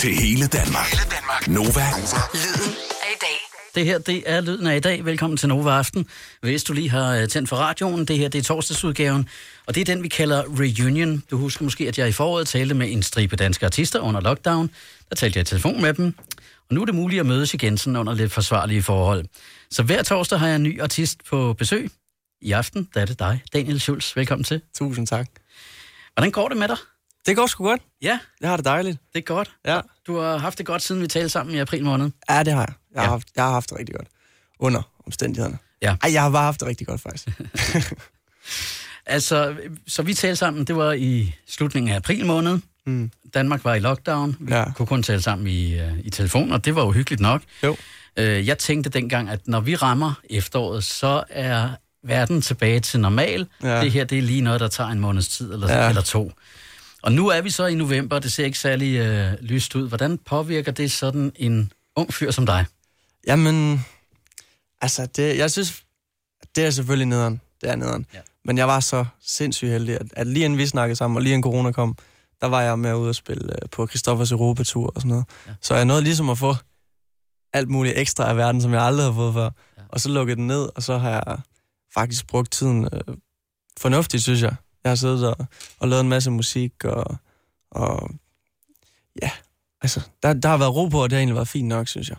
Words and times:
til 0.00 0.14
hele 0.14 0.46
Danmark. 0.46 0.86
Hele 0.86 1.10
Danmark. 1.16 1.48
Nova. 1.48 1.86
Lyden 2.34 2.74
af 3.04 3.10
i 3.14 3.18
dag. 3.20 3.38
Det 3.74 3.84
her, 3.84 3.98
det 3.98 4.22
er 4.26 4.40
lyden 4.40 4.66
af 4.66 4.76
i 4.76 4.80
dag. 4.80 5.04
Velkommen 5.04 5.36
til 5.36 5.48
Nova 5.48 5.70
Aften. 5.70 6.06
Hvis 6.40 6.64
du 6.64 6.72
lige 6.72 6.90
har 6.90 7.14
øh, 7.14 7.28
tændt 7.28 7.48
for 7.48 7.56
radioen, 7.56 8.04
det 8.04 8.18
her, 8.18 8.28
det 8.28 8.38
er 8.38 8.42
torsdagsudgaven. 8.42 9.28
Og 9.66 9.74
det 9.74 9.80
er 9.80 9.84
den, 9.84 10.02
vi 10.02 10.08
kalder 10.08 10.42
Reunion. 10.60 11.22
Du 11.30 11.36
husker 11.36 11.64
måske, 11.64 11.88
at 11.88 11.98
jeg 11.98 12.08
i 12.08 12.12
foråret 12.12 12.48
talte 12.48 12.74
med 12.74 12.92
en 12.92 13.02
stribe 13.02 13.36
danske 13.36 13.66
artister 13.66 14.00
under 14.00 14.20
lockdown. 14.20 14.70
Der 15.08 15.14
talte 15.14 15.36
jeg 15.36 15.42
i 15.42 15.44
telefon 15.44 15.82
med 15.82 15.94
dem. 15.94 16.14
Og 16.68 16.74
nu 16.74 16.80
er 16.80 16.84
det 16.84 16.94
muligt 16.94 17.20
at 17.20 17.26
mødes 17.26 17.54
igen 17.54 17.78
sådan 17.78 17.96
under 17.96 18.14
lidt 18.14 18.32
forsvarlige 18.32 18.82
forhold. 18.82 19.24
Så 19.70 19.82
hver 19.82 20.02
torsdag 20.02 20.38
har 20.38 20.46
jeg 20.46 20.56
en 20.56 20.62
ny 20.62 20.82
artist 20.82 21.18
på 21.28 21.52
besøg. 21.52 21.90
I 22.42 22.52
aften, 22.52 22.88
der 22.94 23.00
er 23.00 23.06
det 23.06 23.18
dig, 23.18 23.42
Daniel 23.52 23.80
Schulz. 23.80 24.16
Velkommen 24.16 24.44
til. 24.44 24.60
Tusind 24.78 25.06
tak. 25.06 25.28
Hvordan 26.14 26.30
går 26.30 26.48
det 26.48 26.56
med 26.56 26.68
dig? 26.68 26.76
Det 27.26 27.36
går 27.36 27.46
sgu 27.46 27.64
godt. 27.64 27.80
Ja, 28.02 28.18
Jeg 28.40 28.48
har 28.50 28.56
det 28.56 28.64
dejligt. 28.64 28.98
det 29.12 29.18
er 29.18 29.22
godt. 29.24 29.50
Ja, 29.66 29.80
Du 30.06 30.18
har 30.18 30.36
haft 30.38 30.58
det 30.58 30.66
godt, 30.66 30.82
siden 30.82 31.02
vi 31.02 31.06
talte 31.06 31.28
sammen 31.28 31.54
i 31.54 31.58
april 31.58 31.84
måned. 31.84 32.10
ja 32.30 32.42
det 32.42 32.52
har 32.52 32.60
jeg. 32.60 32.72
Jeg 32.94 33.00
har, 33.02 33.06
Ja. 33.06 33.10
haft, 33.10 33.28
jeg 33.36 33.44
har 33.44 33.52
haft 33.52 33.70
det 33.70 33.78
rigtig 33.78 33.94
godt. 33.94 34.08
Under 34.58 34.82
omstændighederne. 35.06 35.58
Ja. 35.82 35.96
Ej, 36.02 36.12
jeg 36.12 36.22
har 36.22 36.30
bare 36.30 36.44
haft 36.44 36.60
det 36.60 36.68
rigtig 36.68 36.86
godt, 36.86 37.00
faktisk. 37.00 37.28
Altså, 39.06 39.56
så 39.86 40.02
vi 40.02 40.14
talte 40.14 40.36
sammen, 40.36 40.64
det 40.64 40.76
var 40.76 40.92
i 40.92 41.34
slutningen 41.48 41.92
af 41.92 41.96
april 41.96 42.26
måned. 42.26 42.58
Mm. 42.86 43.10
Danmark 43.34 43.64
var 43.64 43.74
i 43.74 43.78
lockdown. 43.78 44.36
Vi 44.40 44.54
Ja. 44.54 44.72
kunne 44.72 44.86
kun 44.86 45.02
tale 45.02 45.22
sammen 45.22 45.46
i, 45.46 45.80
uh, 45.82 45.98
i 45.98 46.10
telefon, 46.10 46.52
og 46.52 46.64
det 46.64 46.74
var 46.74 46.82
jo 46.84 46.90
hyggeligt 46.90 47.20
nok. 47.20 47.42
Jo. 47.62 47.70
Uh, 48.20 48.24
jeg 48.46 48.58
tænkte 48.58 48.90
dengang, 48.90 49.28
at 49.30 49.40
når 49.48 49.60
vi 49.60 49.74
rammer 49.76 50.12
efteråret, 50.30 50.84
så 50.84 51.24
er 51.30 51.68
verden 52.04 52.42
tilbage 52.42 52.80
til 52.80 53.00
normal. 53.00 53.46
Ja. 53.62 53.80
Det 53.80 53.92
her, 53.92 54.04
det 54.04 54.18
er 54.18 54.22
lige 54.22 54.40
noget, 54.40 54.60
der 54.60 54.68
tager 54.68 54.90
en 54.90 55.00
måneds 55.00 55.28
tid 55.28 55.52
eller, 55.52 55.72
Ja. 55.72 55.88
eller 55.88 56.02
to. 56.02 56.32
Og 57.02 57.12
nu 57.12 57.28
er 57.28 57.40
vi 57.40 57.50
så 57.50 57.66
i 57.66 57.74
november, 57.74 58.16
og 58.16 58.22
det 58.22 58.32
ser 58.32 58.44
ikke 58.44 58.58
særlig 58.58 59.00
uh, 59.00 59.32
lyst 59.40 59.74
ud. 59.74 59.88
Hvordan 59.88 60.18
påvirker 60.18 60.72
det 60.72 60.92
sådan 60.92 61.32
en 61.36 61.72
ung 61.96 62.14
fyr 62.14 62.30
som 62.30 62.46
dig? 62.46 62.64
Jamen, 63.26 63.86
altså, 64.80 65.06
det, 65.06 65.38
jeg 65.38 65.50
synes, 65.50 65.82
det 66.56 66.66
er 66.66 66.70
selvfølgelig 66.70 67.06
nederen. 67.06 67.40
Det 67.60 67.70
er 67.70 67.76
nederen. 67.76 68.06
Ja. 68.14 68.20
Men 68.44 68.58
jeg 68.58 68.68
var 68.68 68.80
så 68.80 69.04
sindssygt 69.22 69.70
heldig, 69.70 69.94
at, 69.94 70.06
at 70.12 70.26
lige 70.26 70.44
inden 70.44 70.58
vi 70.58 70.66
snakkede 70.66 70.96
sammen, 70.96 71.16
og 71.16 71.22
lige 71.22 71.32
inden 71.32 71.42
corona 71.42 71.72
kom, 71.72 71.96
der 72.40 72.46
var 72.46 72.62
jeg 72.62 72.78
med 72.78 72.94
ud 72.94 73.08
at 73.08 73.16
spille 73.16 73.52
øh, 73.62 73.68
på 73.70 73.86
Christoffers 73.86 74.32
Europatur 74.32 74.86
og 74.94 75.00
sådan 75.00 75.08
noget. 75.08 75.24
Ja. 75.46 75.52
Så 75.60 75.74
jeg 75.74 75.84
nåede 75.84 76.02
ligesom 76.02 76.30
at 76.30 76.38
få 76.38 76.54
alt 77.52 77.68
muligt 77.68 77.98
ekstra 77.98 78.28
af 78.28 78.36
verden, 78.36 78.60
som 78.60 78.72
jeg 78.72 78.82
aldrig 78.82 79.06
har 79.06 79.12
fået 79.12 79.34
før. 79.34 79.44
Ja. 79.78 79.82
Og 79.88 80.00
så 80.00 80.08
lukkede 80.08 80.36
den 80.36 80.46
ned, 80.46 80.68
og 80.74 80.82
så 80.82 80.98
har 80.98 81.10
jeg 81.10 81.38
faktisk 81.94 82.26
brugt 82.26 82.52
tiden 82.52 82.84
øh, 82.84 83.16
fornuftigt, 83.78 84.22
synes 84.22 84.42
jeg. 84.42 84.54
Jeg 84.84 84.90
har 84.90 84.96
siddet 84.96 85.28
og, 85.28 85.46
og 85.78 85.88
lavet 85.88 86.00
en 86.00 86.08
masse 86.08 86.30
musik, 86.30 86.84
og, 86.84 87.16
og 87.70 88.10
ja, 89.22 89.30
altså, 89.82 90.00
der, 90.22 90.32
der 90.32 90.48
har 90.48 90.56
været 90.56 90.74
ro 90.74 90.88
på, 90.88 91.02
og 91.02 91.10
det 91.10 91.16
har 91.16 91.20
egentlig 91.20 91.34
været 91.34 91.48
fint 91.48 91.68
nok, 91.68 91.88
synes 91.88 92.08
jeg. 92.08 92.16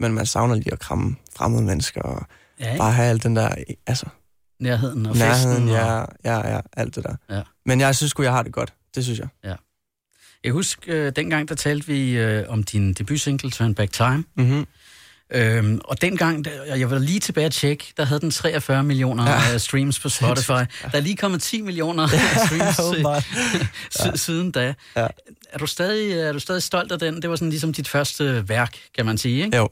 Men 0.00 0.12
man 0.12 0.26
savner 0.26 0.54
lige 0.54 0.72
at 0.72 0.78
kramme 0.78 1.16
fremmede 1.36 1.62
mennesker, 1.62 2.02
og 2.02 2.26
Ja, 2.60 2.76
bare 2.76 2.92
have 2.92 3.08
alt 3.08 3.22
den 3.22 3.36
der, 3.36 3.54
altså, 3.86 4.06
Nærheden 4.60 5.06
og 5.06 5.16
nærheden, 5.16 5.34
festen. 5.34 5.68
Og... 5.68 5.74
ja, 5.74 6.04
ja, 6.24 6.54
ja, 6.54 6.60
alt 6.76 6.94
det 6.94 7.04
der. 7.04 7.16
Ja. 7.30 7.42
Men 7.66 7.80
jeg 7.80 7.96
synes 7.96 8.10
sgu, 8.10 8.22
jeg 8.22 8.32
har 8.32 8.42
det 8.42 8.52
godt. 8.52 8.74
Det 8.94 9.04
synes 9.04 9.18
jeg. 9.18 9.56
Jeg 10.44 10.52
husker, 10.52 11.06
øh, 11.06 11.12
dengang 11.16 11.48
der 11.48 11.54
talte 11.54 11.86
vi 11.86 12.16
øh, 12.16 12.44
om 12.48 12.62
din 12.62 12.92
debutsingle, 12.92 13.50
Turn 13.50 13.74
Back 13.74 13.92
Time. 13.92 14.24
Mm-hmm. 14.36 14.66
Øhm, 15.34 15.80
og 15.84 16.00
dengang, 16.00 16.44
der- 16.44 16.74
jeg 16.76 16.90
var 16.90 16.98
lige 16.98 17.20
tilbage 17.20 17.46
at 17.46 17.52
tjekke, 17.52 17.92
der 17.96 18.04
havde 18.04 18.20
den 18.20 18.30
43 18.30 18.82
millioner 18.84 19.30
Ja. 19.30 19.50
ja. 19.52 19.58
streams 19.58 20.00
på 20.00 20.08
Spotify. 20.18 20.48
Der 20.48 20.64
er 20.92 21.00
lige 21.00 21.16
kommet 21.16 21.42
10 21.42 21.60
millioner 21.60 22.08
streams 22.46 22.78
øh, 22.98 24.06
ja. 24.12 24.16
siden 24.16 24.50
da. 24.50 24.74
Ja. 24.96 25.06
Er, 25.52 25.58
du 25.58 25.66
stadig, 25.66 26.12
er 26.12 26.32
du 26.32 26.38
stadig 26.38 26.62
stolt 26.62 26.92
af 26.92 26.98
den? 26.98 27.22
Det 27.22 27.30
var 27.30 27.36
sådan 27.36 27.50
ligesom 27.50 27.72
dit 27.72 27.88
første 27.88 28.48
værk, 28.48 28.76
kan 28.96 29.06
man 29.06 29.18
sige, 29.18 29.44
ikke? 29.44 29.56
Jo. 29.56 29.68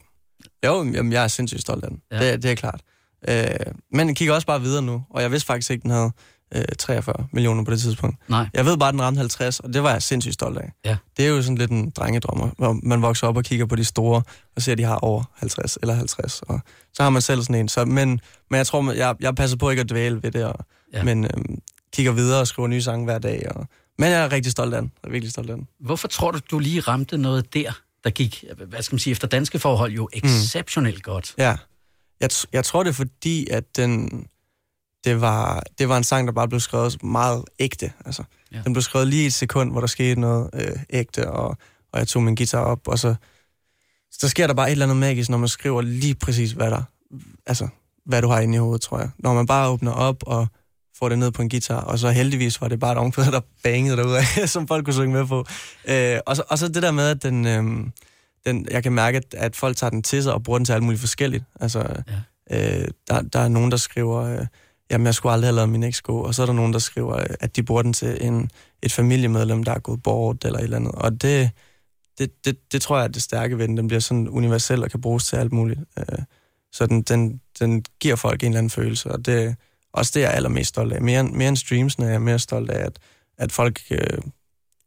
Jo, 0.65 0.83
jamen, 0.93 1.11
jeg 1.11 1.23
er 1.23 1.27
sindssygt 1.27 1.61
stolt 1.61 1.83
af 1.83 1.89
den. 1.89 2.01
Ja. 2.11 2.23
Ja. 2.25 2.31
Det, 2.31 2.43
det 2.43 2.51
er 2.51 2.55
klart. 2.55 2.81
Øh, 3.29 3.45
men 3.91 4.07
den 4.07 4.15
kigger 4.15 4.33
også 4.33 4.47
bare 4.47 4.61
videre 4.61 4.81
nu, 4.81 5.03
og 5.09 5.21
jeg 5.21 5.31
vidste 5.31 5.45
faktisk 5.47 5.71
ikke, 5.71 5.83
den 5.83 5.91
havde 5.91 6.11
øh, 6.55 6.63
43 6.79 7.27
millioner 7.33 7.63
på 7.63 7.71
det 7.71 7.79
tidspunkt. 7.81 8.17
Nej. 8.29 8.49
Jeg 8.53 8.65
ved 8.65 8.77
bare, 8.77 8.89
at 8.89 8.93
den 8.93 9.01
ramte 9.01 9.17
50, 9.19 9.59
og 9.59 9.73
det 9.73 9.83
var 9.83 9.91
jeg 9.91 10.03
sindssygt 10.03 10.33
stolt 10.33 10.57
af. 10.57 10.71
Ja. 10.85 10.97
Det 11.17 11.25
er 11.25 11.29
jo 11.29 11.41
sådan 11.41 11.57
lidt 11.57 11.71
en 11.71 11.89
drengedrømmer, 11.89 12.49
hvor 12.57 12.79
man 12.83 13.01
vokser 13.01 13.27
op 13.27 13.37
og 13.37 13.43
kigger 13.43 13.65
på 13.65 13.75
de 13.75 13.85
store, 13.85 14.21
og 14.55 14.61
ser, 14.61 14.71
at 14.71 14.77
de 14.77 14.83
har 14.83 14.95
over 14.95 15.23
50 15.35 15.77
eller 15.81 15.93
50, 15.93 16.41
og 16.41 16.59
så 16.93 17.03
har 17.03 17.09
man 17.09 17.21
selv 17.21 17.41
sådan 17.41 17.55
en. 17.55 17.69
Så, 17.69 17.85
men, 17.85 18.19
men 18.49 18.57
jeg 18.57 18.67
tror, 18.67 18.91
jeg, 18.91 19.15
jeg 19.19 19.35
passer 19.35 19.57
på 19.57 19.69
ikke 19.69 19.79
at 19.81 19.89
dvæle 19.89 20.23
ved 20.23 20.31
det, 20.31 20.45
og, 20.45 20.65
Ja. 20.93 21.03
men 21.03 21.23
øhm, 21.25 21.57
kigger 21.93 22.11
videre 22.11 22.39
og 22.39 22.47
skriver 22.47 22.67
nye 22.67 22.81
sange 22.81 23.05
hver 23.05 23.19
dag. 23.19 23.45
Og, 23.55 23.67
men 23.99 24.09
jeg 24.11 24.21
er 24.23 24.31
rigtig 24.31 24.51
stolt 24.51 24.73
af 24.73 24.81
den. 24.81 24.91
Jeg 25.03 25.07
er 25.09 25.11
virkelig 25.11 25.31
stolt 25.31 25.49
af 25.49 25.55
den. 25.55 25.67
Hvorfor 25.79 26.07
tror 26.07 26.31
du, 26.31 26.39
du 26.51 26.59
lige 26.59 26.79
ramte 26.79 27.17
noget 27.17 27.53
der, 27.53 27.71
der 28.03 28.09
gik, 28.09 28.43
hvad 28.67 28.81
skal 28.81 28.93
man 28.93 28.99
sige, 28.99 29.11
efter 29.11 29.27
danske 29.27 29.59
forhold 29.59 29.91
jo 29.91 30.09
exceptionelt 30.13 31.03
godt? 31.03 31.33
Ja. 31.37 31.57
Jeg, 32.21 32.29
jeg 32.53 32.65
tror, 32.65 32.83
det 32.83 32.89
er 32.89 32.93
fordi, 32.93 33.47
at 33.49 33.63
den, 33.77 34.09
det, 35.07 35.21
var, 35.21 35.63
det 35.79 35.89
var 35.89 35.97
en 35.97 36.03
sang, 36.03 36.27
der 36.27 36.33
bare 36.33 36.47
blev 36.47 36.59
skrevet 36.59 37.03
meget 37.03 37.43
ægte. 37.59 37.91
Altså, 38.05 38.23
Ja. 38.51 38.61
Den 38.65 38.73
blev 38.73 38.81
skrevet 38.81 39.07
lige 39.07 39.27
et 39.27 39.33
sekund, 39.33 39.71
hvor 39.71 39.79
der 39.79 39.87
skete 39.87 40.19
noget 40.19 40.49
øh, 40.53 40.79
ægte, 40.89 41.31
og, 41.31 41.57
og 41.91 41.99
jeg 41.99 42.07
tog 42.07 42.23
min 42.23 42.35
guitar 42.35 42.59
op, 42.59 42.87
og 42.87 42.99
så, 42.99 43.15
så 44.11 44.29
sker 44.29 44.47
der 44.47 44.53
bare 44.53 44.67
et 44.67 44.71
eller 44.71 44.85
andet 44.85 44.97
magisk, 44.97 45.29
når 45.29 45.37
man 45.37 45.47
skriver 45.47 45.81
lige 45.81 46.15
præcis, 46.15 46.51
hvad 46.51 46.71
der, 46.71 46.81
altså, 47.45 47.67
hvad 48.05 48.21
du 48.21 48.27
har 48.27 48.39
inde 48.39 48.55
i 48.55 48.57
hovedet, 48.57 48.81
tror 48.81 48.99
jeg. 48.99 49.09
Når 49.17 49.33
man 49.33 49.45
bare 49.45 49.69
åbner 49.69 49.91
op 49.91 50.23
og 50.25 50.47
får 50.99 51.09
det 51.09 51.19
ned 51.19 51.31
på 51.31 51.41
en 51.41 51.49
guitar, 51.49 51.81
og 51.81 51.99
så 51.99 52.09
heldigvis 52.09 52.61
var 52.61 52.67
det 52.67 52.79
bare 52.79 52.91
et 52.91 52.97
omkvæd, 52.97 53.25
der 53.31 53.41
bangede 53.63 53.97
derudad, 53.97 54.47
som 54.47 54.67
folk 54.67 54.85
kunne 54.85 54.93
synge 54.93 55.13
med 55.13 55.25
på. 55.27 55.45
Øh, 55.87 56.19
og, 56.25 56.35
så, 56.35 56.43
og 56.49 56.57
så 56.57 56.67
det 56.67 56.83
der 56.83 56.91
med, 56.91 57.09
at 57.09 57.23
den, 57.23 57.47
øh, 57.47 57.63
den, 58.45 58.67
jeg 58.71 58.83
kan 58.83 58.91
mærke, 58.91 59.17
at, 59.17 59.33
at 59.33 59.55
folk 59.55 59.77
tager 59.77 59.91
den 59.91 60.03
til 60.03 60.23
sig 60.23 60.33
og 60.33 60.43
bruger 60.43 60.59
den 60.59 60.65
til 60.65 60.73
alt 60.73 60.83
muligt 60.83 60.99
forskelligt. 60.99 61.43
Altså, 61.59 62.03
ja. 62.49 62.81
øh, 62.81 62.87
der, 63.07 63.21
der 63.21 63.39
er 63.39 63.47
nogen, 63.47 63.71
der 63.71 63.77
skriver, 63.77 64.21
øh, 64.21 64.45
jamen 64.91 65.05
jeg 65.05 65.15
skulle 65.15 65.33
aldrig 65.33 65.47
have 65.47 65.55
lavet 65.55 65.69
min 65.69 65.83
eks 65.83 66.01
gå, 66.01 66.19
og 66.21 66.35
så 66.35 66.41
er 66.41 66.45
der 66.45 66.53
nogen, 66.53 66.73
der 66.73 66.79
skriver, 66.79 67.17
øh, 67.19 67.25
at 67.39 67.55
de 67.55 67.63
bruger 67.63 67.81
den 67.81 67.93
til 67.93 68.17
en, 68.21 68.49
et 68.83 68.91
familiemedlem, 68.93 69.63
der 69.63 69.71
er 69.71 69.79
gået 69.79 70.03
bort 70.03 70.45
eller 70.45 70.59
et 70.59 70.63
eller 70.63 70.77
andet. 70.77 70.91
Og 70.91 71.21
det, 71.21 71.49
det, 72.19 72.45
det, 72.45 72.57
det 72.71 72.81
tror 72.81 72.97
jeg 72.97 73.03
er 73.03 73.07
det 73.07 73.21
stærke 73.21 73.57
ved 73.57 73.67
den. 73.67 73.77
Den 73.77 73.87
bliver 73.87 73.99
sådan 73.99 74.29
universel 74.29 74.83
og 74.83 74.91
kan 74.91 75.01
bruges 75.01 75.25
til 75.25 75.35
alt 75.35 75.51
muligt. 75.51 75.79
Øh, 75.99 76.19
så 76.71 76.85
den, 76.85 77.01
den, 77.01 77.41
den 77.59 77.83
giver 77.99 78.15
folk 78.15 78.43
en 78.43 78.47
eller 78.47 78.57
anden 78.57 78.69
følelse, 78.69 79.11
og 79.11 79.25
det 79.25 79.55
også 79.93 80.11
det, 80.15 80.21
jeg 80.21 80.27
er 80.27 80.31
allermest 80.31 80.69
stolt 80.69 80.93
af. 80.93 81.01
Mere, 81.01 81.23
mere 81.23 81.49
end 81.49 81.57
streamsen 81.57 82.03
er 82.03 82.09
jeg 82.09 82.21
mere 82.21 82.39
stolt 82.39 82.69
af, 82.69 82.85
at, 82.85 82.99
at 83.37 83.51
folk 83.51 83.81
øh, 83.91 84.17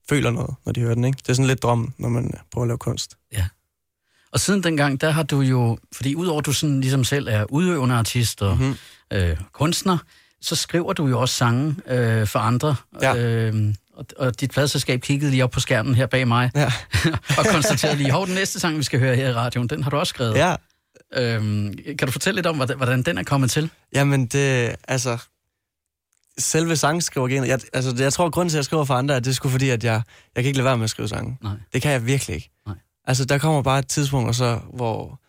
føler 0.09 0.31
noget, 0.31 0.55
når 0.66 0.72
de 0.72 0.81
hører 0.81 0.94
den. 0.94 1.05
Ikke? 1.05 1.16
Det 1.22 1.28
er 1.28 1.33
sådan 1.33 1.47
lidt 1.47 1.62
drømmen, 1.62 1.94
når 1.99 2.09
man 2.09 2.31
prøver 2.53 2.65
at 2.65 2.69
lave 2.69 2.78
kunst. 2.78 3.16
Og 4.33 4.41
siden 4.41 4.62
dengang, 4.62 5.00
der 5.00 5.10
har 5.10 5.22
du 5.22 5.41
jo, 5.41 5.78
fordi 5.93 6.15
udover 6.15 6.39
at 6.39 6.47
du 6.47 6.53
sådan 6.53 6.81
ligesom 6.81 7.05
selv 7.05 7.28
er 7.28 7.44
udøvende 7.53 7.94
artist 7.94 8.43
og 8.43 8.56
Mhm. 8.56 8.75
Øh, 9.12 9.37
kunstner, 9.53 9.98
så 10.43 10.56
skriver 10.56 10.93
du 10.93 11.06
jo 11.06 11.21
også 11.21 11.34
sange 11.34 11.76
øh, 11.88 12.26
for 12.26 12.38
andre. 12.38 12.76
Ja. 13.03 13.16
Øh, 13.16 13.75
og, 13.97 14.06
og 14.19 14.41
dit 14.41 14.50
pladselskab 14.50 15.00
kiggede 15.00 15.31
lige 15.31 15.44
op 15.44 15.50
på 15.50 15.60
skærmen 15.60 15.94
her 15.94 16.06
bag 16.06 16.28
mig, 16.28 16.50
Ja. 16.54 16.72
og 17.38 17.44
konstaterede 17.53 17.97
lige, 17.97 18.10
hov, 18.10 18.26
den 18.26 18.34
næste 18.34 18.60
sang, 18.60 18.78
vi 18.78 18.82
skal 18.82 18.98
høre 19.00 19.16
her 19.16 19.28
i 19.28 19.32
radioen, 19.32 19.69
den 19.69 19.82
har 19.82 19.91
du 19.91 19.97
også 19.97 20.10
skrevet. 20.10 20.34
ja, 20.37 20.54
Øhm, 21.16 21.75
kan 21.98 22.06
du 22.09 22.12
fortælle 22.12 22.38
lidt 22.38 22.47
om, 22.47 22.56
hvordan, 22.56 23.03
den 23.03 23.19
er 23.19 23.22
kommet 23.22 23.50
til? 23.50 23.71
Jamen, 23.94 24.26
det, 24.26 24.76
altså, 24.88 25.19
selve 26.38 26.77
sangskriveriet, 26.77 27.48
jeg, 27.48 27.60
altså, 27.72 27.94
jeg 27.98 28.12
tror, 28.12 28.27
at 28.27 28.32
grunden 28.32 28.48
til, 28.50 28.56
at 28.56 28.59
jeg 28.59 28.65
skriver 28.65 28.84
for 28.84 28.94
andre, 28.94 29.15
er, 29.15 29.21
det 29.21 29.37
sgu 29.37 29.48
fordi, 29.48 29.71
at 29.71 29.84
jeg, 29.84 30.03
jeg 30.37 30.44
kan 30.44 30.48
ikke 30.48 30.56
lade 30.59 30.65
være 30.65 30.77
med 30.77 30.84
at 30.84 30.91
skrive 30.91 31.09
sange. 31.09 31.38
Nej. 31.42 31.53
Det 31.72 31.82
kan 31.82 31.92
jeg 31.92 32.06
virkelig 32.06 32.34
ikke. 32.37 32.50
Nej. 32.66 32.77
Altså, 33.06 33.25
der 33.25 33.38
kommer 33.38 33.62
bare 33.62 33.78
et 33.78 33.88
tidspunkt, 33.88 34.28
og 34.28 34.34
så, 34.34 34.60
hvor... 34.75 35.21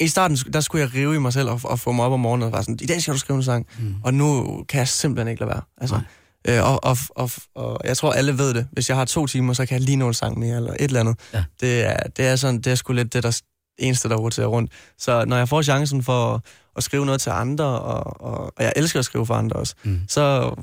I 0.00 0.08
starten, 0.08 0.36
der 0.36 0.60
skulle 0.60 0.82
jeg 0.84 0.94
rive 0.94 1.14
i 1.14 1.18
mig 1.18 1.32
selv 1.32 1.48
og, 1.48 1.60
og 1.64 1.78
få 1.80 1.92
mig 1.92 2.04
op 2.04 2.12
om 2.12 2.20
morgenen 2.20 2.46
og 2.46 2.52
være 2.52 2.62
sådan, 2.62 2.78
i 2.82 2.86
dag 2.86 3.02
skal 3.02 3.14
du 3.14 3.18
skrive 3.18 3.36
en 3.36 3.42
sang. 3.42 3.66
Mm. 3.78 3.94
Og 4.04 4.14
nu 4.14 4.44
kan 4.68 4.78
jeg 4.78 4.88
simpelthen 4.88 5.28
ikke 5.28 5.40
lade 5.40 5.48
være. 5.50 5.62
Altså, 5.80 6.00
Nej. 6.46 6.56
øh, 6.56 6.64
og, 6.72 6.84
og, 6.84 6.96
og, 7.10 7.30
og, 7.54 7.80
jeg 7.84 7.96
tror, 7.96 8.12
alle 8.12 8.38
ved 8.38 8.54
det. 8.54 8.68
Hvis 8.72 8.88
jeg 8.88 8.96
har 8.96 9.04
to 9.04 9.26
timer, 9.26 9.52
så 9.52 9.66
kan 9.66 9.74
jeg 9.78 9.82
lige 9.82 9.96
nå 9.96 10.08
en 10.08 10.14
sang 10.14 10.38
mere, 10.38 10.56
eller 10.56 10.72
et 10.72 10.80
eller 10.80 11.00
andet. 11.00 11.16
Ja. 11.34 11.44
Det, 11.60 11.84
er, 11.84 11.96
det 12.16 12.26
er 12.26 12.36
sådan, 12.36 12.60
det 12.60 12.66
er 12.70 12.74
sgu 12.74 12.92
lidt 12.92 13.12
det, 13.12 13.22
der 13.22 13.40
eneste, 13.78 14.08
der 14.08 14.16
roterer 14.16 14.46
rundt. 14.46 14.72
Så 14.98 15.24
når 15.24 15.36
jeg 15.36 15.48
får 15.48 15.62
chancen 15.62 16.02
for 16.02 16.34
at, 16.34 16.40
at 16.76 16.82
skrive 16.82 17.06
noget 17.06 17.20
til 17.20 17.30
andre, 17.30 17.64
og, 17.64 18.20
og, 18.22 18.44
og 18.56 18.64
jeg 18.64 18.72
elsker 18.76 18.98
at 18.98 19.04
skrive 19.04 19.26
for 19.26 19.34
andre 19.34 19.56
også, 19.56 19.74
Mm. 19.84 20.00
så 20.08 20.54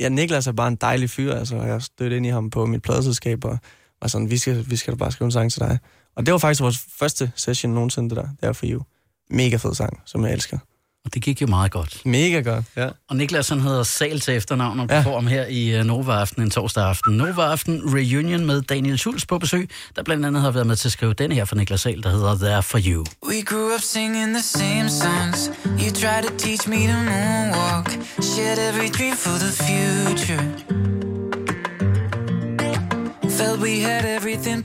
ja, 0.00 0.08
Niklas 0.08 0.46
er 0.46 0.52
bare 0.52 0.68
en 0.68 0.76
dejlig 0.76 1.10
fyr, 1.10 1.34
altså, 1.34 1.56
jeg 1.56 1.82
stødte 1.82 2.16
ind 2.16 2.26
i 2.26 2.28
ham 2.28 2.50
på 2.50 2.66
mit 2.66 2.82
pladeselskab, 2.82 3.44
og 3.44 3.58
var 4.02 4.08
sådan, 4.08 4.30
vi 4.30 4.38
skal, 4.38 4.64
vi 4.70 4.76
skal 4.76 4.92
da 4.92 4.96
bare 4.96 5.12
skrive 5.12 5.26
en 5.26 5.32
sang 5.32 5.52
til 5.52 5.60
dig. 5.60 5.78
Og 6.16 6.26
det 6.26 6.32
var 6.32 6.38
faktisk 6.38 6.60
vores 6.60 6.78
første 6.98 7.32
session 7.36 7.72
nogensinde, 7.74 8.08
det 8.10 8.16
der, 8.16 8.28
der 8.46 8.52
for 8.52 8.66
you. 8.68 8.82
Mega 9.30 9.56
fed 9.56 9.74
sang, 9.74 10.00
som 10.06 10.24
jeg 10.24 10.32
elsker. 10.32 10.58
Og 11.04 11.14
det 11.14 11.22
gik 11.22 11.42
jo 11.42 11.46
meget 11.46 11.72
godt. 11.72 12.02
Mega 12.06 12.40
godt, 12.40 12.64
ja. 12.76 12.88
Og 13.08 13.16
Niklas 13.16 13.48
han 13.48 13.60
hedder 13.60 13.82
Sal 13.82 14.20
til 14.20 14.36
efternavn 14.36 14.80
og 14.80 14.86
Ja. 14.90 15.10
om 15.14 15.26
her 15.26 15.46
i 15.46 15.80
uh, 15.80 15.86
Nova 15.86 16.12
Aften 16.12 16.42
en 16.42 16.50
torsdag 16.50 16.84
aften. 16.84 17.16
Nova 17.16 17.42
Aften 17.42 17.82
Reunion 17.94 18.46
med 18.46 18.62
Daniel 18.62 18.98
Schulz 18.98 19.26
på 19.26 19.38
besøg, 19.38 19.70
der 19.96 20.02
blandt 20.02 20.26
andet 20.26 20.42
har 20.42 20.50
været 20.50 20.66
med 20.66 20.76
til 20.76 20.88
at 20.88 20.92
skrive 20.92 21.12
denne 21.14 21.34
her 21.34 21.44
for 21.44 21.54
Niklas 21.56 21.80
Sal, 21.80 22.02
der 22.02 22.10
hedder 22.10 22.36
There 22.38 22.62
For 22.62 22.78
You. 22.86 23.04
We 23.28 23.42
grew 23.42 23.74
up 23.74 23.80
singing 23.80 24.34
the 24.34 24.42
same 24.42 24.88
songs. 24.90 25.50
You 25.64 25.90
tried 25.94 26.22
to 26.22 26.36
teach 26.38 26.68
me 26.68 26.76
to 26.76 26.98
moonwalk. 27.10 27.90
Shared 28.22 28.58
every 28.58 28.88
dream 28.98 29.16
for 29.16 29.36
the 29.44 29.52
future. 29.64 30.42
Felt 33.38 33.60
we 33.60 33.80
had 33.80 34.04
everything 34.16 34.62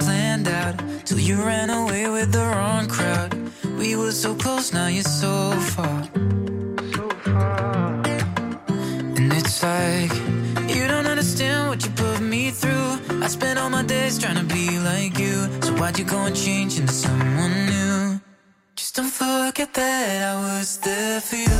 planned 1.07 1.27
you 1.27 1.35
ran 1.43 1.69
away 1.69 2.09
with 2.09 2.31
the 2.31 2.39
wrong 2.39 2.87
crowd. 2.87 3.33
We 3.77 3.95
were 3.95 4.11
so 4.11 4.35
close, 4.35 4.73
now 4.73 4.87
you're 4.87 5.03
so 5.03 5.51
far. 5.73 6.03
so 6.95 7.09
far. 7.23 8.03
And 9.17 9.33
it's 9.33 9.63
like 9.63 10.13
you 10.75 10.87
don't 10.87 11.07
understand 11.07 11.69
what 11.69 11.83
you 11.85 11.91
put 11.91 12.21
me 12.21 12.51
through. 12.51 13.23
I 13.23 13.27
spent 13.27 13.59
all 13.59 13.69
my 13.69 13.83
days 13.83 14.19
trying 14.19 14.37
to 14.37 14.53
be 14.53 14.79
like 14.79 15.17
you. 15.19 15.35
So 15.61 15.73
why'd 15.75 15.97
you 15.97 16.05
go 16.05 16.19
and 16.25 16.35
change 16.35 16.79
into 16.79 16.93
someone 16.93 17.55
new? 17.65 18.21
Just 18.75 18.95
don't 18.95 19.11
forget 19.11 19.73
that 19.73 20.23
I 20.23 20.35
was 20.35 20.77
there 20.77 21.21
for 21.21 21.35
you. 21.35 21.59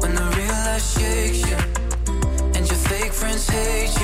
When 0.00 0.14
the 0.14 0.26
real 0.36 0.58
life 0.68 0.86
shakes 0.94 1.40
you 1.50 1.58
and 2.54 2.66
your 2.70 2.80
fake 2.88 3.12
friends 3.12 3.48
hate 3.48 4.00
you. 4.00 4.03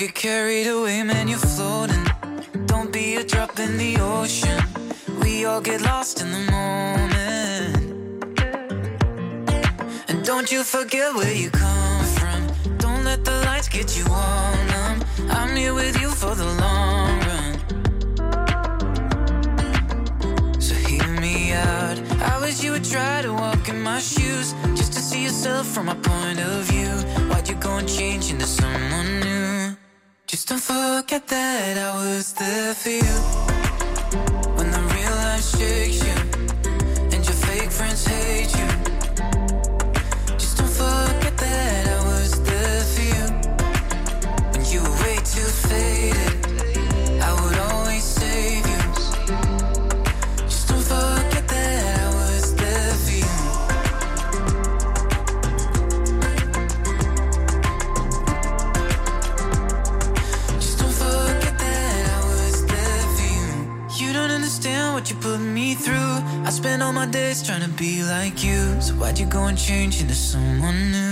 Get 0.00 0.14
carried 0.14 0.66
away, 0.66 1.02
man, 1.02 1.28
you're 1.28 1.38
floating. 1.38 2.06
Don't 2.64 2.90
be 2.90 3.16
a 3.16 3.22
drop 3.22 3.58
in 3.58 3.76
the 3.76 3.98
ocean. 4.00 4.58
We 5.20 5.44
all 5.44 5.60
get 5.60 5.82
lost 5.82 6.22
in 6.22 6.32
the 6.32 6.50
moment. 6.50 7.76
And 10.08 10.24
don't 10.24 10.50
you 10.50 10.64
forget 10.64 11.14
where 11.14 11.34
you 11.34 11.50
come 11.50 12.04
from. 12.18 12.46
Don't 12.78 13.04
let 13.04 13.26
the 13.26 13.42
lights 13.44 13.68
get 13.68 13.98
you 13.98 14.06
all 14.10 14.56
numb. 14.72 15.04
I'm 15.28 15.54
here 15.54 15.74
with 15.74 16.00
you 16.00 16.08
for 16.08 16.34
the 16.34 16.46
long 16.64 17.20
run. 17.28 17.58
So 20.62 20.74
hear 20.74 21.06
me 21.20 21.52
out. 21.52 21.98
I 22.22 22.40
wish 22.40 22.64
you 22.64 22.70
would 22.72 22.84
try 22.84 23.20
to 23.20 23.34
walk 23.34 23.68
in 23.68 23.82
my 23.82 23.98
shoes 23.98 24.54
just 24.74 24.94
to 24.94 25.00
see 25.00 25.24
yourself 25.24 25.66
from 25.66 25.86
my 25.86 25.94
point 25.96 26.40
of 26.40 26.64
view. 26.64 26.88
Why'd 27.28 27.50
you 27.50 27.56
go 27.56 27.76
and 27.76 27.86
change 27.86 28.30
into 28.30 28.46
someone 28.46 29.20
new? 29.20 29.79
Just 30.30 30.46
don't 30.46 30.60
forget 30.60 31.26
that 31.26 31.76
I 31.76 31.96
was 31.96 32.32
there 32.34 32.72
for 32.72 32.88
you. 32.88 33.59
My 67.00 67.06
days 67.06 67.42
trying 67.42 67.62
to 67.62 67.68
be 67.78 68.02
like 68.02 68.44
you. 68.44 68.78
So 68.78 68.92
why'd 68.92 69.18
you 69.18 69.24
go 69.24 69.46
and 69.46 69.56
change 69.56 70.02
into 70.02 70.14
someone 70.14 70.92
new? 70.92 71.09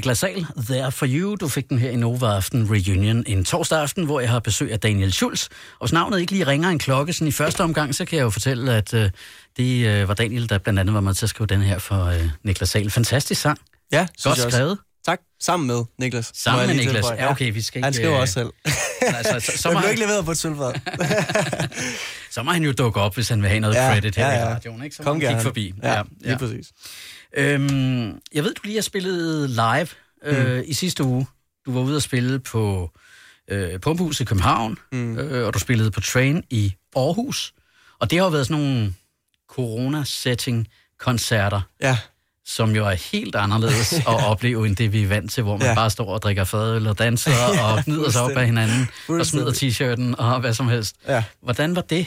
Niklas 0.00 0.18
Sahl, 0.18 0.46
There 0.66 0.92
For 0.92 1.06
You. 1.06 1.34
Du 1.36 1.48
fik 1.48 1.68
den 1.68 1.78
her 1.78 1.90
i 1.90 1.96
Nova 1.96 2.26
Aften 2.26 2.70
Reunion 2.70 3.24
en 3.26 3.44
torsdag 3.44 3.78
aften, 3.80 4.04
hvor 4.04 4.20
jeg 4.20 4.30
har 4.30 4.40
besøg 4.40 4.72
af 4.72 4.80
Daniel 4.80 5.12
Schulz. 5.12 5.46
Og 5.78 5.86
hvis 5.86 5.92
navnet 5.92 6.20
ikke 6.20 6.32
lige 6.32 6.46
ringer 6.46 6.68
en 6.68 6.78
klokke 6.78 7.12
sådan 7.12 7.28
i 7.28 7.32
første 7.32 7.60
omgang, 7.60 7.94
så 7.94 8.04
kan 8.04 8.16
jeg 8.16 8.24
jo 8.24 8.30
fortælle, 8.30 8.74
at 8.74 8.94
øh, 8.94 9.10
det 9.56 9.86
øh, 9.86 10.08
var 10.08 10.14
Daniel, 10.14 10.48
der 10.48 10.58
blandt 10.58 10.80
andet 10.80 10.94
var 10.94 11.00
med 11.00 11.14
til 11.14 11.26
at 11.26 11.30
skrive 11.30 11.46
den 11.46 11.60
her 11.62 11.78
for 11.78 12.04
øh, 12.04 12.28
Niklas 12.44 12.68
Sahl. 12.68 12.90
Fantastisk 12.90 13.40
sang. 13.40 13.58
Ja, 13.92 14.06
Godt 14.22 14.38
skrevet. 14.38 14.78
Tak. 15.06 15.20
Sammen 15.40 15.66
med 15.66 15.84
Niklas. 15.98 16.32
Sammen 16.34 16.66
med 16.66 16.74
Niklas. 16.74 16.94
tilføje. 16.94 17.22
Ja, 17.24 17.30
okay, 17.30 17.52
vi 17.52 17.62
skal 17.62 17.82
Han 17.82 17.88
ikke, 17.88 17.96
skriver 17.96 18.14
øh, 18.14 18.20
også 18.20 18.34
selv. 18.34 18.50
Altså, 19.02 19.40
så, 19.52 19.58
så, 19.58 19.68
Den 19.68 19.74
må 19.74 19.80
blev 19.80 19.88
han, 19.88 19.90
ikke 19.90 20.02
leveret 20.02 20.24
på 20.24 20.30
et 20.30 20.38
sølvfad. 20.38 20.72
så 22.34 22.42
må 22.42 22.50
han 22.50 22.62
jo 22.62 22.72
dukke 22.72 23.00
op, 23.00 23.14
hvis 23.14 23.28
han 23.28 23.42
vil 23.42 23.48
have 23.48 23.60
noget 23.60 23.74
Ja, 23.74 23.92
credit 23.92 24.16
her 24.16 24.26
ja, 24.26 24.32
i 24.32 24.38
ja. 24.38 24.54
radioen. 24.54 24.84
Ikke? 24.84 24.96
Så 24.96 25.02
Kom 25.02 25.20
han 25.20 25.28
kigge 25.28 25.42
forbi. 25.42 25.74
Ja, 25.82 26.02
lige 26.20 26.38
præcis. 26.38 26.66
Øhm, 27.36 28.20
jeg 28.34 28.44
ved, 28.44 28.54
du 28.54 28.60
lige 28.64 28.76
har 28.76 28.82
spillet 28.82 29.50
live 29.50 29.88
øh, 30.24 30.56
mm. 30.56 30.62
i 30.66 30.72
sidste 30.72 31.04
uge. 31.04 31.26
Du 31.66 31.72
var 31.72 31.80
ude 31.80 31.96
at 31.96 32.02
spille 32.02 32.38
på 32.38 32.90
øh, 33.48 33.80
Pumphus 33.80 34.20
i 34.20 34.24
København, 34.24 34.78
mm. 34.92 35.18
øh, 35.18 35.46
og 35.46 35.54
du 35.54 35.58
spillede 35.58 35.90
på 35.90 36.00
Train 36.00 36.42
i 36.50 36.74
Aarhus. 36.96 37.54
Og 37.98 38.10
det 38.10 38.18
har 38.18 38.24
jo 38.26 38.30
været 38.30 38.46
sådan 38.46 38.62
nogle 38.62 38.94
corona-setting-koncerter, 39.48 41.60
Ja, 41.80 41.98
som 42.46 42.76
jo 42.76 42.86
er 42.86 43.10
helt 43.12 43.34
anderledes 43.34 43.92
at 44.08 44.26
opleve, 44.26 44.66
end 44.66 44.76
det 44.76 44.92
vi 44.92 45.02
er 45.02 45.06
vant 45.08 45.32
til, 45.32 45.42
hvor 45.42 45.56
man 45.56 45.62
ja. 45.62 45.68
Ja. 45.68 45.74
bare 45.74 45.90
står 45.90 46.14
og 46.14 46.22
drikker 46.22 46.44
fadøl 46.44 46.86
og 46.86 46.98
danser 46.98 47.30
og 47.64 47.84
gnider 47.84 48.10
sig 48.10 48.22
op 48.22 48.30
af 48.30 48.46
hinanden 48.46 48.88
og 49.08 49.26
smider 49.26 49.52
t-shirten 49.52 50.14
og 50.18 50.40
hvad 50.40 50.54
som 50.54 50.68
helst. 50.68 50.96
ja. 51.06 51.24
Hvordan 51.42 51.76
var 51.76 51.82
det? 51.82 52.06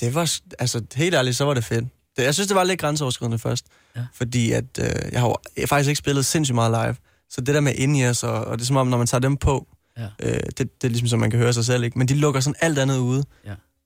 Det 0.00 0.14
var, 0.14 0.32
altså 0.58 0.82
helt 0.94 1.14
ærligt, 1.14 1.36
så 1.36 1.44
var 1.44 1.54
det 1.54 1.64
fedt. 1.64 1.84
Det, 2.16 2.22
jeg 2.22 2.34
synes, 2.34 2.46
det 2.48 2.56
var 2.56 2.64
lidt 2.64 2.80
grænseoverskridende 2.80 3.38
først. 3.38 3.66
Ja. 3.96 4.00
Fordi 4.14 4.52
at, 4.52 4.64
øh, 4.80 5.12
jeg 5.12 5.20
har 5.20 5.40
jeg 5.56 5.68
faktisk 5.68 5.88
ikke 5.88 5.98
spillet 5.98 6.26
sindssygt 6.26 6.54
meget 6.54 6.70
live. 6.70 6.96
Så 7.30 7.40
det 7.40 7.54
der 7.54 7.60
med 7.60 7.74
in 7.74 8.04
og, 8.04 8.44
og 8.44 8.58
det 8.58 8.64
er 8.64 8.66
som 8.66 8.76
om, 8.76 8.86
når 8.86 8.98
man 8.98 9.06
tager 9.06 9.20
dem 9.20 9.36
på, 9.36 9.66
Ja. 9.98 10.06
øh, 10.22 10.34
det, 10.34 10.58
det 10.58 10.84
er 10.84 10.88
ligesom, 10.88 11.08
så 11.08 11.16
man 11.16 11.30
kan 11.30 11.38
høre 11.38 11.52
sig 11.52 11.64
selv, 11.64 11.84
ikke? 11.84 11.98
Men 11.98 12.08
de 12.08 12.14
lukker 12.14 12.40
sådan 12.40 12.54
alt 12.60 12.78
andet 12.78 12.98
ude. 12.98 13.24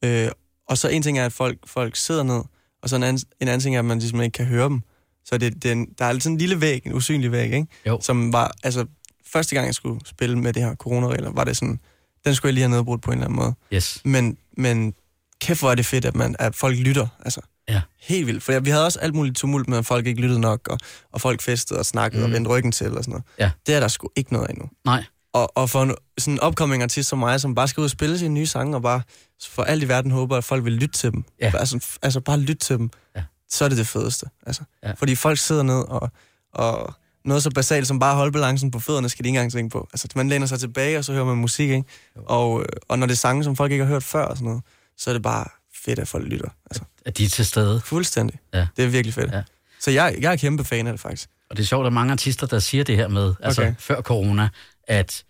Ja. 0.03 0.27
Øh, 0.27 0.31
og 0.69 0.79
så 0.79 0.89
en 0.89 1.03
ting 1.03 1.19
er, 1.19 1.27
at 1.27 1.33
folk, 1.33 1.59
folk 1.67 1.97
sidder 1.97 2.23
ned, 2.23 2.43
og 2.83 2.89
så 2.89 2.97
en 2.97 3.03
anden, 3.03 3.23
en 3.41 3.49
anden 3.49 3.61
ting 3.61 3.75
er, 3.75 3.79
at 3.79 3.85
man 3.85 3.99
ligesom 3.99 4.21
ikke 4.21 4.33
kan 4.35 4.47
høre 4.47 4.69
dem. 4.69 4.81
Så 5.25 5.39
det, 5.39 5.63
det 5.63 5.69
er 5.69 5.73
en, 5.73 5.87
der 5.99 6.05
er 6.05 6.13
sådan 6.19 6.33
en 6.33 6.39
lille 6.39 6.61
væg, 6.61 6.83
en 6.87 6.95
usynlig 6.95 7.33
væg, 7.33 7.45
ikke? 7.53 7.67
Jo. 7.87 7.99
Som 8.03 8.33
var, 8.33 8.55
altså, 8.63 8.87
første 9.33 9.55
gang 9.55 9.67
jeg 9.67 9.75
skulle 9.75 10.01
spille 10.07 10.39
med 10.39 10.53
det 10.53 10.63
her 10.63 10.75
coronaregler, 10.75 11.31
var 11.31 11.45
det 11.45 11.57
sådan, 11.57 11.81
den 12.25 12.35
skulle 12.35 12.49
jeg 12.51 12.55
lige 12.55 12.63
have 12.65 12.71
nedbrudt 12.77 13.03
på 13.03 13.11
en 13.11 13.19
eller 13.19 13.27
anden 13.27 13.37
måde. 13.37 13.55
Yes. 13.73 14.01
Men, 14.05 14.37
men 14.57 14.95
kæft 15.41 15.61
hvor 15.61 15.71
er 15.71 15.75
det 15.75 15.87
fedt, 15.87 16.05
at, 16.05 16.17
man, 16.17 16.37
at 16.39 16.55
folk 16.55 16.79
lytter. 16.79 17.07
Altså, 17.25 17.41
Ja. 17.69 17.81
Helt 18.01 18.27
vildt. 18.27 18.43
For 18.43 18.61
vi 18.61 18.71
havde 18.71 18.85
også 18.85 18.99
alt 19.01 19.15
muligt 19.15 19.37
tumult 19.37 19.69
med, 19.69 19.79
at 19.79 19.87
folk 19.87 20.07
ikke 20.07 20.21
lyttede 20.21 20.41
nok, 20.41 20.69
og, 20.69 20.79
og 21.13 21.21
folk 21.21 21.43
festede 21.43 21.79
og 21.79 21.87
snakkede 21.87 22.21
mm. 22.21 22.25
Og 22.27 22.33
vendte 22.33 22.51
ryggen 22.51 22.73
til 22.73 22.97
og 22.99 23.05
sådan 23.05 23.11
noget. 23.11 23.25
Ja. 23.39 23.51
Det 23.67 23.75
er 23.75 23.81
der 23.81 23.89
sgu 23.89 24.09
ikke 24.17 24.33
noget 24.33 24.49
af 24.49 24.55
nu. 24.55 24.65
Nej. 24.85 25.05
Og, 25.33 25.57
og 25.57 25.71
for 25.71 25.83
en 25.83 25.95
sådan 26.19 26.35
en 26.35 26.41
upcoming 26.47 26.83
artist 26.83 27.09
som 27.09 27.19
mig, 27.19 27.41
som 27.41 27.55
bare 27.55 27.69
skal 27.69 27.81
ud 27.81 27.85
og 27.85 27.91
spille 27.91 28.19
sine 28.19 28.35
nye 28.35 28.47
sange, 28.47 28.77
og 28.77 28.83
bare 28.83 29.03
for 29.49 29.63
alt 29.63 29.83
i 29.83 29.89
verden 29.89 30.11
håber, 30.11 30.37
at 30.37 30.45
folk 30.45 30.65
vil 30.65 30.73
lytte 30.73 30.99
til 30.99 31.13
dem. 31.13 31.25
Ja. 31.41 31.53
Altså, 31.55 31.87
altså 32.03 32.21
bare 32.21 32.39
lytte 32.39 32.67
til 32.67 32.79
dem. 32.79 32.91
Ja. 33.17 33.23
Så 33.51 33.65
er 33.65 33.69
det 33.69 33.79
det 33.79 33.87
fedeste. 33.87 34.27
Altså. 34.47 34.63
Ja. 34.83 34.93
Fordi 34.93 35.15
folk 35.15 35.39
sidder 35.39 35.63
ned, 35.63 35.85
og, 35.89 36.11
og 36.55 36.95
noget 37.25 37.43
så 37.43 37.51
basalt 37.51 37.87
som 37.87 37.99
bare 37.99 38.11
at 38.11 38.17
holde 38.17 38.33
balancen 38.33 38.71
på 38.71 38.81
fødderne, 38.81 39.09
skal 39.09 39.25
de 39.25 39.29
ikke 39.29 39.37
engang 39.37 39.53
tænke 39.53 39.73
på. 39.73 39.89
Altså, 39.93 40.09
man 40.15 40.29
læner 40.29 40.47
sig 40.47 40.61
tilbage, 40.61 40.99
og 40.99 41.05
så 41.05 41.13
hører 41.13 41.25
man 41.25 41.37
musik, 41.37 41.71
ikke? 41.71 41.85
Og, 42.17 42.65
og 42.89 42.99
når 42.99 43.07
det 43.07 43.13
er 43.13 43.17
sange, 43.17 43.45
som 43.45 43.57
folk 43.57 43.73
ikke 43.73 43.85
har 43.85 43.93
hørt 43.93 44.03
før, 44.03 44.25
og 44.25 44.37
sådan 44.37 44.45
noget, 44.49 44.63
så 44.99 45.11
er 45.11 45.15
det 45.15 45.23
bare 45.23 45.45
fedt, 45.85 45.99
at 45.99 46.09
folk 46.09 46.25
lytter. 46.29 46.49
Altså, 46.71 46.83
At 47.07 47.19
de 47.19 47.25
er 47.25 47.29
til 47.29 47.47
stede. 47.47 47.81
fuldstændig. 47.81 48.39
Ja. 48.55 48.67
Det 48.77 48.85
er 48.85 48.89
virkelig 48.89 49.15
fedt. 49.15 49.33
Ja. 49.33 49.43
Så 49.81 49.91
jeg, 49.91 50.17
jeg 50.21 50.33
er 50.33 50.37
kæmpe 50.37 50.65
fan 50.65 50.87
af 50.87 50.93
det, 50.93 51.01
faktisk. 51.01 51.29
Og 51.51 51.57
det 51.57 51.63
er 51.63 51.67
sjovt, 51.67 51.81
at 51.83 51.85
der 51.85 51.91
er 51.91 51.95
mange 51.95 52.13
artister, 52.13 52.47
der 52.47 52.59
siger 52.59 52.85
det 52.85 52.97
her 52.97 53.09
med, 53.09 53.35
altså 53.43 53.63
Okay. 53.63 53.75
før 53.79 54.01
corona, 54.01 54.49
at 54.89 55.25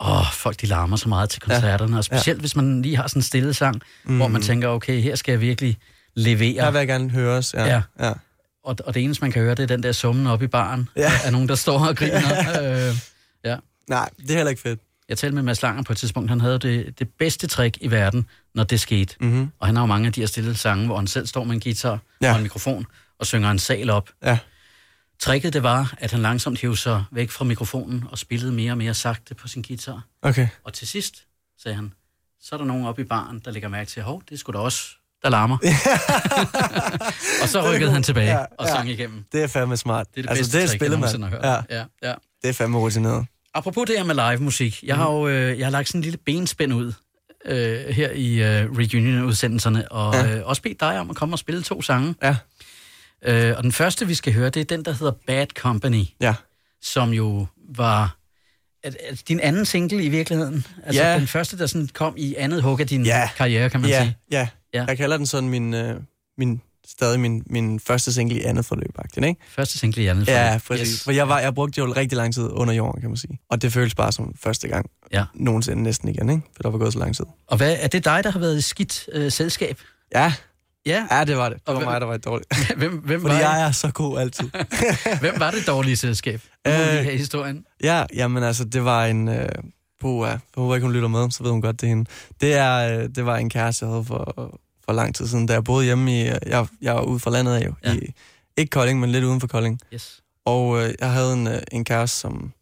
åh, 0.00 0.32
folk 0.32 0.60
de 0.60 0.66
larmer 0.66 0.96
så 0.96 1.08
meget 1.08 1.30
til 1.30 1.40
koncerterne, 1.42 1.92
ja. 1.92 1.98
og 1.98 2.04
specielt 2.04 2.38
ja. 2.38 2.40
hvis 2.40 2.56
man 2.56 2.82
lige 2.82 2.96
har 2.96 3.06
sådan 3.06 3.18
en 3.18 3.22
stille 3.22 3.54
sang, 3.54 3.82
mm. 4.04 4.16
hvor 4.16 4.28
man 4.28 4.42
tænker, 4.42 4.68
okay, 4.68 5.00
her 5.00 5.14
skal 5.14 5.32
jeg 5.32 5.40
virkelig 5.40 5.78
levere. 6.14 6.64
Jeg 6.64 6.74
vil 6.74 6.86
gerne 6.86 7.10
høres. 7.10 7.54
Ja. 7.54 7.64
Ja. 7.66 7.82
ja. 8.00 8.12
Og, 8.64 8.76
og 8.84 8.94
det 8.94 9.04
eneste, 9.04 9.24
man 9.24 9.32
kan 9.32 9.42
høre, 9.42 9.54
det 9.54 9.62
er 9.62 9.66
den 9.66 9.82
der 9.82 9.92
summen 9.92 10.26
op 10.26 10.42
i 10.42 10.46
baren, 10.46 10.88
Ja. 10.96 11.02
ja. 11.02 11.10
af 11.24 11.32
nogen, 11.32 11.48
der 11.48 11.54
står 11.54 11.86
og 11.86 11.96
griner. 11.96 12.62
øh, 12.88 12.94
ja. 13.44 13.56
Nej, 13.88 14.08
det 14.20 14.30
er 14.30 14.34
heller 14.36 14.50
ikke 14.50 14.62
fedt. 14.62 14.80
Jeg 15.08 15.18
talte 15.18 15.34
med 15.34 15.42
Mads 15.42 15.62
Langer 15.62 15.82
på 15.82 15.92
et 15.92 15.98
tidspunkt, 15.98 16.30
han 16.30 16.40
havde 16.40 16.58
det, 16.58 16.98
det 16.98 17.08
bedste 17.18 17.46
trick 17.46 17.78
i 17.80 17.90
verden, 17.90 18.26
når 18.54 18.64
det 18.64 18.80
skete. 18.80 19.16
Mm-hmm. 19.20 19.50
Og 19.58 19.66
han 19.66 19.76
har 19.76 19.82
jo 19.82 19.86
mange 19.86 20.06
af 20.06 20.12
de 20.12 20.20
her 20.20 20.26
stille 20.26 20.56
sange, 20.56 20.86
hvor 20.86 20.96
han 20.96 21.06
selv 21.06 21.26
står 21.26 21.44
med 21.44 21.54
en 21.54 21.60
guitar 21.60 21.98
Ja. 22.22 22.30
og 22.30 22.36
en 22.36 22.42
mikrofon 22.42 22.86
og 23.18 23.26
synger 23.26 23.50
en 23.50 23.58
sal 23.58 23.90
op. 23.90 24.10
Ja. 24.24 24.38
Tricket 25.20 25.52
det 25.52 25.62
var, 25.62 25.94
at 25.98 26.10
han 26.10 26.20
langsomt 26.22 26.60
hævde 26.60 26.76
sig 26.76 27.04
væk 27.12 27.30
fra 27.30 27.44
mikrofonen 27.44 28.04
og 28.10 28.18
spillede 28.18 28.52
mere 28.52 28.72
og 28.72 28.78
mere 28.78 28.94
sagte 28.94 29.34
på 29.34 29.48
sin 29.48 29.62
guitar. 29.62 30.02
Okay. 30.22 30.48
Og 30.64 30.72
til 30.72 30.88
sidst, 30.88 31.24
sagde 31.62 31.74
han, 31.74 31.92
så 32.40 32.54
er 32.54 32.58
der 32.58 32.66
nogen 32.66 32.86
oppe 32.86 33.02
i 33.02 33.04
baren, 33.04 33.38
der 33.44 33.50
lægger 33.50 33.68
mærke 33.68 33.90
til, 33.90 34.02
hov, 34.02 34.22
det 34.30 34.38
skulle 34.40 34.58
da 34.58 34.64
også 34.64 34.88
der 35.22 35.30
larmer. 35.30 35.58
og 37.42 37.48
så 37.48 37.70
rykkede 37.72 37.90
han 37.92 38.02
tilbage 38.02 38.26
Ja, 38.30 38.38
ja, 38.38 38.44
og 38.58 38.68
sang 38.68 38.90
igennem. 38.90 39.24
Det 39.32 39.42
er 39.42 39.46
fandme 39.46 39.76
smart. 39.76 40.06
Det 40.14 40.18
er 40.18 40.22
det 40.22 40.30
altså, 40.38 40.44
bedste 40.44 40.58
det 40.58 40.64
er 40.64 40.68
trick, 40.68 40.82
jeg 40.82 40.90
nogensinde 40.90 41.28
har 41.28 41.36
hørt. 41.36 41.44
Ja, 41.70 41.76
Ja, 42.02 42.08
ja. 42.08 42.14
det 42.42 42.48
er 42.48 42.52
fandme 42.52 42.78
rutineret. 42.78 43.26
Apropos 43.54 43.86
det 43.86 43.96
her 43.98 44.04
med 44.04 44.14
live 44.14 44.42
musik, 44.44 44.82
jeg 44.82 44.96
har 44.96 45.12
jo 45.12 45.28
øh, 45.28 45.58
jeg 45.58 45.66
har 45.66 45.70
lagt 45.70 45.88
sådan 45.88 45.98
en 45.98 46.02
lille 46.02 46.18
benspænd 46.26 46.74
ud 46.74 46.92
øh, 47.46 47.80
her 47.88 48.10
i 48.10 48.34
øh, 48.42 48.70
reunion-udsendelserne, 48.72 49.92
og 49.92 50.14
Ja. 50.14 50.36
øh, 50.38 50.46
også 50.48 50.62
bedt 50.62 50.80
dig 50.80 50.98
om 51.00 51.10
at 51.10 51.16
komme 51.16 51.34
og 51.34 51.38
spille 51.38 51.62
to 51.62 51.82
sange. 51.82 52.14
Ja, 52.22 52.36
Øh, 53.26 53.54
og 53.56 53.62
den 53.62 53.72
første, 53.72 54.06
vi 54.06 54.14
skal 54.14 54.32
høre, 54.32 54.50
det 54.50 54.60
er 54.60 54.64
den, 54.64 54.84
der 54.84 54.92
hedder 54.92 55.12
Bad 55.26 55.46
Company, 55.46 56.04
ja. 56.20 56.34
som 56.82 57.10
jo 57.12 57.46
var 57.76 58.16
er, 58.82 58.90
er 59.10 59.14
din 59.28 59.40
anden 59.40 59.66
single 59.66 60.04
i 60.04 60.08
virkeligheden. 60.08 60.66
Altså 60.84 61.02
Ja. 61.02 61.18
den 61.18 61.26
første, 61.26 61.58
der 61.58 61.66
sådan 61.66 61.88
kom 61.94 62.14
i 62.16 62.34
andet 62.34 62.62
hug 62.62 62.80
af 62.80 62.86
din 62.86 63.06
Ja. 63.06 63.30
karriere, 63.36 63.70
kan 63.70 63.80
man 63.80 63.90
ja, 63.90 64.02
sige. 64.02 64.16
ja, 64.30 64.48
Ja. 64.74 64.84
Jeg 64.88 64.96
kalder 64.96 65.16
den 65.16 65.26
sådan 65.26 65.48
min, 65.48 65.74
øh, 65.74 66.00
min 66.38 66.60
stadig 66.88 67.20
min, 67.20 67.42
min 67.46 67.80
første 67.80 68.12
single 68.12 68.38
i 68.40 68.42
andet 68.42 68.64
forløb, 68.64 68.98
ikke? 69.16 69.36
Første 69.48 69.78
single 69.78 70.02
i 70.02 70.06
andet 70.06 70.28
Ja, 70.28 70.56
forløb. 70.56 70.60
præcis. 70.80 70.94
Yes. 70.94 71.04
For 71.04 71.12
jeg, 71.12 71.28
var, 71.28 71.38
jeg 71.40 71.54
brugte 71.54 71.78
jo 71.78 71.92
rigtig 71.96 72.16
lang 72.16 72.34
tid 72.34 72.48
under 72.50 72.74
jorden, 72.74 73.00
kan 73.00 73.10
man 73.10 73.16
sige. 73.16 73.38
Og 73.50 73.62
det 73.62 73.72
føles 73.72 73.94
bare 73.94 74.12
som 74.12 74.34
første 74.42 74.68
gang 74.68 74.86
Ja. 75.12 75.24
nogensinde 75.34 75.82
næsten 75.82 76.08
igen, 76.08 76.30
ikke? 76.30 76.42
For 76.56 76.62
der 76.62 76.70
var 76.70 76.78
gået 76.78 76.92
så 76.92 76.98
lang 76.98 77.16
tid. 77.16 77.24
Og 77.48 77.56
hvad, 77.56 77.76
er 77.80 77.88
det 77.88 78.04
dig, 78.04 78.24
der 78.24 78.30
har 78.30 78.38
været 78.40 78.58
i 78.58 78.60
skidt 78.60 79.08
øh, 79.12 79.32
selskab? 79.32 79.78
Ja, 80.14 80.32
Ja. 80.86 81.06
ja 81.10 81.24
det 81.24 81.36
var 81.36 81.48
det. 81.48 81.58
Det 81.58 81.66
var 81.66 81.74
hvem- 81.74 81.84
mig, 81.88 82.00
der 82.00 82.06
var 82.06 82.16
dårligt. 82.16 82.66
Hvem, 82.78 82.92
hvem, 82.98 83.20
Fordi 83.20 83.34
var, 83.34 83.40
jeg 83.40 83.62
er 83.66 83.70
så 83.72 83.90
god 83.92 84.18
altid. 84.18 84.50
hvem 85.20 85.34
var 85.38 85.50
det 85.50 85.66
dårlige 85.66 85.96
selskab? 85.96 86.40
Øh, 86.66 86.72
have 86.74 87.16
historien. 87.18 87.64
Ja, 87.82 88.04
jamen 88.14 88.42
altså, 88.42 88.64
det 88.64 88.84
var 88.84 89.06
en... 89.06 89.28
Øh, 89.28 89.48
Boa, 90.00 90.28
jeg 90.28 90.38
håber 90.56 90.74
ikke, 90.74 90.84
hun 90.84 90.92
lytter 90.94 91.08
med, 91.08 91.30
så 91.30 91.42
ved 91.42 91.50
hun 91.50 91.60
godt, 91.60 91.80
det 91.80 91.86
er 91.86 91.90
hende. 91.90 92.10
Det, 92.40 92.54
er, 92.54 92.98
øh, 92.98 93.08
det 93.14 93.26
var 93.26 93.36
en 93.36 93.50
kæreste, 93.50 93.84
jeg 93.84 93.92
havde 93.92 94.04
for, 94.04 94.58
for 94.84 94.92
lang 94.92 95.14
tid 95.14 95.26
siden, 95.26 95.46
da 95.46 95.52
jeg 95.52 95.64
boede 95.64 95.84
hjemme 95.84 96.20
i... 96.20 96.24
Jeg, 96.24 96.66
jeg 96.80 96.94
var 96.94 97.02
ude 97.02 97.18
fra 97.20 97.30
landet 97.30 97.54
af 97.54 97.66
jo. 97.66 97.74
Ja. 97.84 97.94
I, 97.94 98.12
ikke 98.56 98.70
Kolding, 98.70 99.00
men 99.00 99.10
lidt 99.12 99.24
uden 99.24 99.40
for 99.40 99.46
Kolding. 99.46 99.80
Yes. 99.94 100.22
Og 100.44 100.82
øh, 100.82 100.94
jeg 101.00 101.12
havde 101.12 101.32
en, 101.32 101.46
øh, 101.46 101.62
en 101.72 101.84
kæreste, 101.84 102.18
som 102.18 102.52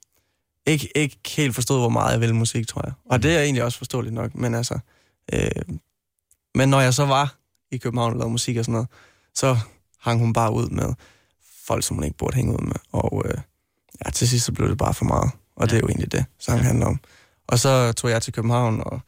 ikke, 0.67 0.89
ikke 0.99 1.19
helt 1.29 1.55
forstod, 1.55 1.79
hvor 1.79 1.89
meget 1.89 2.13
jeg 2.13 2.21
ville 2.21 2.37
musik, 2.37 2.69
tror 2.69 2.83
jeg. 2.85 2.93
Og 3.11 3.17
Mm. 3.17 3.23
det 3.23 3.37
er 3.37 3.43
egentlig 3.43 3.65
også 3.65 3.79
forståeligt 3.79 4.15
nok, 4.15 4.35
men 4.35 4.55
altså... 4.55 4.79
Øh, 5.33 5.51
men 6.55 6.69
når 6.69 6.81
jeg 6.81 6.95
så 6.95 7.07
var 7.07 7.37
i 7.71 7.77
København 7.77 8.13
og 8.13 8.19
lavede 8.19 8.31
musik 8.33 8.57
og 8.57 8.65
sådan 8.65 8.73
noget, 8.73 8.89
så 9.35 9.59
hang 10.01 10.21
hun 10.21 10.33
bare 10.33 10.53
ud 10.53 10.69
med 10.69 10.95
folk, 11.67 11.85
som 11.85 11.97
hun 11.97 12.05
ikke 12.05 12.17
burde 12.17 12.37
hænge 12.37 12.53
ud 12.53 12.67
med. 12.67 12.75
Og 12.93 13.23
øh, 13.27 13.39
ja, 14.05 14.11
til 14.11 14.29
sidst 14.29 14.45
så 14.47 14.53
blev 14.53 14.69
det 14.69 14.79
bare 14.79 14.95
for 14.95 15.05
meget. 15.05 15.31
Og 15.57 15.71
det 15.71 15.77
er 15.77 15.81
jo 15.81 15.89
egentlig 15.89 16.13
det, 16.13 16.25
sangen 16.39 16.65
handler 16.65 16.87
om. 16.87 17.01
Og 17.47 17.59
så 17.59 17.93
tog 17.93 18.11
jeg 18.11 18.23
til 18.23 18.33
København 18.33 18.81
og 18.87 19.01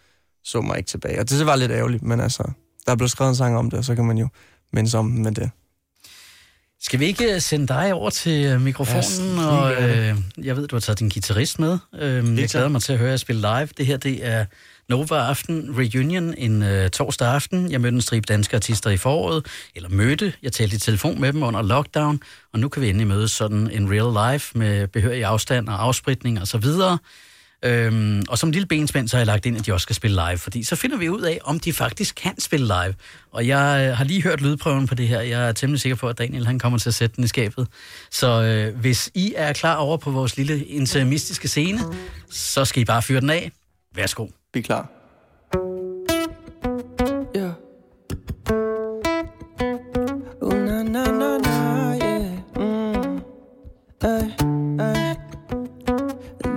så 0.44 0.60
mig 0.60 0.78
ikke 0.78 0.88
tilbage. 0.88 1.20
Og 1.20 1.28
det, 1.30 1.38
det 1.38 1.46
var 1.46 1.56
lidt 1.56 1.72
ærgerligt, 1.72 2.02
men 2.02 2.20
altså, 2.20 2.50
der 2.86 2.96
blev 2.96 3.08
skrevet 3.08 3.28
en 3.28 3.36
sang 3.36 3.58
om 3.58 3.70
det, 3.70 3.78
og 3.78 3.84
så 3.84 3.94
kan 3.94 4.04
man 4.04 4.18
jo 4.18 4.28
mindes 4.72 4.94
om 4.94 5.10
den 5.10 5.22
med 5.22 5.32
det. 5.32 5.50
Skal 6.80 7.00
vi 7.00 7.04
ikke 7.04 7.34
øh, 7.34 7.40
sende 7.40 7.68
dig 7.68 7.94
over 7.94 8.10
til 8.10 8.46
øh, 8.46 8.60
mikrofonen? 8.60 9.36
Ja, 9.36 9.46
og, 9.46 9.82
øh, 9.82 10.16
jeg 10.42 10.56
ved, 10.56 10.68
du 10.68 10.76
har 10.76 10.80
taget 10.80 10.98
din 10.98 11.08
guitarist 11.08 11.58
med. 11.58 11.78
Øh, 11.94 12.38
jeg 12.38 12.48
glæder 12.48 12.68
mig 12.68 12.82
til 12.82 12.92
at 12.92 12.98
høre 12.98 13.10
jer 13.10 13.16
spille 13.16 13.40
live. 13.40 13.68
Det 13.76 13.86
her 13.86 13.96
det 13.96 14.26
er 14.26 14.44
Nova 14.88 15.14
Aften 15.14 15.74
Reunion 15.78 16.34
en 16.38 16.62
øh, 16.62 16.90
torsdag 16.90 17.28
aften. 17.28 17.70
Jeg 17.70 17.80
mødte 17.80 17.94
en 17.94 18.00
stribe 18.00 18.24
danske 18.26 18.56
artister 18.56 18.90
i 18.90 18.96
foråret, 18.96 19.46
eller 19.74 19.88
mødte. 19.88 20.32
Jeg 20.42 20.52
talte 20.52 20.76
i 20.76 20.78
telefon 20.78 21.20
med 21.20 21.32
dem 21.32 21.42
under 21.42 21.62
lockdown, 21.62 22.20
og 22.52 22.58
nu 22.58 22.68
kan 22.68 22.82
vi 22.82 22.88
endelig 22.88 23.06
mødes 23.06 23.32
sådan 23.32 23.70
en 23.70 23.90
real 23.90 24.32
life 24.32 24.58
med 24.58 24.88
behørig 24.88 25.24
afstand 25.24 25.68
og 25.68 25.82
afspritning 25.82 26.40
og 26.40 26.48
så 26.48 26.58
videre. 26.58 26.98
Øhm, 27.64 28.22
og 28.28 28.38
som 28.38 28.50
lille 28.50 28.66
benspænd, 28.66 29.08
så 29.08 29.16
har 29.16 29.20
jeg 29.20 29.26
lagt 29.26 29.46
ind, 29.46 29.56
at 29.56 29.66
de 29.66 29.72
også 29.72 29.84
skal 29.84 29.96
spille 29.96 30.22
live, 30.28 30.38
fordi 30.38 30.62
så 30.62 30.76
finder 30.76 30.96
vi 30.96 31.08
ud 31.08 31.20
af, 31.22 31.38
om 31.44 31.60
de 31.60 31.72
faktisk 31.72 32.14
kan 32.14 32.40
spille 32.40 32.66
live. 32.66 32.94
Og 33.32 33.46
jeg 33.46 33.86
øh, 33.88 33.96
har 33.96 34.04
lige 34.04 34.22
hørt 34.22 34.40
lydprøven 34.40 34.86
på 34.86 34.94
det 34.94 35.08
her. 35.08 35.20
Jeg 35.20 35.48
er 35.48 35.52
temmelig 35.52 35.80
sikker 35.80 35.96
på, 35.96 36.08
at 36.08 36.18
Daniel 36.18 36.46
han 36.46 36.58
kommer 36.58 36.78
til 36.78 36.90
at 36.90 36.94
sætte 36.94 37.16
den 37.16 37.24
i 37.24 37.26
skabet. 37.26 37.68
Så 38.10 38.42
øh, 38.42 38.80
hvis 38.80 39.10
I 39.14 39.32
er 39.36 39.52
klar 39.52 39.76
over 39.76 39.96
på 39.96 40.10
vores 40.10 40.36
lille 40.36 40.64
interimistiske 40.64 41.48
scene, 41.48 41.80
så 42.30 42.64
skal 42.64 42.82
I 42.82 42.84
bare 42.84 43.02
fyre 43.02 43.20
den 43.20 43.30
af. 43.30 43.52
Værsgo. 43.94 44.26
Vi 44.54 44.60
er 44.60 44.64
klar. 44.64 44.90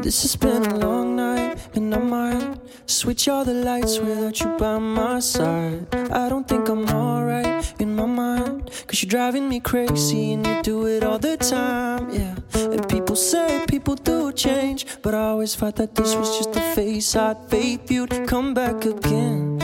This 0.07 0.21
has 0.21 0.37
been 0.37 0.63
a 0.63 0.77
long 0.77 1.17
night, 1.17 1.59
and 1.75 1.93
I 1.93 1.97
might 1.97 2.59
switch 2.85 3.27
all 3.27 3.43
the 3.43 3.53
lights 3.53 3.99
without 3.99 4.39
you 4.39 4.47
by 4.57 4.79
my 4.79 5.19
side. 5.19 5.85
I 5.93 6.29
don't 6.29 6.47
think 6.47 6.69
I'm 6.69 6.87
alright 6.87 7.73
in 7.81 7.93
my 7.93 8.05
mind, 8.05 8.71
cause 8.87 9.03
you're 9.03 9.09
driving 9.09 9.49
me 9.49 9.59
crazy, 9.59 10.31
and 10.31 10.47
you 10.47 10.61
do 10.63 10.85
it 10.87 11.03
all 11.03 11.19
the 11.19 11.35
time, 11.35 12.09
yeah. 12.09 12.37
And 12.53 12.87
people 12.87 13.17
say 13.17 13.65
people 13.67 13.95
do 13.95 14.31
change, 14.31 14.85
but 15.01 15.13
I 15.13 15.23
always 15.31 15.55
thought 15.55 15.75
that 15.75 15.93
this 15.93 16.15
was 16.15 16.37
just 16.37 16.55
a 16.55 16.61
phase. 16.73 17.13
I'd 17.13 17.49
faith 17.49 17.91
you'd 17.91 18.27
come 18.27 18.53
back 18.53 18.85
again, 18.85 19.59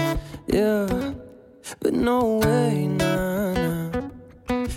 yeah. 0.48 1.14
But 1.80 1.94
no 1.94 2.40
way, 2.44 2.88
nah, 2.88 3.54
nah. 3.54 4.08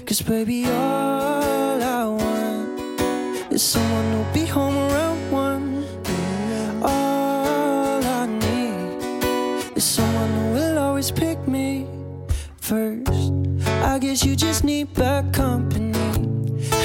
Cause 0.06 0.22
baby, 0.22 0.64
all 0.66 1.82
I 1.82 2.04
want 2.06 3.52
is 3.52 3.64
someone 3.64 4.12
who'll 4.12 4.32
be 4.32 4.46
home 4.46 4.85
pick 11.14 11.46
me 11.46 11.86
first. 12.60 13.32
I 13.84 13.98
guess 13.98 14.24
you 14.24 14.34
just 14.34 14.64
need 14.64 14.92
bad 14.94 15.32
company. 15.32 15.92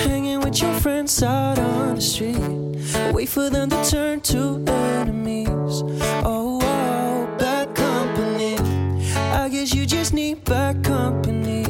Hanging 0.05 0.41
with 0.41 0.61
your 0.61 0.73
friends 0.79 1.23
out 1.23 1.57
on 1.57 1.95
the 1.95 2.01
street. 2.01 3.13
Wait 3.13 3.29
for 3.29 3.49
them 3.49 3.69
to 3.69 3.89
turn 3.89 4.21
to 4.21 4.63
enemies. 4.67 5.81
Oh, 6.23 6.59
oh, 6.61 7.35
bad 7.37 7.73
company. 7.73 8.57
I 9.15 9.49
guess 9.49 9.73
you 9.73 9.85
just 9.85 10.13
need 10.13 10.43
bad 10.43 10.83
company. 10.83 11.63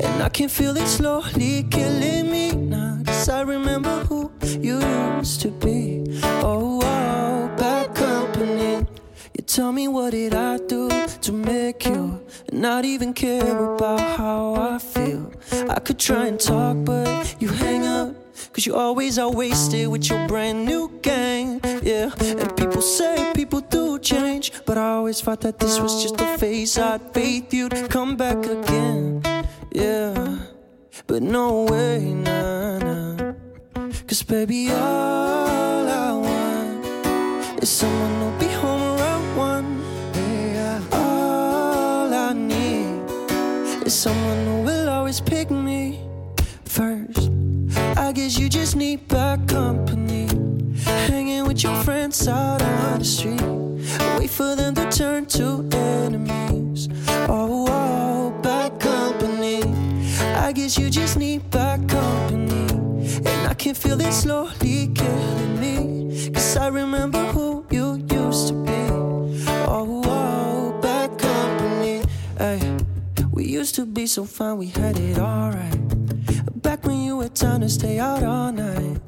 And 0.00 0.22
I 0.22 0.28
can 0.28 0.48
feel 0.48 0.76
it 0.76 0.86
slowly 0.86 1.64
killing 1.70 2.30
me 2.30 2.52
now. 2.52 3.02
Cause 3.04 3.28
I 3.28 3.42
remember 3.42 4.04
who 4.04 4.30
you 4.60 4.80
used 5.18 5.40
to 5.42 5.50
be. 5.50 6.04
Oh, 6.42 6.80
oh, 6.82 7.50
bad 7.56 7.94
company. 7.94 8.86
Tell 9.52 9.72
me 9.72 9.88
what 9.88 10.12
did 10.12 10.32
I 10.32 10.58
do 10.58 10.88
to 11.22 11.32
make 11.32 11.84
you 11.84 12.24
not 12.52 12.84
even 12.84 13.12
care 13.12 13.74
about 13.74 13.98
how 14.16 14.54
I 14.54 14.78
feel. 14.78 15.32
I 15.68 15.80
could 15.80 15.98
try 15.98 16.28
and 16.28 16.38
talk, 16.38 16.76
but 16.84 17.34
you 17.40 17.48
hang 17.48 17.84
up. 17.84 18.14
Cause 18.52 18.64
you 18.64 18.76
always 18.76 19.18
are 19.18 19.28
wasted 19.28 19.88
with 19.88 20.08
your 20.08 20.24
brand 20.28 20.66
new 20.66 20.88
gang. 21.02 21.60
Yeah, 21.82 22.12
and 22.20 22.56
people 22.56 22.80
say 22.80 23.32
people 23.34 23.60
do 23.60 23.98
change. 23.98 24.52
But 24.66 24.78
I 24.78 24.92
always 24.92 25.20
thought 25.20 25.40
that 25.40 25.58
this 25.58 25.80
was 25.80 26.00
just 26.00 26.20
a 26.20 26.38
phase. 26.38 26.78
I'd 26.78 27.02
faith 27.12 27.52
you'd 27.52 27.90
come 27.90 28.14
back 28.14 28.46
again. 28.46 29.20
Yeah, 29.72 30.46
but 31.08 31.22
no 31.24 31.64
way, 31.64 31.98
nah, 32.04 32.78
nah. 32.78 33.32
Cause 34.06 34.22
baby, 34.22 34.70
all 34.70 35.88
I 35.88 36.12
want 36.12 37.62
is 37.64 37.68
someone 37.68 38.14
who'll 38.20 38.39
is 43.90 43.98
someone 43.98 44.46
who 44.46 44.62
will 44.62 44.88
always 44.88 45.20
pick 45.20 45.50
me 45.50 45.98
first. 46.64 47.28
I 47.96 48.12
guess 48.12 48.38
you 48.38 48.48
just 48.48 48.76
need 48.76 49.08
bad 49.08 49.48
company. 49.48 50.28
Hanging 51.08 51.44
with 51.48 51.64
your 51.64 51.74
friends 51.82 52.28
out 52.28 52.62
on 52.62 53.00
the 53.00 53.04
street. 53.04 53.42
Wait 54.16 54.30
for 54.30 54.54
them 54.54 54.74
to 54.76 54.88
turn 54.90 55.26
to 55.38 55.68
enemies. 55.72 56.88
Oh, 57.28 57.66
oh, 57.68 58.30
bad 58.42 58.78
company. 58.78 59.58
I 60.46 60.52
guess 60.52 60.78
you 60.78 60.88
just 60.88 61.16
need 61.16 61.50
bad 61.50 61.88
company. 61.88 62.66
And 63.30 63.42
I 63.52 63.54
can 63.54 63.74
feel 63.74 64.00
it 64.00 64.12
slowly 64.12 64.88
killing 64.94 65.54
me. 65.64 66.30
Cause 66.30 66.56
I 66.56 66.68
remember 66.68 67.22
who 67.32 67.64
you 67.70 67.86
used 68.08 68.48
to 68.48 68.54
be. 68.54 68.79
Used 73.70 73.76
to 73.76 73.86
be 73.86 74.04
so 74.04 74.24
fine, 74.24 74.58
we 74.58 74.66
had 74.66 74.98
it 74.98 75.16
alright. 75.16 75.80
Back 76.60 76.84
when 76.84 77.02
you 77.02 77.20
had 77.20 77.36
time 77.36 77.60
to 77.60 77.68
stay 77.68 78.00
out 78.00 78.24
all 78.24 78.50
night. 78.50 79.00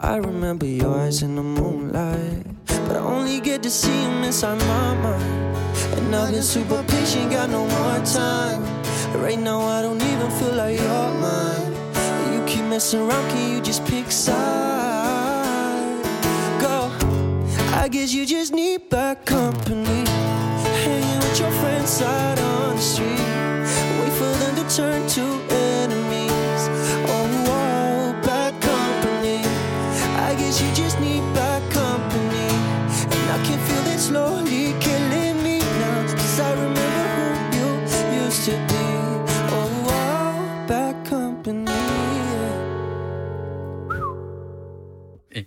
I 0.00 0.16
remember 0.16 0.66
your 0.66 0.98
eyes 0.98 1.22
in 1.22 1.36
the 1.36 1.42
moonlight. 1.42 2.44
But 2.66 2.96
I 2.96 2.98
only 2.98 3.38
get 3.38 3.62
to 3.62 3.70
see 3.70 4.00
them 4.02 4.24
inside 4.24 4.58
my 4.58 4.94
mind. 5.04 5.56
And 5.98 6.16
I've 6.16 6.32
been 6.32 6.42
super 6.42 6.82
patient, 6.88 7.30
got 7.30 7.50
no 7.50 7.64
more 7.64 8.04
time. 8.04 8.62
Right 9.22 9.38
now, 9.38 9.60
I 9.60 9.82
don't 9.82 10.02
even 10.02 10.30
feel 10.32 10.54
like 10.54 10.80
you're 10.80 11.10
mine. 11.26 11.72
You 12.34 12.44
keep 12.44 12.64
messing 12.64 13.02
around, 13.02 13.30
can 13.30 13.54
you 13.54 13.60
just 13.60 13.84
pick 13.86 14.10
side? 14.10 16.02
Go. 16.60 16.90
I 17.82 17.86
guess 17.88 18.12
you 18.12 18.26
just 18.26 18.52
need 18.52 18.88
bad 18.90 19.24
company. 19.24 20.02
Hanging 20.82 21.20
with 21.20 21.38
your 21.38 21.52
friends 21.60 22.02
out 22.02 22.38
on 22.40 22.74
the 22.74 22.82
street. 22.82 23.31
Turn 24.76 25.06
to 25.06 25.20
enemies. 25.50 26.62
Oh, 27.14 27.28
oh, 27.48 28.12
bad 28.22 28.54
company. 28.62 29.40
I 30.28 30.34
guess 30.38 30.62
you 30.62 30.68
just 30.74 30.98
need 30.98 31.22
bad 31.34 31.62
company. 31.70 32.48
And 33.14 33.26
I 33.36 33.38
can 33.46 33.58
feel 33.68 33.86
it 33.94 34.00
slowly 34.00 34.74
killing 34.80 35.36
me 35.44 35.58
now. 35.82 35.98
Cause 36.20 36.40
I 36.40 36.52
remember 36.64 37.26
who 37.52 37.64
you 38.16 38.24
used 38.24 38.44
to 38.48 38.54
be. 38.70 38.84
Oh, 39.56 39.90
oh, 39.92 40.66
bad 40.68 40.96
company. 41.06 41.66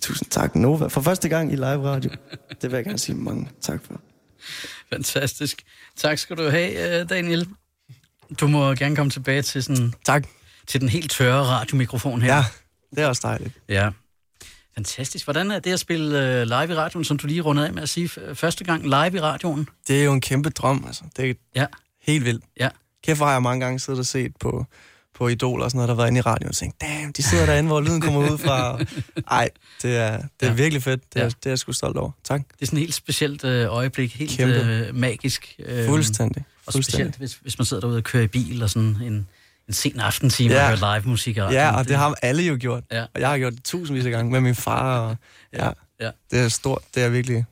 Tusind 0.01 0.29
tak, 0.31 0.55
Nova. 0.55 0.87
For 0.87 1.01
første 1.01 1.29
gang 1.29 1.51
i 1.51 1.55
live 1.55 1.83
radio. 1.83 2.09
Det 2.61 2.71
vil 2.71 2.77
jeg 2.77 2.85
gerne 2.85 2.99
sige 2.99 3.15
mange 3.15 3.49
tak 3.61 3.83
for. 3.83 4.01
Fantastisk. 4.93 5.63
Tak 5.95 6.17
skal 6.17 6.37
du 6.37 6.49
have, 6.49 7.01
øh, 7.01 7.09
Daniel. 7.09 7.47
Du 8.39 8.47
må 8.47 8.73
gerne 8.73 8.95
komme 8.95 9.09
tilbage 9.09 9.41
til, 9.41 9.63
sådan, 9.63 9.93
Tak. 10.05 10.23
til 10.67 10.81
den 10.81 10.89
helt 10.89 11.11
tørre 11.11 11.43
radiomikrofon 11.45 12.21
her. 12.21 12.35
Ja, 12.35 12.43
det 12.95 13.03
er 13.03 13.07
også 13.07 13.21
dejligt. 13.27 13.53
ja. 13.69 13.89
Fantastisk. 14.75 15.25
Hvordan 15.25 15.51
er 15.51 15.59
det 15.59 15.73
at 15.73 15.79
spille 15.79 16.19
øh, 16.19 16.43
live 16.43 16.71
i 16.71 16.75
radioen, 16.75 17.05
som 17.05 17.17
du 17.17 17.27
lige 17.27 17.41
rundede 17.41 17.67
af 17.67 17.73
med 17.73 17.83
at 17.83 17.89
sige? 17.89 18.09
Første 18.33 18.63
gang 18.63 18.83
live 18.83 19.15
i 19.17 19.19
radioen? 19.19 19.67
Det 19.87 19.99
er 19.99 20.03
jo 20.03 20.13
en 20.13 20.21
kæmpe 20.21 20.49
drøm, 20.49 20.83
altså. 20.87 21.03
Det 21.17 21.29
er 21.29 21.33
Ja, 21.55 21.65
helt 22.01 22.25
vildt. 22.25 22.43
ja. 22.59 22.69
Kæft, 23.03 23.19
hvor 23.19 23.25
har 23.25 23.33
jeg 23.33 23.41
mange 23.41 23.65
gange 23.65 23.79
siddet 23.79 23.99
og 23.99 24.05
set 24.05 24.31
på, 24.39 24.65
på 25.15 25.27
Idol 25.27 25.61
og 25.61 25.71
sådan 25.71 25.77
noget, 25.77 25.89
der 25.89 25.95
var 25.95 26.07
inde 26.07 26.17
i 26.17 26.21
radioen 26.21 26.49
og 26.49 26.55
tænkt, 26.55 26.81
damn, 26.81 27.11
de 27.11 27.23
sidder 27.23 27.45
derinde, 27.45 27.67
hvor 27.67 27.81
lyden 27.81 28.01
kommer 28.01 28.31
ud 28.31 28.37
fra. 28.37 28.79
Ej, 29.39 29.49
det 29.81 29.97
er, 29.97 30.17
det 30.17 30.27
er 30.41 30.47
Ja. 30.47 30.53
virkelig 30.53 30.83
fedt. 30.83 31.13
Det 31.13 31.19
er, 31.19 31.23
Ja. 31.23 31.29
det 31.29 31.45
er 31.45 31.49
jeg 31.49 31.59
sgu 31.59 31.71
stolt 31.71 31.97
over. 31.97 32.11
Tak. 32.23 32.41
Det 32.51 32.61
er 32.61 32.65
sådan 32.65 32.77
et 32.77 32.81
helt 32.81 32.93
specielt 32.93 33.43
øh, 33.43 33.73
øjeblik, 33.73 34.15
helt 34.15 34.31
Kæmpe. 34.37 34.55
øh, 34.55 34.95
magisk. 34.95 35.55
Øh, 35.65 35.85
Fuldstændig. 35.87 36.43
Og 36.67 36.73
specielt, 36.73 37.15
hvis, 37.15 37.33
hvis 37.33 37.57
man 37.57 37.65
sidder 37.65 37.81
derude 37.81 37.97
og 37.97 38.03
kører 38.03 38.23
i 38.23 38.27
bil 38.27 38.63
og 38.63 38.69
sådan 38.69 38.97
en, 39.01 39.27
en 39.67 39.73
sen 39.73 39.99
aftentime 39.99 40.53
Ja. 40.53 40.71
og 40.71 40.77
hører 40.77 40.97
live 40.99 41.09
musik 41.09 41.37
radioen. 41.37 41.53
Ja, 41.53 41.77
og 41.77 41.87
det 41.87 41.95
har 41.97 42.15
alle 42.21 42.43
jo 42.43 42.57
gjort. 42.59 42.83
Ja. 42.91 43.05
Og 43.13 43.19
jeg 43.21 43.29
har 43.29 43.37
gjort 43.37 43.53
det 43.53 43.63
tusindvis 43.63 44.05
af 44.05 44.11
gange 44.11 44.31
med 44.31 44.41
min 44.41 44.55
far. 44.55 44.99
Og, 44.99 45.17
ja, 45.53 45.69
ja. 45.99 46.11
Det 46.31 46.39
er 46.39 46.47
stort. 46.49 46.81
Det 46.95 47.01
er 47.01 47.05
jeg 47.05 47.13
virkelig, 47.13 47.45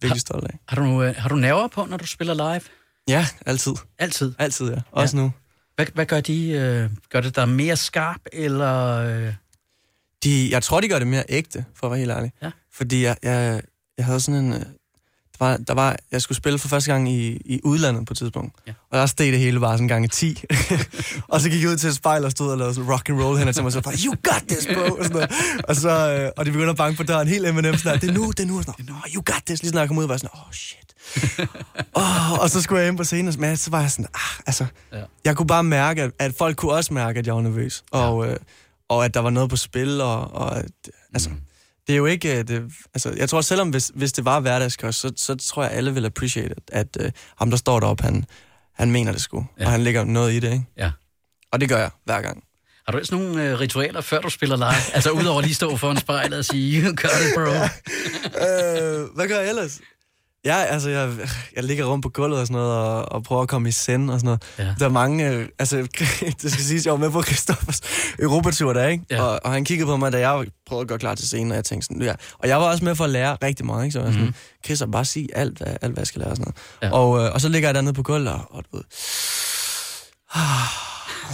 virkelig 0.00 0.20
stolt 0.20 0.44
af. 0.44 0.58
Har 0.68 0.76
du, 0.76 1.02
øh, 1.02 1.14
har 1.18 1.28
du 1.28 1.36
nerver 1.36 1.68
på, 1.68 1.84
når 1.84 1.96
du 1.96 2.06
spiller 2.06 2.34
live? 2.34 2.60
Ja, 3.08 3.26
altid. 3.46 3.72
Altid. 3.98 4.32
Altid, 4.38 4.70
ja. 4.72 4.78
Også 4.92 5.16
nu. 5.16 5.32
Hvad, 5.76 5.86
hvad 5.94 6.06
gør 6.06 6.20
de? 6.20 6.48
Øh, 6.50 6.90
gør 7.10 7.20
det 7.20 7.36
dig 7.36 7.48
mere 7.48 7.76
skarp, 7.76 8.20
eller... 8.32 8.96
Øh, 9.26 9.34
De, 10.24 10.48
jeg 10.50 10.62
tror, 10.62 10.80
de 10.80 10.88
gør 10.88 10.98
det 10.98 11.08
mere 11.08 11.24
ægte, 11.28 11.64
for 11.74 11.86
at 11.86 11.90
være 11.90 11.98
helt 11.98 12.10
ærlig. 12.10 12.32
Ja. 12.42 12.50
Fordi 12.72 13.02
jeg, 13.04 13.16
jeg, 13.22 13.62
jeg 13.98 14.06
havde 14.06 14.20
sådan 14.20 14.44
en... 14.44 14.64
Der 15.38 15.44
var, 15.44 15.56
der 15.56 15.74
var, 15.74 15.96
jeg 16.12 16.22
skulle 16.22 16.36
spille 16.36 16.58
for 16.58 16.68
første 16.68 16.92
gang 16.92 17.08
i, 17.12 17.40
i 17.44 17.60
udlandet 17.64 18.06
på 18.06 18.12
et 18.14 18.18
tidspunkt. 18.18 18.54
Ja. 18.66 18.72
Og 18.90 18.98
der 18.98 19.06
steg 19.06 19.32
det 19.32 19.38
hele 19.40 19.60
bare 19.60 19.72
sådan 19.76 19.88
gang 19.88 20.04
i 20.04 20.08
10. 20.08 20.42
og 21.28 21.40
så 21.40 21.50
gik 21.50 21.62
jeg 21.62 21.70
ud 21.70 21.76
til 21.76 21.88
et 21.88 21.94
spejl 21.94 22.24
og 22.24 22.30
stod 22.30 22.50
og 22.52 22.58
lavede 22.58 22.74
sådan 22.74 22.90
rock 22.90 23.08
and 23.08 23.22
roll 23.22 23.38
hen 23.38 23.48
og 23.48 23.54
til 23.54 23.62
mig, 23.62 23.72
så 23.72 23.80
bare, 23.80 23.94
you 24.06 24.14
got 24.22 24.42
this, 24.48 24.66
bro! 24.74 24.94
Og, 24.94 25.04
sådan 25.04 25.12
noget. 25.12 25.30
og, 25.68 25.76
så, 25.76 25.90
øh, 25.90 26.30
og 26.36 26.46
de 26.46 26.50
begyndte 26.50 26.70
at 26.70 26.76
banke 26.76 26.96
på 26.96 27.02
døren, 27.02 27.28
helt 27.28 27.46
Eminem, 27.46 27.76
sådan 27.78 27.92
der, 27.92 27.98
det 28.00 28.10
er 28.10 28.14
nu, 28.14 28.30
det 28.30 28.40
er 28.40 28.46
nu, 28.46 28.58
og 28.58 28.64
sådan, 28.64 28.84
no, 28.84 28.94
you 29.14 29.22
got 29.26 29.42
this. 29.46 29.62
Lige 29.62 29.68
sådan, 29.68 29.80
jeg 29.80 29.88
kom 29.88 29.98
ud, 29.98 30.06
var 30.06 30.14
jeg 30.14 30.20
sådan, 30.20 30.38
oh 30.46 30.52
shit. 30.52 30.78
oh, 31.94 32.32
og 32.32 32.50
så 32.50 32.62
skulle 32.62 32.80
jeg 32.80 32.88
ind 32.88 32.96
på 32.96 33.04
scenen, 33.04 33.34
men 33.38 33.56
så 33.56 33.70
var 33.70 33.80
jeg 33.80 33.90
sådan, 33.90 34.06
ah, 34.14 34.40
altså, 34.46 34.66
Ja. 34.92 35.02
jeg 35.24 35.36
kunne 35.36 35.46
bare 35.46 35.64
mærke, 35.64 36.02
at, 36.02 36.10
at 36.18 36.34
folk 36.38 36.56
kunne 36.56 36.72
også 36.72 36.94
mærke, 36.94 37.18
at 37.18 37.26
jeg 37.26 37.34
var 37.34 37.40
nervøs. 37.42 37.84
Og, 37.90 38.28
øh, 38.28 38.36
og 38.88 39.04
at 39.04 39.14
der 39.14 39.20
var 39.20 39.30
noget 39.30 39.50
på 39.50 39.56
spil, 39.56 40.00
og, 40.00 40.34
og 40.34 40.58
at, 40.58 40.66
altså, 41.14 41.30
Mm. 41.30 41.36
Det 41.86 41.92
er 41.92 41.96
jo 41.96 42.06
ikke, 42.06 42.38
øh, 42.38 42.48
det, 42.48 42.62
altså, 42.94 43.14
jeg 43.16 43.28
tror 43.28 43.40
selvom 43.40 43.70
hvis, 43.70 43.90
hvis 43.94 44.12
det 44.12 44.24
var 44.24 44.40
hverdagskost, 44.40 45.00
så, 45.00 45.12
så 45.16 45.34
tror 45.34 45.62
jeg, 45.62 45.72
alle 45.72 45.94
vil 45.94 46.04
appreciate, 46.04 46.54
at, 46.72 46.96
at 46.96 47.04
uh, 47.06 47.10
ham, 47.38 47.50
der 47.50 47.56
står 47.56 47.80
deroppe, 47.80 48.02
han, 48.04 48.24
han 48.74 48.90
mener 48.90 49.12
det 49.12 49.20
sgu, 49.20 49.46
Ja. 49.60 49.64
og 49.64 49.70
han 49.70 49.80
lægger 49.80 50.04
noget 50.04 50.32
i 50.32 50.40
det, 50.40 50.52
ikke? 50.52 50.64
ja. 50.78 50.90
Og 51.52 51.60
det 51.60 51.68
gør 51.68 51.78
jeg 51.78 51.90
hver 52.04 52.20
gang. 52.22 52.44
Har 52.88 52.92
du 52.98 53.04
sådan 53.04 53.24
nogle 53.24 53.44
øh, 53.50 53.60
ritualer, 53.60 54.00
før 54.00 54.20
du 54.20 54.30
spiller 54.30 54.56
live? 54.56 54.94
altså 54.94 55.10
udover 55.10 55.42
lige 55.42 55.54
stå 55.54 55.76
foran 55.76 55.96
spejlet 55.96 56.38
og 56.38 56.44
sige, 56.44 56.82
you 56.82 56.88
got 56.88 57.10
it, 57.26 57.34
bro. 57.34 57.42
øh, 58.46 59.08
hvad 59.14 59.28
gør 59.28 59.38
jeg 59.40 59.48
ellers? 59.48 59.80
Ja, 60.46 60.56
altså, 60.56 60.90
jeg, 60.90 61.10
jeg 61.56 61.64
ligger 61.64 61.84
rundt 61.84 62.02
på 62.02 62.08
gulvet 62.08 62.40
og 62.40 62.46
sådan 62.46 62.60
noget, 62.62 62.72
og, 62.78 63.12
og 63.12 63.22
prøver 63.22 63.42
at 63.42 63.48
komme 63.48 63.68
i 63.68 63.72
send 63.72 64.10
og 64.10 64.20
sådan 64.20 64.26
noget. 64.26 64.42
Ja. 64.58 64.74
Der 64.78 64.84
er 64.84 64.90
mange, 64.90 65.28
øh, 65.30 65.48
altså, 65.58 65.76
det 66.42 66.52
skal 66.52 66.64
siges, 66.64 66.84
jeg 66.84 66.92
var 66.92 66.98
med 66.98 67.10
på 67.10 67.22
Christoffers 67.22 67.80
Europatur 68.18 68.72
der, 68.72 68.86
ikke? 68.86 69.04
Ja. 69.10 69.22
Og, 69.22 69.40
og, 69.44 69.52
han 69.52 69.64
kiggede 69.64 69.86
på 69.86 69.96
mig, 69.96 70.12
da 70.12 70.28
jeg 70.30 70.46
prøvede 70.66 70.82
at 70.82 70.88
gøre 70.88 70.98
klar 70.98 71.14
til 71.14 71.26
scenen, 71.26 71.50
og 71.50 71.56
jeg 71.56 71.64
tænkte 71.64 71.86
sådan, 71.86 72.02
ja. 72.02 72.14
Og 72.38 72.48
jeg 72.48 72.60
var 72.60 72.64
også 72.70 72.84
med 72.84 72.94
for 72.94 73.04
at 73.04 73.10
lære 73.10 73.36
rigtig 73.42 73.66
meget, 73.66 73.84
ikke? 73.84 73.92
Så 73.92 73.98
jeg 73.98 74.06
var 74.06 74.12
sådan, 74.12 74.26
Mhm. 74.26 74.34
Chris, 74.64 74.82
og 74.82 74.90
bare 74.90 75.04
sig 75.04 75.28
alt, 75.34 75.58
hvad, 75.58 75.76
alt, 75.82 75.92
hvad 75.92 76.00
jeg 76.00 76.06
skal 76.06 76.18
lære 76.20 76.30
og 76.30 76.36
sådan 76.36 76.52
noget. 76.82 76.92
Ja. 76.92 76.98
Og, 76.98 77.24
øh, 77.26 77.34
og 77.34 77.40
så 77.40 77.48
ligger 77.48 77.68
jeg 77.68 77.74
dernede 77.74 77.94
på 77.94 78.02
gulvet, 78.02 78.28
og, 78.28 78.40
og 78.50 78.64
du 78.72 78.76
ved, 78.76 78.84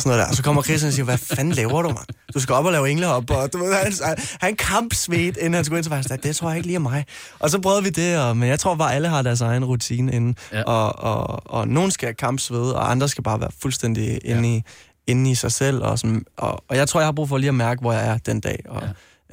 og 0.00 0.02
sådan 0.02 0.16
noget 0.16 0.24
der. 0.24 0.30
Og 0.30 0.36
så 0.36 0.42
kommer 0.42 0.62
Chris 0.62 0.84
og 0.84 0.92
siger, 0.92 1.04
hvad 1.04 1.18
fanden 1.18 1.54
laver 1.54 1.82
du, 1.82 1.88
mand? 1.88 2.06
Du 2.34 2.40
skal 2.40 2.54
op 2.54 2.64
og 2.64 2.72
lave 2.72 2.90
englehop, 2.90 3.30
og 3.30 3.52
du 3.52 3.58
ved, 3.58 3.74
han, 3.74 4.16
han 4.40 4.56
kampsvedt, 4.56 5.36
inden 5.36 5.54
han 5.54 5.64
skulle 5.64 5.78
ind 5.78 5.84
til 5.84 5.90
faktisk, 5.90 6.22
det 6.22 6.36
tror 6.36 6.48
jeg 6.48 6.56
ikke 6.56 6.66
lige 6.66 6.74
er 6.74 6.80
mig. 6.80 7.04
Og 7.38 7.50
så 7.50 7.60
prøvede 7.60 7.82
vi 7.82 7.90
det, 7.90 8.18
og, 8.18 8.36
men 8.36 8.48
jeg 8.48 8.60
tror 8.60 8.74
bare, 8.74 8.94
alle 8.94 9.08
har 9.08 9.22
deres 9.22 9.40
egen 9.40 9.64
rutine 9.64 10.12
inden. 10.12 10.36
Ja. 10.52 10.58
Ja. 10.58 10.64
Og, 10.64 10.98
og, 10.98 11.50
og 11.54 11.68
nogen 11.68 11.90
skal 11.90 12.14
kampsvede, 12.14 12.76
og 12.76 12.90
andre 12.90 13.08
skal 13.08 13.24
bare 13.24 13.40
være 13.40 13.50
fuldstændig 13.62 14.20
inde, 14.24 14.56
i, 14.56 14.62
inde 15.06 15.30
i 15.30 15.34
sig 15.34 15.52
selv. 15.52 15.82
Og, 15.82 15.98
sådan, 15.98 16.24
og, 16.36 16.64
og 16.68 16.76
jeg 16.76 16.88
tror, 16.88 17.00
jeg 17.00 17.06
har 17.06 17.12
brug 17.12 17.28
for 17.28 17.38
lige 17.38 17.48
at 17.48 17.54
mærke, 17.54 17.80
hvor 17.80 17.92
jeg 17.92 18.06
er 18.08 18.18
den 18.18 18.40
dag. 18.40 18.62
Og 18.68 18.82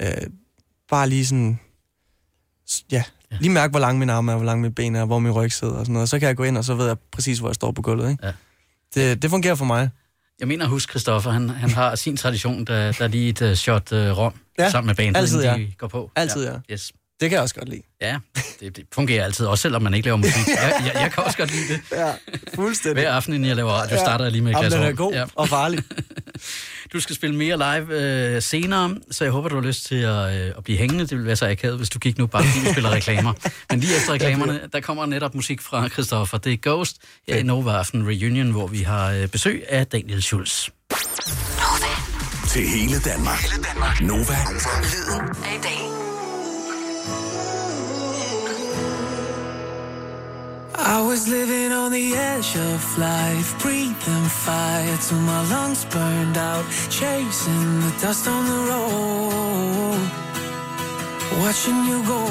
ja. 0.00 0.10
øh, 0.10 0.26
bare 0.90 1.08
lige 1.08 1.26
sådan, 1.26 1.58
ja, 2.92 3.02
Ja. 3.32 3.36
lige 3.40 3.52
mærke, 3.52 3.70
hvor 3.70 3.80
lang 3.80 3.98
min 3.98 4.10
arm 4.10 4.28
er, 4.28 4.36
hvor 4.36 4.44
lang 4.44 4.60
min 4.60 4.74
ben 4.74 4.96
er, 4.96 5.04
hvor 5.04 5.18
min 5.18 5.32
ryg 5.32 5.52
sidder 5.52 5.74
og 5.74 5.80
sådan 5.80 5.92
noget. 5.92 6.08
Så 6.08 6.18
kan 6.18 6.28
jeg 6.28 6.36
gå 6.36 6.44
ind, 6.44 6.58
og 6.58 6.64
så 6.64 6.74
ved 6.74 6.86
jeg 6.86 6.96
præcis, 7.12 7.38
hvor 7.38 7.48
jeg 7.48 7.54
står 7.54 7.72
på 7.72 7.82
gulvet. 7.82 8.10
Ikke? 8.10 8.26
Ja. 8.26 8.32
Det, 8.94 9.22
det 9.22 9.30
fungerer 9.30 9.54
for 9.54 9.64
mig. 9.64 9.90
Jeg 10.40 10.48
mener, 10.48 10.66
husk 10.66 10.90
Christoffer, 10.90 11.30
han, 11.30 11.48
han 11.48 11.70
har 11.70 11.94
sin 11.94 12.16
tradition, 12.16 12.64
der, 12.64 12.92
der 12.92 13.04
er 13.04 13.08
lige 13.08 13.28
et 13.28 13.42
uh, 13.42 13.52
shot 13.52 13.92
uh, 13.92 13.98
rom 13.98 14.34
Ja, 14.58 14.70
sammen 14.70 14.86
med 14.86 14.94
bandet, 14.94 15.16
altid, 15.16 15.42
inden 15.42 15.60
ja. 15.60 15.66
de 15.66 15.72
går 15.78 15.88
på. 15.88 16.10
Altid, 16.16 16.44
ja. 16.46 16.54
Yes. 16.70 16.92
Det 17.20 17.30
kan 17.30 17.32
jeg 17.36 17.42
også 17.42 17.54
godt 17.54 17.68
lide. 17.68 17.82
Ja, 18.00 18.16
det, 18.60 18.76
det 18.76 18.84
fungerer 18.94 19.24
altid, 19.24 19.46
også 19.46 19.62
selvom 19.62 19.82
man 19.82 19.94
ikke 19.94 20.04
laver 20.06 20.16
musik. 20.16 20.46
Jeg, 20.62 20.82
jeg, 20.86 21.02
jeg 21.02 21.12
kan 21.12 21.24
også 21.24 21.38
godt 21.38 21.50
lide 21.52 21.68
det. 21.72 21.80
Ja, 21.92 22.12
fuldstændig. 22.54 23.02
Hver 23.02 23.12
aften, 23.12 23.34
inden 23.34 23.48
jeg 23.48 23.56
laver 23.56 23.70
radio, 23.70 23.96
starter 23.96 24.24
jeg 24.24 24.32
lige 24.32 24.42
med 24.42 24.50
et 24.50 24.56
Jamen, 24.56 24.70
glas 24.70 24.80
den 24.80 24.88
er 24.88 24.92
god 24.96 25.12
Ja. 25.12 25.24
og 25.34 25.48
farlig. 25.48 25.82
Du 26.92 27.00
skal 27.00 27.16
spille 27.16 27.36
mere 27.36 27.56
live 27.56 28.00
øh, 28.00 28.42
senere, 28.42 28.96
så 29.10 29.24
jeg 29.24 29.30
håber, 29.32 29.48
du 29.48 29.54
har 29.54 29.62
lyst 29.62 29.84
til 29.86 29.94
at, 29.94 30.40
øh, 30.40 30.52
at 30.56 30.64
blive 30.64 30.78
hængende. 30.78 31.02
Det 31.04 31.10
ville 31.10 31.26
være 31.26 31.36
så 31.36 31.46
akavet, 31.48 31.76
hvis 31.76 31.88
du 31.90 31.98
gik 31.98 32.18
nu 32.18 32.26
bare 32.26 32.44
fordi 32.44 32.66
vi 32.66 32.72
spiller 32.72 32.90
reklamer. 32.90 33.32
Men 33.70 33.80
lige 33.80 33.96
efter 33.96 34.12
reklamerne, 34.12 34.60
der 34.72 34.80
kommer 34.80 35.06
netop 35.06 35.34
musik 35.34 35.60
fra 35.60 35.88
Christoffer. 35.88 36.38
Det 36.38 36.52
er 36.52 36.56
Ghost 36.62 36.96
her 37.28 37.36
i 37.36 37.42
Nova 37.42 37.70
Aften 37.72 38.06
Reunion, 38.08 38.50
hvor 38.50 38.66
vi 38.66 38.82
har 38.82 39.10
øh, 39.10 39.28
besøg 39.28 39.64
af 39.68 39.86
Daniel 39.86 40.22
Schulz. 40.22 40.68
Til 42.48 42.62
hele 42.68 43.00
Danmark. 43.00 43.38
Hele 43.40 43.62
Danmark. 43.72 44.00
Nova. 44.00 44.36
Lyden 44.82 45.28
af 45.44 45.58
i 45.58 45.62
dag. 45.62 46.07
I 50.80 51.00
was 51.00 51.26
living 51.26 51.72
on 51.72 51.90
the 51.90 52.14
edge 52.14 52.56
of 52.56 52.98
life, 52.98 53.58
breathing 53.60 54.24
fire 54.44 54.96
till 54.98 55.18
my 55.18 55.42
lungs 55.50 55.84
burned 55.84 56.38
out, 56.38 56.64
chasing 56.88 57.80
the 57.80 57.92
dust 58.00 58.28
on 58.28 58.44
the 58.46 58.60
road, 58.70 60.00
watching 61.42 61.84
you 61.84 62.02
go. 62.06 62.22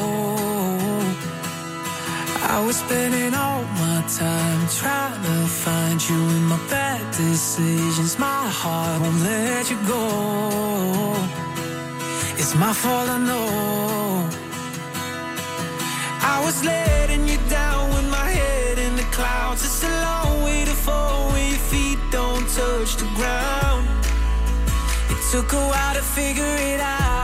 I 2.49 2.63
was 2.65 2.77
spending 2.77 3.33
all 3.33 3.63
my 3.83 4.01
time 4.07 4.67
trying 4.69 5.21
to 5.23 5.47
find 5.47 6.09
you 6.09 6.15
in 6.15 6.43
my 6.45 6.59
bad 6.69 7.01
decisions. 7.13 8.17
My 8.17 8.47
heart 8.47 9.01
won't 9.01 9.21
let 9.23 9.69
you 9.69 9.77
go. 9.85 11.13
It's 12.39 12.55
my 12.55 12.71
fault, 12.71 13.09
I 13.09 13.17
know. 13.17 14.29
I 16.21 16.41
was 16.45 16.63
letting 16.63 17.27
you 17.27 17.37
down 17.49 17.66
clouds. 19.17 19.65
It's 19.65 19.83
a 19.83 19.89
long 19.89 20.43
way 20.43 20.63
to 20.65 20.75
fall 20.85 21.31
when 21.31 21.49
your 21.49 21.63
feet 21.71 21.99
don't 22.11 22.47
touch 22.59 22.97
the 23.01 23.09
ground. 23.17 23.83
It 25.09 25.19
took 25.31 25.51
a 25.53 25.63
while 25.71 25.95
to 25.95 26.03
figure 26.03 26.55
it 26.71 26.79
out. 26.79 27.16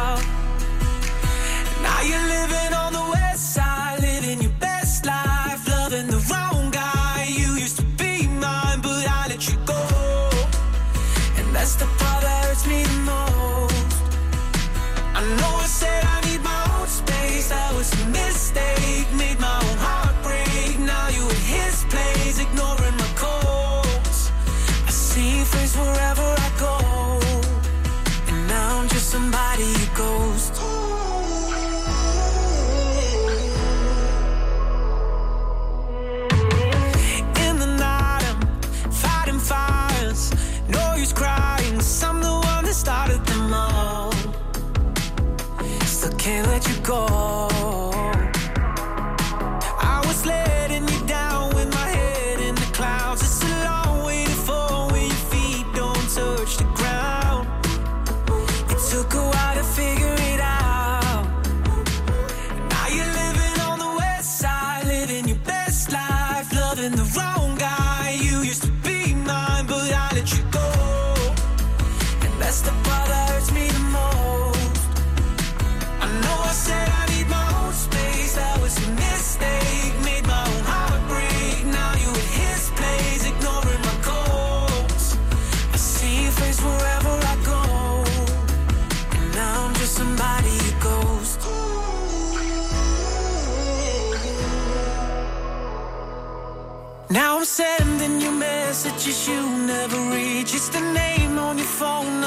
You 46.68 46.76
go. 46.82 47.53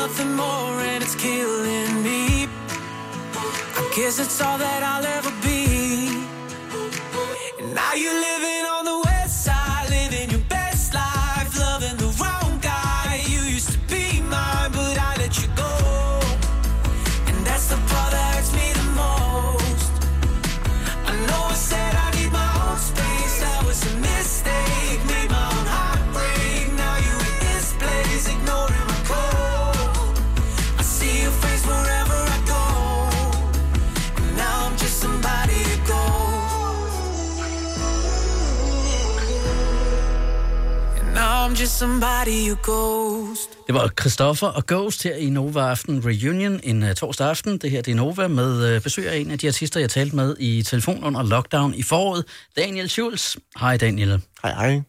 Nothing 0.08 0.36
more, 0.36 0.80
and 0.82 1.02
it's 1.02 1.16
killing 1.16 2.00
me. 2.00 2.46
I 3.80 3.92
guess 3.96 4.20
it's 4.20 4.40
all 4.40 4.56
that 4.56 4.80
I'll 4.84 5.04
ever 5.04 5.35
somebody 41.76 42.48
you 42.48 42.56
ghost. 42.62 43.50
Det 43.66 43.74
var 43.74 43.92
Christoffer 44.00 44.46
og 44.46 44.66
Ghost 44.66 45.02
her 45.02 45.16
i 45.16 45.30
Nova 45.30 45.60
Aften 45.60 46.06
Reunion 46.06 46.60
en 46.62 46.82
uh, 46.82 46.92
torsdag 46.92 47.28
aften. 47.28 47.58
Det 47.58 47.70
her 47.70 47.82
det 47.82 47.90
er 47.90 47.94
Nova 47.94 48.28
med 48.28 48.76
uh, 48.76 48.82
besøg 48.82 49.08
af 49.08 49.16
en 49.16 49.30
af 49.30 49.38
de 49.38 49.48
artister, 49.48 49.80
jeg 49.80 49.90
talte 49.90 50.16
med 50.16 50.36
i 50.38 50.62
telefon 50.62 51.04
under 51.04 51.22
lockdown 51.22 51.74
i 51.74 51.82
foråret. 51.82 52.24
Daniel 52.56 52.88
Schulz. 52.88 53.36
Hej 53.60 53.76
Daniel. 53.76 54.22
Hej, 54.42 54.52
hej. 54.52 54.82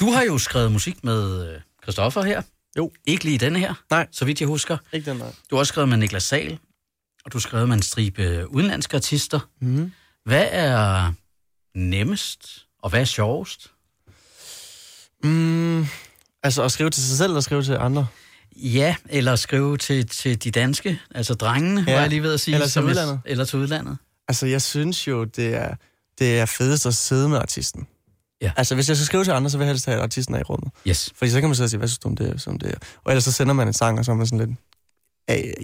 Du 0.00 0.10
har 0.10 0.22
jo 0.22 0.38
skrevet 0.38 0.72
musik 0.72 1.04
med 1.04 1.54
uh, 1.54 1.60
Christoffer 1.82 2.22
her. 2.22 2.42
Jo. 2.78 2.90
Ikke 3.06 3.24
lige 3.24 3.38
denne 3.38 3.58
her, 3.58 3.74
Nej. 3.90 4.06
så 4.12 4.24
vidt 4.24 4.40
jeg 4.40 4.48
husker. 4.48 4.76
Ikke 4.92 5.10
den 5.10 5.20
der. 5.20 5.30
Du 5.50 5.56
har 5.56 5.58
også 5.58 5.70
skrevet 5.70 5.88
med 5.88 5.96
Niklas 5.96 6.22
Sal, 6.22 6.58
og 7.24 7.32
du 7.32 7.38
har 7.38 7.40
skrevet 7.40 7.68
med 7.68 7.76
en 7.76 7.82
stribe 7.82 8.46
udenlandske 8.48 8.96
artister. 8.96 9.40
Mm. 9.60 9.92
Hvad 10.24 10.46
er 10.50 11.12
nemmest, 11.74 12.66
og 12.82 12.90
hvad 12.90 13.00
er 13.00 13.04
sjovest? 13.04 13.70
Mm, 15.24 15.86
altså 16.42 16.62
at 16.62 16.72
skrive 16.72 16.90
til 16.90 17.02
sig 17.02 17.16
selv 17.18 17.30
eller 17.30 17.40
skrive 17.40 17.62
til 17.62 17.72
andre? 17.80 18.06
Ja, 18.56 18.94
eller 19.08 19.36
skrive 19.36 19.76
til, 19.76 20.06
til 20.08 20.44
de 20.44 20.50
danske, 20.50 21.00
altså 21.14 21.34
drengene, 21.34 21.84
ja. 21.88 21.92
Var 21.94 22.00
jeg 22.00 22.08
lige 22.08 22.22
ved 22.22 22.34
at 22.34 22.40
sige. 22.40 22.54
eller 22.54 22.66
til 22.66 22.72
som 22.72 22.84
er- 22.84 22.88
udlandet. 22.88 23.20
Eller 23.24 23.44
til 23.44 23.58
udlandet. 23.58 23.96
Altså, 24.28 24.46
jeg 24.46 24.62
synes 24.62 25.08
jo, 25.08 25.24
det 25.24 25.54
er, 25.54 25.74
det 26.18 26.38
er 26.38 26.46
fedest 26.46 26.86
at 26.86 26.94
sidde 26.94 27.28
med 27.28 27.38
artisten. 27.38 27.86
Ja. 28.42 28.52
Altså, 28.56 28.74
hvis 28.74 28.88
jeg 28.88 28.96
skal 28.96 29.06
skrive 29.06 29.24
til 29.24 29.30
andre, 29.30 29.50
så 29.50 29.58
vil 29.58 29.64
jeg 29.64 29.72
helst 29.72 29.86
have 29.86 30.02
artisten 30.02 30.34
af 30.34 30.40
i 30.40 30.42
rummet. 30.42 30.70
Yes. 30.88 31.12
Fordi 31.16 31.30
så 31.30 31.40
kan 31.40 31.48
man 31.48 31.54
sidde 31.56 31.66
og 31.66 31.70
sige, 31.70 31.78
hvad 31.78 31.88
synes 31.88 31.98
du 31.98 32.08
om 32.08 32.16
det, 32.16 32.40
som 32.40 32.58
det 32.58 32.70
er? 32.70 32.74
Og 33.04 33.12
ellers 33.12 33.24
så 33.24 33.32
sender 33.32 33.54
man 33.54 33.66
en 33.66 33.72
sang, 33.72 33.98
og 33.98 34.04
så 34.04 34.10
er 34.10 34.16
man 34.16 34.26
sådan 34.26 34.38
lidt, 34.38 34.58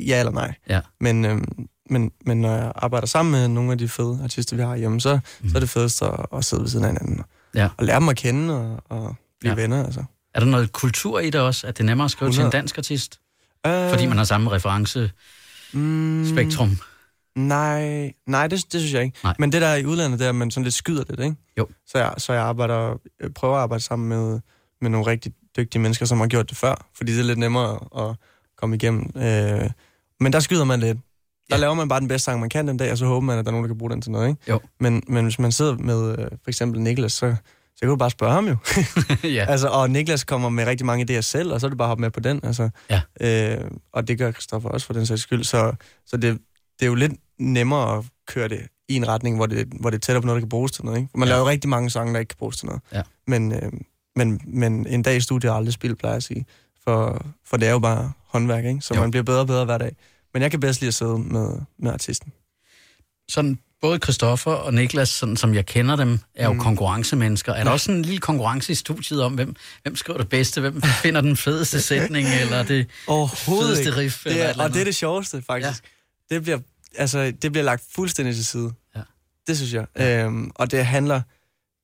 "Ja, 0.09 0.19
eller 0.19 0.33
nej. 0.33 0.55
Ja. 0.69 0.81
Men, 1.01 1.25
øhm, 1.25 1.69
men, 1.91 2.11
men 2.27 2.41
når 2.41 2.57
jeg 2.57 2.73
arbejder 2.75 3.07
sammen 3.07 3.33
med 3.33 3.49
nogle 3.49 3.73
af 3.73 3.79
de 3.79 3.89
fede 3.89 4.21
artister, 4.23 4.57
vi 4.57 4.63
har 4.63 4.77
hjemme, 4.77 5.01
så, 5.01 5.19
mm. 5.41 5.49
så 5.51 5.57
er 5.57 5.61
det 5.61 5.71
fedest 5.71 6.03
at, 6.03 6.27
at 6.37 6.45
sidde 6.45 6.63
ved 6.63 6.69
siden 6.71 6.85
af 6.85 6.91
hinanden. 6.91 7.21
Ja. 7.55 7.69
Og 7.77 7.85
lære 7.85 8.01
dem 8.01 8.09
at 8.09 8.17
kende 8.17 8.55
og, 8.55 8.83
og 8.89 9.17
blive 9.41 9.53
ja. 9.55 9.61
venner, 9.61 9.85
altså. 9.85 10.05
Er 10.35 10.41
der 10.41 10.47
noget 10.47 10.73
kultur 10.73 11.21
i 11.21 11.31
det 11.31 11.41
også, 11.41 11.67
at 11.67 11.77
det 11.79 11.83
er 11.83 11.87
nemmere 11.87 12.05
at 12.05 12.11
skrive 12.11 12.29
100. 12.29 12.37
til 12.37 12.43
en 12.43 12.47
100. 12.47 12.63
dansk 12.63 12.79
artist? 12.79 13.21
Øh, 13.67 13.91
Fordi 13.91 14.07
man 14.07 14.17
har 14.17 14.25
samme 14.25 14.51
referencespektrum. 14.51 16.69
mm, 16.69 16.77
Nej, 17.37 18.13
nej 18.27 18.47
det, 18.47 18.73
det 18.73 18.81
synes 18.81 18.93
jeg 18.95 19.03
ikke. 19.03 19.19
Nej. 19.25 19.35
Men 19.39 19.53
det 19.53 19.63
der 19.63 19.69
er 19.69 19.77
i 19.77 19.87
udlandet, 19.87 20.19
det 20.19 20.25
er, 20.25 20.29
at 20.29 20.35
man 20.35 20.51
sådan 20.51 20.65
lidt 20.65 20.75
skyder 20.75 21.05
lidt, 21.09 21.21
ikke? 21.21 21.37
Jo. 21.59 21.69
Så 21.87 21.99
jeg, 21.99 22.15
så 22.19 22.33
jeg 22.33 22.43
arbejder, 22.43 23.01
jeg 23.23 23.35
prøver 23.35 23.57
at 23.57 23.61
arbejde 23.63 23.85
sammen 23.85 24.09
med, 24.09 24.41
med 24.81 24.91
nogle 24.91 25.07
rigtig 25.07 25.33
dygtige 25.57 25.83
mennesker, 25.83 26.07
som 26.07 26.21
har 26.21 26.27
gjort 26.27 26.51
det 26.51 26.59
før, 26.59 26.87
fordi 26.97 27.13
det 27.13 27.21
er 27.21 27.25
lidt 27.25 27.39
nemmere 27.39 27.79
at 28.09 28.17
komme 28.57 28.77
igennem. 28.77 29.11
Øh, 29.17 29.71
men 30.21 30.33
der 30.33 30.41
skyder 30.41 30.65
man 30.65 30.81
lidt. 30.81 30.97
Der 30.97 31.01
Ja. 31.51 31.57
ja. 31.57 31.61
laver 31.61 31.75
man 31.75 31.89
bare 31.89 32.01
den 32.01 32.09
bedste 32.09 32.25
sang, 32.25 32.41
man 32.41 32.49
kan 32.49 32.69
den 32.69 32.77
dag, 32.77 32.93
og 32.93 32.99
så 32.99 33.07
håber 33.07 33.21
man, 33.21 33.39
at 33.39 33.45
der 33.45 33.51
er 33.51 33.53
nogen, 33.53 33.65
der 33.65 33.69
kan 33.69 33.79
bruge 33.79 33.91
den 33.91 34.03
til 34.03 34.13
noget, 34.13 34.29
ikke? 34.29 34.41
Jo. 34.49 34.61
Men, 34.81 35.03
men 35.09 35.25
hvis 35.25 35.39
man 35.39 35.53
sidder 35.53 35.77
med 35.77 36.11
øh, 36.19 36.27
for 36.45 36.49
eksempel 36.49 36.81
Niklas, 36.81 37.13
så, 37.13 37.37
så 37.77 37.81
kan 37.81 37.89
du 37.89 37.97
bare 37.97 38.11
spørge 38.11 38.33
ham 38.33 38.49
jo. 38.49 38.57
ja. 39.39 39.45
altså, 39.49 39.69
og 39.69 39.91
Niklas 39.91 40.25
kommer 40.25 40.49
med 40.49 40.67
rigtig 40.67 40.87
mange 40.87 41.17
idéer 41.19 41.21
selv, 41.21 41.53
og 41.53 41.61
så 41.61 41.67
er 41.67 41.69
det 41.69 41.79
bare 41.79 41.87
at 41.87 41.89
hoppe 41.91 42.01
med 42.01 42.11
på 42.11 42.21
den. 42.21 42.41
Altså. 42.43 42.71
Ja. 42.91 43.01
Øh, 43.21 43.71
og 43.93 44.09
det 44.09 44.19
gør 44.19 44.33
Christoffer 44.33 44.69
også 44.69 44.87
for 44.87 44.95
den 44.95 45.07
sags 45.07 45.23
skyld. 45.23 45.45
Så, 45.45 45.73
så 46.07 46.17
det, 46.17 46.39
det 46.81 46.83
er 46.83 46.87
jo 46.87 46.95
lidt 46.95 47.13
nemmere 47.39 47.99
at 47.99 48.05
køre 48.29 48.49
det 48.49 48.61
i 48.89 48.95
en 48.95 49.09
retning, 49.09 49.37
hvor 49.37 49.47
det, 49.47 49.69
hvor 49.81 49.91
det 49.91 49.97
er 49.97 50.01
tættere 50.01 50.23
på 50.23 50.27
noget, 50.27 50.37
der 50.37 50.41
kan 50.47 50.49
bruges 50.49 50.73
til 50.73 50.85
noget. 50.85 50.99
Ikke? 50.99 51.09
For 51.11 51.19
man 51.19 51.29
Ja. 51.29 51.35
laver 51.35 51.45
jo 51.45 51.51
rigtig 51.51 51.69
mange 51.71 51.91
sange, 51.91 52.13
der 52.15 52.19
ikke 52.21 52.29
kan 52.31 52.37
bruges 52.39 52.57
til 52.57 52.67
noget. 52.67 52.83
Ja. 52.93 53.03
Men, 53.27 53.53
øh, 53.53 53.73
men, 54.17 54.41
men 54.47 54.87
en 54.87 55.03
dag 55.03 55.17
i 55.17 55.21
studiet 55.21 55.51
er 55.51 55.55
aldrig 55.55 55.73
spil, 55.73 55.97
plejer 55.97 56.13
jeg 56.13 56.17
at 56.17 56.23
sige. 56.23 56.47
For, 56.85 57.27
for 57.47 57.57
det 57.57 57.69
er 57.69 57.73
jo 57.73 57.79
bare 57.79 58.13
håndværk, 58.29 58.65
ikke? 58.65 58.81
så 58.81 58.95
Jo. 58.95 58.99
jo. 58.99 59.03
man 59.03 59.11
bliver 59.11 59.25
bedre 59.25 59.41
og 59.41 59.47
bedre 59.47 59.65
hver 59.65 59.79
dag. 59.79 59.97
Men 60.35 60.43
jeg 60.43 60.51
kan 60.51 60.61
bedst 60.61 60.81
lide 60.81 60.89
at 60.89 60.95
sidde 60.95 61.19
med, 61.19 61.49
med 61.79 61.93
artisten. 61.93 62.33
Sådan, 63.29 63.59
både 63.85 63.99
Christoffer 63.99 64.51
og 64.53 64.75
Niklas, 64.75 65.09
sådan 65.09 65.37
som 65.37 65.55
jeg 65.55 65.67
kender 65.67 65.97
dem, 65.97 66.19
er 66.35 66.47
jo 66.47 66.53
Mm. 66.53 66.59
konkurrencemennesker. 66.59 67.53
Er 67.53 67.65
der 67.65 67.71
også 67.71 67.93
en 67.93 68.03
lille 68.03 68.21
konkurrence 68.21 68.73
i 68.73 68.75
studiet 68.75 69.23
om, 69.23 69.35
hvem, 69.35 69.57
hvem 69.83 69.97
skriver 69.97 70.19
det 70.19 70.29
bedste, 70.29 70.61
hvem 70.61 70.83
finder 70.83 71.21
den 71.21 71.37
fedeste 71.37 71.81
sætning, 71.91 72.29
eller 72.41 72.63
det 72.63 72.87
fedeste 73.37 73.97
riff? 73.97 74.25
Det 74.25 74.31
eller 74.33 74.45
er, 74.45 74.51
eller 74.51 74.65
og 74.65 74.71
det 74.71 74.77
er 74.77 74.81
andet? 74.81 74.87
det 74.87 74.95
sjoveste, 74.95 75.43
faktisk. 75.47 75.85
Ja. 76.31 76.35
Det, 76.35 76.43
bliver, 76.43 76.59
altså, 76.97 77.33
det 77.43 77.53
bliver 77.53 77.65
lagt 77.65 77.83
fuldstændig 77.95 78.35
til 78.35 78.47
side. 78.47 78.73
Ja. 78.97 79.01
Det 79.47 79.57
synes 79.57 79.73
jeg. 79.73 79.87
Ja. 79.99 80.25
Øhm, 80.25 80.51
og 80.55 80.71
det 80.71 80.87
handler... 80.87 81.21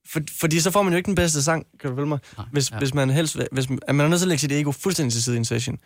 For, 0.09 0.19
fordi 0.39 0.59
så 0.59 0.71
får 0.71 0.81
man 0.83 0.93
jo 0.93 0.97
ikke 0.97 1.07
den 1.07 1.15
bedste 1.15 1.43
sang, 1.43 1.65
kan 1.79 1.89
du 1.89 1.95
følge 1.95 2.07
mig? 2.07 2.19
Nej, 2.37 2.45
Hvis, 2.51 2.71
ja. 2.71 2.77
hvis 2.77 2.93
man 2.93 3.09
helst... 3.09 3.37
Hvis, 3.51 3.67
at 3.87 3.95
man 3.95 4.05
er 4.05 4.09
nødt 4.09 4.19
til 4.19 4.25
at 4.25 4.27
lægge 4.27 4.41
sit 4.41 4.51
ego 4.51 4.71
fuldstændig 4.71 5.13
til 5.13 5.23
side 5.23 5.35
i 5.35 5.37
en 5.39 5.45
session. 5.45 5.77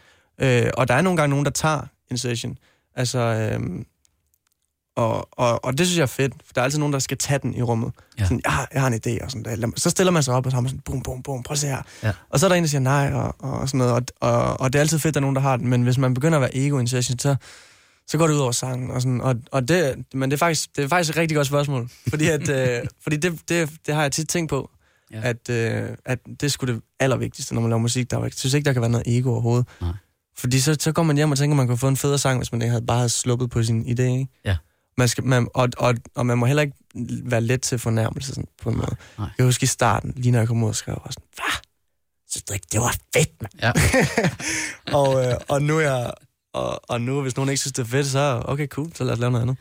Øh, 0.42 0.70
og 0.74 0.88
der 0.88 0.94
er 0.94 1.02
nogle 1.02 1.18
gange 1.18 1.30
nogen, 1.30 1.46
der 1.46 1.52
tager 1.52 1.82
en 2.12 2.18
session. 2.18 2.58
Altså... 2.96 3.20
Øhm, 3.20 3.86
og, 4.96 5.30
og, 5.32 5.66
og 5.66 5.78
det 5.78 5.88
synes 5.88 5.98
jeg 5.98 6.04
er 6.04 6.08
fedt, 6.08 6.34
for 6.46 6.54
der 6.54 6.62
er 6.62 6.64
altid 6.64 6.80
nogen, 6.80 6.94
der 6.94 7.00
skal 7.00 7.18
tage 7.18 7.40
den 7.40 7.56
i 7.56 7.62
rummet. 7.62 7.92
Ja. 8.20 8.24
Sådan, 8.24 8.42
jeg, 8.46 8.54
har, 8.54 8.68
jeg 8.74 8.82
har 8.82 8.88
en 8.88 8.94
idé, 8.94 9.24
og 9.24 9.32
sådan 9.32 9.62
der. 9.62 9.72
Så 9.76 9.90
stiller 9.90 10.12
man 10.12 10.24
sig 10.24 10.34
op, 10.34 10.46
og 10.46 10.52
så 10.52 10.56
har 10.56 10.62
man 10.62 10.70
sådan, 10.70 10.82
bum, 10.86 11.02
bum, 11.02 11.24
bum, 11.24 11.44
prøv 11.44 11.54
at 11.54 11.60
se 11.60 11.68
her. 11.68 11.82
Ja. 12.04 12.12
Og 12.30 12.40
så 12.40 12.46
er 12.46 12.50
der 12.50 12.56
en, 12.56 12.64
der 12.64 12.70
siger 12.70 12.82
nej, 12.82 13.12
og, 13.14 13.36
og 13.40 13.70
sådan 13.70 13.78
noget. 13.78 13.94
Og, 13.94 14.04
og, 14.20 14.60
og 14.60 14.74
det 14.74 14.80
er 14.80 14.82
altid 14.82 15.00
fedt, 15.00 15.12
at 15.12 15.14
der 15.14 15.20
er 15.20 15.22
nogen, 15.22 15.36
der 15.36 15.42
har 15.42 15.58
den. 15.58 15.68
Men 15.68 15.84
hvis 15.84 15.98
man 15.98 16.14
begynder 16.14 16.38
at 16.38 16.42
være 16.42 16.56
ego 16.58 16.80
i 16.80 16.88
så, 16.88 17.36
så 18.08 18.18
går 18.18 18.28
det 18.28 18.34
ud 18.34 18.40
over 18.40 18.52
sangen. 18.52 18.92
Og, 18.92 19.02
sådan, 19.02 19.22
og, 19.22 19.36
og 19.52 19.68
det, 19.68 20.06
men 20.14 20.32
det 20.32 20.36
er, 20.36 20.40
faktisk, 20.40 20.76
det 20.76 20.84
er 20.84 20.88
faktisk 20.88 21.10
et 21.10 21.18
rigtig 21.18 21.36
godt 21.36 21.48
spørgsmål. 21.48 21.90
Fordi, 22.10 22.28
at, 22.28 22.50
øh, 22.50 22.88
fordi 23.04 23.18
det, 23.18 23.40
det, 23.50 23.70
det 23.86 23.96
har 23.96 24.02
jeg 24.02 24.12
tit 24.12 24.30
tænkt 24.30 24.50
på. 24.50 24.70
Ja. 25.12 25.22
At, 25.24 25.50
øh, 25.50 25.90
at 26.06 26.20
det 26.42 26.52
skulle 26.52 26.74
det 26.74 26.82
allervigtigste, 27.00 27.54
når 27.54 27.62
man 27.62 27.70
laver 27.70 27.82
musik. 27.82 28.12
Der, 28.12 28.18
er 28.18 28.24
jeg 28.24 28.32
synes 28.36 28.54
ikke, 28.54 28.66
der 28.66 28.74
kan 28.74 28.82
være 28.82 28.92
noget 28.92 29.18
ego 29.18 29.32
overhovedet. 29.32 29.68
Nej. 29.82 29.92
Fordi 30.38 30.60
så, 30.60 30.78
så 30.80 30.92
går 30.92 31.04
man 31.04 31.16
hjem 31.16 31.32
og 31.32 31.38
tænker, 31.38 31.54
at 31.54 31.58
man 31.58 31.68
kunne 31.68 31.78
få 31.78 31.88
en 31.88 31.98
federe 31.98 32.18
sang, 32.18 32.40
hvis 32.40 32.52
man 32.52 32.62
ikke 32.62 32.72
havde 32.72 32.86
bare 32.86 32.98
havde 32.98 33.10
sluppet 33.10 33.50
på 33.50 33.64
sin 33.64 33.82
idé. 33.82 34.02
Ikke? 34.02 34.28
Ja. 34.46 34.58
Man 34.98 35.08
skal, 35.08 35.24
man, 35.24 35.48
og, 35.54 35.70
og, 35.78 35.96
og 36.16 36.26
man 36.26 36.38
må 36.38 36.46
heller 36.46 36.62
ikke 36.62 36.76
være 37.24 37.42
let 37.42 37.62
til 37.62 37.80
fornærmelse 37.80 38.30
sådan, 38.30 38.48
på 38.62 38.70
en 38.70 38.78
måde. 38.78 38.96
nej. 39.18 39.30
Jeg 39.38 39.46
husker 39.46 39.64
i 39.64 39.68
starten, 39.68 40.14
lige 40.16 40.32
når 40.32 40.40
jeg 40.40 40.48
kom 40.48 40.64
ud 40.64 40.70
og 40.70 40.76
skrev, 40.76 41.02
var 41.06 41.12
sådan, 41.12 41.28
hvad? 41.36 41.54
Så 42.30 42.60
det 42.72 42.80
var 42.80 42.96
fedt, 43.16 43.42
mand. 43.42 43.54
Ja. 43.62 43.72
og, 45.00 45.26
øh, 45.26 45.34
og, 45.48 45.62
nu 45.62 45.78
er 45.78 45.82
jeg, 45.82 46.14
og, 46.54 46.90
og 46.90 47.02
nu, 47.02 47.22
hvis 47.22 47.36
nogen 47.36 47.50
ikke 47.50 47.62
synes, 47.62 47.74
det 47.74 47.82
er 47.82 47.88
fedt, 47.88 48.08
så 48.08 48.42
okay, 48.46 48.68
cool, 48.68 48.96
så 48.96 49.04
lad 49.04 49.14
os 49.14 49.20
lave 49.20 49.32
noget 49.32 49.42
andet. 49.42 49.58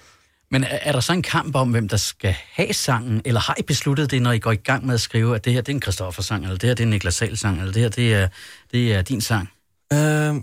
Men 0.50 0.64
er, 0.64 0.78
er 0.82 0.92
der 0.92 1.00
så 1.00 1.12
en 1.12 1.22
kamp 1.22 1.56
om, 1.56 1.70
hvem 1.70 1.88
der 1.88 1.96
skal 1.96 2.34
have 2.52 2.72
sangen, 2.72 3.22
eller 3.24 3.40
har 3.40 3.56
I 3.58 3.62
besluttet 3.62 4.10
det, 4.10 4.22
når 4.22 4.32
I 4.32 4.38
går 4.38 4.52
i 4.52 4.56
gang 4.56 4.86
med 4.86 4.94
at 4.94 5.00
skrive, 5.00 5.34
at 5.34 5.44
det 5.44 5.52
her 5.52 5.60
det 5.60 5.72
er 5.72 5.76
en 5.76 5.82
Christoffer-sang, 5.82 6.44
eller 6.44 6.56
det 6.58 6.68
her 6.68 6.74
det 6.74 6.82
er 6.82 6.86
en 6.86 6.90
Niklas 6.90 7.14
Sahl-sang, 7.14 7.58
eller 7.58 7.72
det 7.72 7.82
her 7.82 7.88
det 7.88 8.14
er, 8.14 8.28
det 8.72 8.94
er 8.94 9.02
din 9.02 9.20
sang? 9.20 9.50
Øh, 9.92 10.34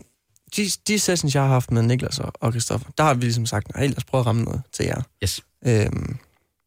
de, 0.55 0.69
de 0.87 0.99
sessions, 0.99 1.35
jeg 1.35 1.43
har 1.43 1.49
haft 1.49 1.71
med 1.71 1.81
Niklas 1.81 2.19
og, 2.19 2.31
og 2.39 2.51
Christoffer, 2.51 2.89
der 2.97 3.03
har 3.03 3.13
vi 3.13 3.21
ligesom 3.21 3.45
sagt, 3.45 3.75
nej, 3.75 3.87
lad 3.87 3.97
os 3.97 4.03
prøve 4.03 4.19
at 4.19 4.25
ramme 4.25 4.43
noget 4.43 4.61
til 4.71 4.85
jer. 4.85 5.01
Yes. 5.23 5.41
Øhm, 5.65 6.17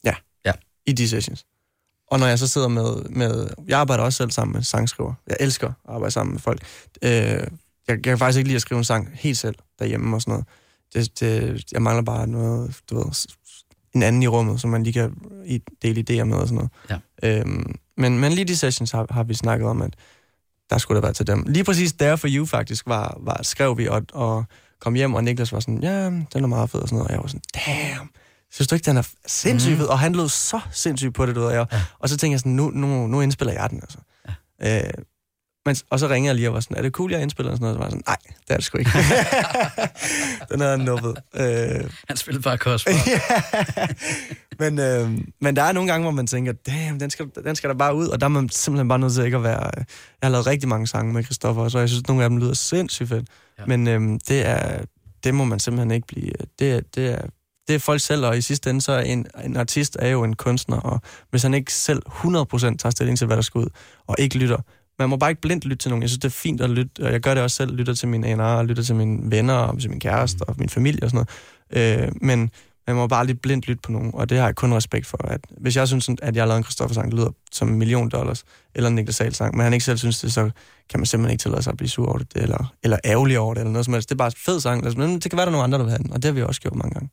ja. 0.05 0.15
Ja. 0.47 0.53
I 0.87 0.93
de 0.93 1.09
sessions. 1.09 1.47
Og 2.11 2.19
når 2.19 2.27
jeg 2.27 2.39
så 2.39 2.49
sidder 2.49 2.69
med, 2.69 3.03
med... 3.11 3.49
Jeg 3.69 3.79
arbejder 3.79 4.05
også 4.05 4.17
selv 4.17 4.31
sammen 4.31 4.55
med 4.55 4.63
sangskriver. 4.63 5.15
Jeg 5.27 5.37
elsker 5.41 5.69
at 5.69 5.75
arbejde 5.89 6.11
sammen 6.11 6.33
med 6.33 6.41
folk. 6.41 6.63
Øh, 7.03 7.11
jeg, 7.11 7.49
jeg 7.89 8.03
kan 8.03 8.19
faktisk 8.19 8.39
ikke 8.39 8.49
lide 8.49 8.57
at 8.57 8.63
skrive 8.63 8.79
en 8.79 8.85
sang 8.85 9.11
helt 9.15 9.39
selv 9.39 9.55
derhjemme 9.79 10.17
og 10.17 10.23
sådan 10.23 10.33
noget. 10.33 10.47
Det, 10.95 11.21
det, 11.21 11.65
jeg 11.73 11.83
mangler 11.83 12.03
bare 12.03 12.27
noget, 12.27 12.77
du 12.91 12.97
ved, 12.97 13.27
en 13.95 14.03
anden 14.03 14.23
i 14.23 14.27
rummet, 14.27 14.61
som 14.61 14.71
man 14.71 14.83
lige 14.83 14.93
kan 14.93 15.17
dele 15.83 16.05
idéer 16.11 16.25
med 16.25 16.37
og 16.37 16.49
sådan 16.49 16.69
noget. 16.91 17.01
Ja. 17.23 17.41
Øhm, 17.41 17.75
men, 17.97 18.19
men 18.19 18.33
lige 18.33 18.45
de 18.45 18.57
sessions 18.57 18.91
har, 18.91 19.07
har 19.11 19.23
vi 19.23 19.35
snakket 19.35 19.69
om, 19.69 19.83
at 19.83 19.95
der 20.75 20.79
skulle 20.79 20.97
det 20.97 21.03
være 21.03 21.13
til 21.13 21.27
dem. 21.27 21.45
Lige 21.47 21.65
præcis 21.65 21.93
der 21.93 22.17
for 22.17 22.29
you 22.31 22.47
faktisk 22.47 22.87
var, 22.87 23.17
var 23.21 23.41
skrev 23.43 23.79
vi 23.79 23.89
og, 23.89 24.03
og 24.13 24.45
kom 24.81 24.95
hjem, 24.95 25.15
og 25.15 25.25
Niklas 25.25 25.53
var 25.53 25.61
sådan, 25.61 25.83
ja, 25.83 26.05
den 26.05 26.27
er 26.35 26.47
meget 26.47 26.71
fed 26.71 26.81
og 26.81 26.89
sådan 26.89 26.97
noget. 26.97 27.09
Og 27.09 27.13
jeg 27.15 27.21
var 27.23 27.27
sådan, 27.29 27.43
damn, 27.67 28.11
synes 28.53 28.69
du 28.69 28.75
ikke, 28.75 28.85
den 28.87 28.97
er 28.97 29.09
sindssygt 29.27 29.77
fed? 29.77 29.87
Og 29.87 29.99
han 29.99 30.13
lød 30.13 30.29
så 30.29 30.61
sindssygt 30.73 31.15
på 31.15 31.27
det, 31.27 31.35
du 31.35 31.41
ved. 31.41 31.49
Og, 31.59 31.69
Ja. 31.73 31.81
og 31.99 32.09
så 32.09 32.17
tænkte 32.17 32.33
jeg 32.33 32.41
sådan, 32.41 32.53
nu, 32.53 32.71
nu, 32.71 33.07
nu 33.07 33.21
indspiller 33.21 33.53
jeg 33.53 33.71
den, 33.71 33.81
altså. 33.83 33.99
Ja. 34.61 34.79
Øh, 34.87 34.91
men, 35.67 35.77
og 35.91 35.99
så 35.99 36.09
ringede 36.09 36.29
jeg 36.29 36.35
lige 36.37 36.49
og 36.49 36.55
var 36.55 36.61
sådan, 36.61 36.77
er 36.77 36.83
det 36.83 36.93
cool, 36.93 37.13
jeg 37.13 37.23
indspiller? 37.23 37.51
Og 37.53 37.57
sådan 37.59 37.75
noget. 37.75 37.77
Så 37.77 37.83
var 37.83 37.91
sådan, 37.91 38.03
nej, 38.07 38.17
det 38.49 38.51
er 38.51 38.57
det 38.57 38.65
sgu 38.65 38.79
ikke. 38.79 38.91
den 40.53 40.61
havde 40.61 40.71
han 40.77 40.81
nubbet. 40.81 41.15
Øh, 41.35 41.91
Han 42.09 42.17
spillede 42.17 42.43
bare 42.43 42.59
ja. 42.89 43.87
men, 44.59 44.79
øh, 44.79 45.19
men 45.41 45.57
der 45.57 45.63
er 45.63 45.73
nogle 45.73 45.91
gange, 45.91 46.03
hvor 46.05 46.11
man 46.11 46.27
tænker, 46.27 46.53
damn, 46.53 47.01
den 47.01 47.11
skal, 47.11 47.27
den 47.45 47.57
skal 47.57 47.71
der 47.71 47.77
bare 47.77 47.95
ud, 47.95 48.09
og 48.09 48.21
der 48.21 48.25
er 48.27 48.29
man 48.31 48.49
simpelthen 48.49 48.89
bare 48.89 48.99
nødt 48.99 49.13
til 49.13 49.25
ikke 49.25 49.37
at 49.37 49.43
være... 49.43 49.71
Jeg 49.77 49.85
har 50.23 50.29
lavet 50.29 50.47
rigtig 50.47 50.69
mange 50.69 50.87
sange 50.87 51.13
med 51.13 51.25
Christoffer, 51.25 51.69
så 51.69 51.79
jeg 51.79 51.89
synes, 51.89 52.03
at 52.03 52.09
nogle 52.09 52.25
af 52.25 52.31
dem 52.31 52.39
lyder 52.39 52.55
sindssygt 52.55 53.09
fedt. 53.09 53.29
Ja. 53.59 53.65
Men 53.67 53.89
øh, 53.89 54.19
det, 54.29 54.47
er, 54.47 54.85
det 55.25 55.35
må 55.35 55.45
man 55.45 55.59
simpelthen 55.61 55.91
ikke 55.91 56.07
blive... 56.07 56.31
Det, 56.59 56.73
er- 56.75 56.81
det, 56.95 57.07
er, 57.13 57.23
det 57.69 57.75
er 57.75 57.79
folk 57.79 58.01
selv, 58.01 58.25
og 58.27 58.39
i 58.39 58.41
sidste 58.41 58.71
ende, 58.71 58.81
så 58.81 58.93
er 58.93 59.01
en, 59.01 59.27
en 59.45 59.57
artist 59.57 59.97
er 60.01 60.09
jo 60.09 60.25
en 60.25 60.37
kunstner, 60.37 60.77
og 60.81 61.01
hvis 61.31 61.43
han 61.43 61.55
ikke 61.55 61.73
selv 61.73 62.03
100% 62.09 62.13
tager 62.77 62.91
stilling 62.91 63.19
til, 63.19 63.27
hvad 63.27 63.37
der 63.37 63.43
skal 63.43 63.59
ud, 63.59 63.67
og 64.07 64.17
ikke 64.19 64.39
lytter, 64.39 64.59
man 64.99 65.09
må 65.09 65.17
bare 65.17 65.31
ikke 65.31 65.43
blindt 65.43 65.65
lytte 65.65 65.77
til 65.77 65.91
nogen. 65.91 66.03
Jeg 66.03 66.11
synes, 66.11 66.21
det 66.21 66.29
er 66.29 66.33
fint 66.33 66.61
at 66.61 66.71
lytte, 66.71 67.07
og 67.07 67.13
jeg 67.13 67.21
gør 67.21 67.35
det 67.35 67.43
også 67.43 67.57
selv, 67.57 67.77
lytter 67.77 67.95
til 67.95 68.09
mine 68.09 68.29
A&R, 68.29 68.57
og 68.59 68.67
lytter 68.67 68.83
til 68.83 68.95
mine 68.95 69.31
venner, 69.31 69.55
og 69.55 69.81
til 69.81 69.91
min 69.91 70.01
kæreste, 70.01 70.43
og 70.43 70.55
min 70.59 70.69
familie 70.69 71.03
og 71.03 71.11
sådan 71.11 71.27
noget. 71.73 72.05
Øh, 72.07 72.13
men 72.21 72.51
man 72.87 72.97
må 72.97 73.07
bare 73.07 73.27
lige 73.27 73.37
blindt 73.37 73.69
lytte 73.69 73.81
på 73.83 73.93
nogen, 73.93 74.11
og 74.15 74.29
det 74.31 74.39
har 74.39 74.45
jeg 74.45 74.55
kun 74.55 74.75
respekt 74.75 75.07
for. 75.07 75.19
At 75.25 75.41
hvis 75.59 75.77
jeg 75.77 75.89
synes, 75.89 76.09
at 76.23 76.37
jeg 76.37 76.43
har 76.43 76.47
lavet 76.49 76.59
en 76.59 76.65
Christoffer-sang, 76.65 77.11
der 77.11 77.17
lyder 77.17 77.31
som 77.53 77.69
en 77.69 77.79
million 77.79 78.09
dollars, 78.09 78.45
eller 78.75 78.89
en 78.89 78.95
Niklas 78.95 79.15
Sahl-sang, 79.15 79.57
men 79.57 79.65
han 79.65 79.73
ikke 79.73 79.85
selv 79.85 79.99
synes 79.99 80.21
det, 80.21 80.33
så 80.33 80.51
kan 80.91 81.01
man 81.01 81.07
simpelthen 81.07 81.33
ikke 81.33 81.43
tillade 81.43 81.63
sig 81.63 81.71
at 81.71 81.77
blive 81.77 81.89
sur 81.89 82.09
over 82.09 82.19
det, 82.19 82.29
eller, 82.35 82.75
eller 82.83 82.99
ærgerlig 83.05 83.39
over 83.39 83.55
det, 83.55 83.61
eller 83.61 83.73
noget 83.73 83.85
som 83.85 83.95
helst. 83.95 84.09
Det 84.09 84.15
er 84.15 84.19
bare 84.19 84.29
en 84.29 84.35
fed 84.37 84.61
sang, 84.61 84.85
altså, 84.85 84.99
men 84.99 85.15
det 85.15 85.31
kan 85.31 85.37
være, 85.37 85.47
der 85.47 85.53
er 85.53 85.57
nogle 85.57 85.65
andre, 85.65 85.79
der 85.79 85.85
vil 85.85 85.91
have 85.91 86.03
den, 86.03 86.13
og 86.13 86.17
det 86.17 86.25
har 86.25 86.33
vi 86.33 86.43
også 86.43 86.61
gjort 86.61 86.75
mange 86.75 86.95
gange. 86.95 87.09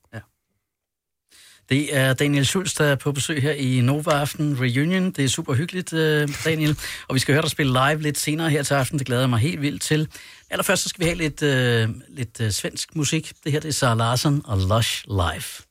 Det 1.71 1.97
er 1.97 2.13
Daniel 2.13 2.45
Schulz, 2.45 2.75
der 2.75 2.85
er 2.85 2.95
på 2.95 3.11
besøg 3.11 3.41
her 3.41 3.51
i 3.51 3.81
Nova 3.81 4.11
Aften 4.11 4.57
Reunion. 4.61 5.11
Det 5.11 5.25
er 5.25 5.29
super 5.29 5.53
hyggeligt, 5.53 5.93
øh, 5.93 6.29
Daniel. 6.45 6.77
Og 7.07 7.15
vi 7.15 7.19
skal 7.19 7.33
høre 7.33 7.41
dig 7.41 7.51
spille 7.51 7.73
live 7.73 8.01
lidt 8.01 8.17
senere 8.17 8.49
her 8.49 8.63
til 8.63 8.73
aften. 8.73 8.99
Det 8.99 9.07
glæder 9.07 9.21
jeg 9.21 9.29
mig 9.29 9.39
helt 9.39 9.61
vildt 9.61 9.81
til. 9.81 10.07
Allerførst 10.49 10.83
så 10.83 10.89
skal 10.89 10.99
vi 10.99 11.05
have 11.05 11.17
lidt, 11.17 11.43
øh, 11.43 11.89
lidt 12.09 12.41
øh, 12.41 12.51
svensk 12.51 12.95
musik. 12.95 13.31
Det 13.43 13.51
her 13.51 13.59
det 13.59 13.69
er 13.69 13.73
Sara 13.73 13.95
Larsson 13.95 14.41
og 14.45 14.57
Lush 14.57 15.05
Life. 15.07 15.63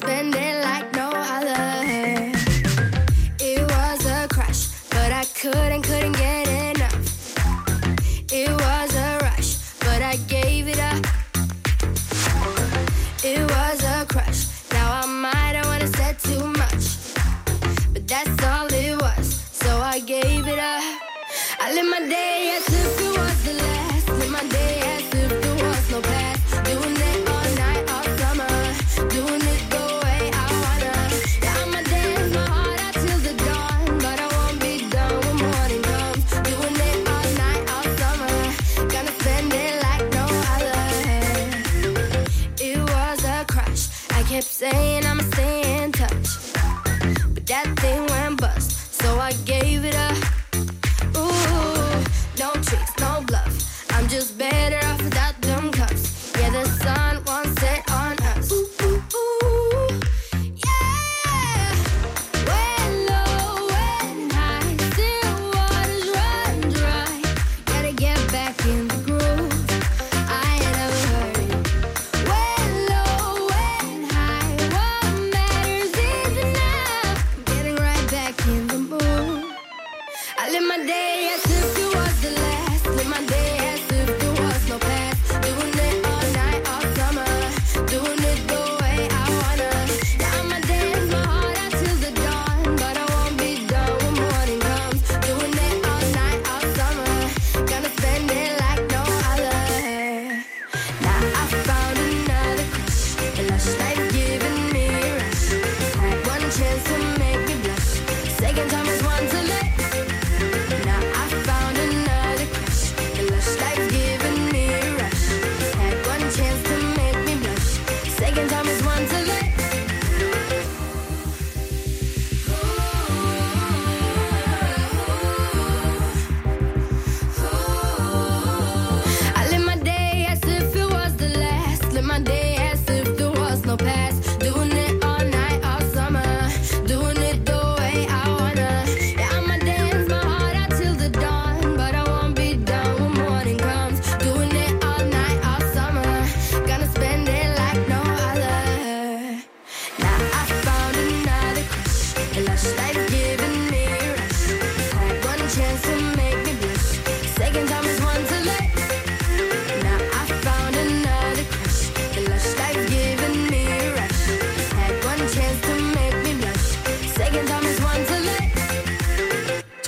Spend 0.00 0.34
it 0.34 0.59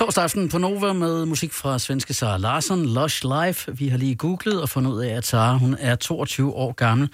Torsdag 0.03 0.23
aften 0.23 0.49
på 0.49 0.57
Nova 0.57 0.93
med 0.93 1.25
musik 1.25 1.53
fra 1.53 1.79
svenske 1.79 2.13
Sara 2.13 2.37
Larsson, 2.37 2.85
Lush 2.85 3.25
Life. 3.25 3.77
Vi 3.77 3.87
har 3.87 3.97
lige 3.97 4.15
googlet 4.15 4.61
og 4.61 4.69
fundet 4.69 4.91
ud 4.91 5.01
af, 5.01 5.15
at 5.17 5.25
Sara 5.25 5.57
hun 5.57 5.75
er 5.79 5.95
22 5.95 6.53
år 6.53 6.71
gammel. 6.71 7.09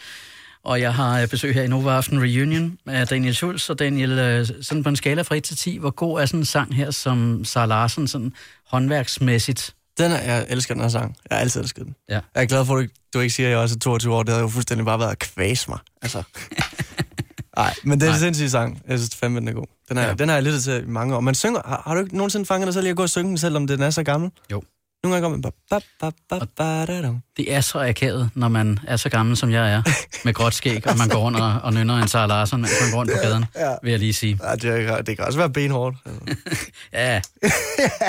Og 0.64 0.82
jeg 0.82 0.94
har 0.94 1.22
øh, 1.22 1.28
besøg 1.28 1.54
her 1.54 1.64
i 1.64 1.68
Nova 1.68 1.92
Aften 1.92 2.22
Reunion 2.22 2.78
af 2.86 3.08
Daniel 3.08 3.36
Schulz. 3.36 3.70
Og 3.70 3.80
Daniel, 3.80 4.12
øh, 4.12 4.48
sådan 4.62 4.84
på 4.84 4.90
en 4.90 4.96
skala 4.96 5.22
fra 5.22 5.36
1 5.36 5.44
til 5.44 5.58
10, 5.58 5.78
hvor 5.78 5.90
god 5.90 6.22
er 6.22 6.26
sådan 6.26 6.40
en 6.40 6.46
sang 6.46 6.76
her 6.76 6.92
som 6.92 7.46
Sara 7.46 7.66
Larsson, 7.66 8.08
sådan 8.08 8.34
håndværksmæssigt? 8.68 9.76
Den 9.98 10.12
er, 10.12 10.22
jeg 10.22 10.46
elsker 10.50 10.74
den 10.74 10.84
her 10.84 10.90
sang. 10.90 11.16
Jeg 11.30 11.36
har 11.38 11.42
altid 11.42 11.62
elsket 11.62 11.86
den. 11.86 11.96
Ja. 12.10 12.20
Jeg 12.36 12.42
er 12.42 12.46
glad 12.46 12.66
for, 12.66 12.78
at 12.78 12.84
du, 12.84 12.90
du 13.14 13.20
ikke 13.20 13.34
siger, 13.34 13.48
at 13.48 13.52
jeg 13.52 13.60
også 13.60 13.76
er 13.76 13.80
22 13.80 14.14
år. 14.14 14.24
Det 14.24 14.30
havde 14.30 14.44
jo 14.44 14.50
fuldstændig 14.50 14.86
bare 14.86 15.00
været 15.00 15.12
at 15.12 15.20
kvæse 15.20 15.70
mig. 15.70 15.80
Altså. 16.02 16.24
Nej, 17.60 17.74
men 17.84 18.00
det 18.02 18.10
er 18.10 18.14
en 18.14 18.20
sindssyg 18.20 18.50
sang. 18.50 18.82
Jeg 18.88 18.98
synes 19.00 19.16
fandme, 19.16 19.40
den 19.40 19.48
er 19.48 19.54
god. 19.54 19.66
Den, 19.90 19.98
er, 19.98 20.08
Ja. 20.08 20.14
den 20.14 20.30
har 20.30 20.36
jeg 20.36 20.44
lyttet 20.44 20.64
til 20.64 20.84
i 20.84 20.88
mange 20.88 21.16
år. 21.16 21.20
Man 21.20 21.36
synger, 21.36 21.62
har, 21.66 21.82
har 21.86 21.94
du 21.96 22.02
ikke 22.02 22.18
nogensinde 22.18 22.46
fanget 22.46 22.66
dig 22.68 22.74
selv 22.74 22.86
i 22.86 22.90
at 22.90 22.96
gå 22.96 23.04
og 23.04 23.10
synge 23.10 23.30
den, 23.30 23.38
selvom 23.38 23.68
den 23.68 23.82
er 23.82 23.90
så 23.90 24.04
gammel? 24.04 24.32
Jo. 24.52 24.64
Nogle 25.04 25.16
gange 25.16 25.30
går 25.30 25.30
man. 25.30 25.52
Det 27.38 27.54
er 27.54 27.62
så 27.62 27.80
akavet, 27.80 28.30
når 28.36 28.48
man 28.48 28.80
er 28.88 28.98
så 28.98 29.10
gammel, 29.10 29.38
som 29.38 29.52
jeg 29.52 29.74
er, 29.74 29.82
med 30.26 30.34
gråt 30.34 30.54
skæg, 30.54 30.88
og 30.88 30.98
man 30.98 31.10
går 31.10 31.20
rundt 31.20 31.40
og, 31.40 31.54
og 31.64 31.74
nynner 31.74 32.02
en 32.02 32.08
Sara 32.08 32.26
Larsson, 32.28 32.62
mens 32.62 32.72
man 32.82 32.92
går 32.92 32.98
rundt 32.98 33.12
på 33.12 33.18
gaden, 33.22 33.46
ja. 33.56 33.76
vil 33.84 33.90
jeg 33.92 34.00
lige 34.00 34.14
sige. 34.14 34.40
Ja, 34.44 34.52
det, 34.56 34.88
kan, 34.88 35.06
det 35.06 35.18
kan 35.18 35.26
også 35.26 35.40
være 35.40 35.50
benhårdt. 35.50 35.98
Altså. 36.06 36.46
Ja, 36.94 37.22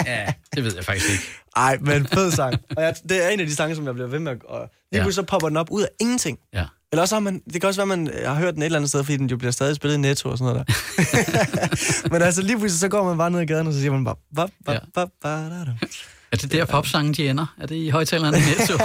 ja 0.07 0.33
det 0.55 0.65
ved 0.65 0.75
jeg 0.77 0.85
faktisk 0.85 1.11
ikke. 1.11 1.23
Ej, 1.57 1.79
men 1.81 2.07
fed 2.07 2.31
sang. 2.31 2.55
Og 2.77 2.83
jeg, 2.83 2.95
det 3.09 3.25
er 3.25 3.29
en 3.29 3.41
af 3.41 3.47
de 3.47 3.55
sange, 3.57 3.77
som 3.77 3.87
jeg 3.87 3.95
bliver 3.95 4.09
ved 4.09 4.19
med 4.19 4.33
at... 4.33 4.39
Og 4.49 4.71
lige 4.93 5.05
Ja. 5.05 5.11
så 5.11 5.23
popper 5.23 5.49
den 5.49 5.57
op 5.57 5.71
ud 5.71 5.83
af 5.83 5.89
ingenting. 6.01 6.39
Ja. 6.55 6.65
Eller 6.93 7.03
også 7.03 7.15
har 7.15 7.21
man... 7.21 7.43
Det 7.53 7.61
kan 7.61 7.69
også 7.69 7.81
være, 7.81 7.87
man 7.97 8.11
har 8.25 8.35
hørt 8.35 8.55
den 8.55 8.63
et 8.63 8.67
eller 8.67 8.79
andet 8.79 8.89
sted, 8.89 9.05
fordi 9.05 9.17
den 9.17 9.27
jo 9.31 9.37
bliver 9.37 9.51
stadig 9.51 9.77
spillet 9.77 9.97
i 9.97 10.01
Netto 10.01 10.29
og 10.31 10.39
sådan 10.39 10.53
noget 10.55 10.69
der. 10.69 12.09
men 12.13 12.23
altså 12.23 12.43
lige 12.43 12.59
pludselig 12.59 12.81
så 12.81 12.89
går 12.89 13.05
man 13.05 13.19
bare 13.19 13.31
ned 13.31 13.41
ad 13.41 13.47
gaden, 13.47 13.67
og 13.67 13.73
så 13.73 13.79
siger 13.79 13.93
man 13.93 14.05
bare... 14.05 14.15
Ba, 14.37 14.47
ba, 14.67 14.73
Ja. 14.73 14.79
ba, 14.95 15.05
ba, 15.23 15.29
da, 15.29 15.65
da. 15.65 15.73
Er 16.33 16.37
det 16.37 16.53
der 16.53 16.65
popsangen, 16.65 17.15
de 17.15 17.29
ender? 17.29 17.55
Er 17.61 17.67
det 17.67 17.75
i 17.75 17.89
højtalerne 17.89 18.37
i 18.37 18.41
Netto? 18.41 18.85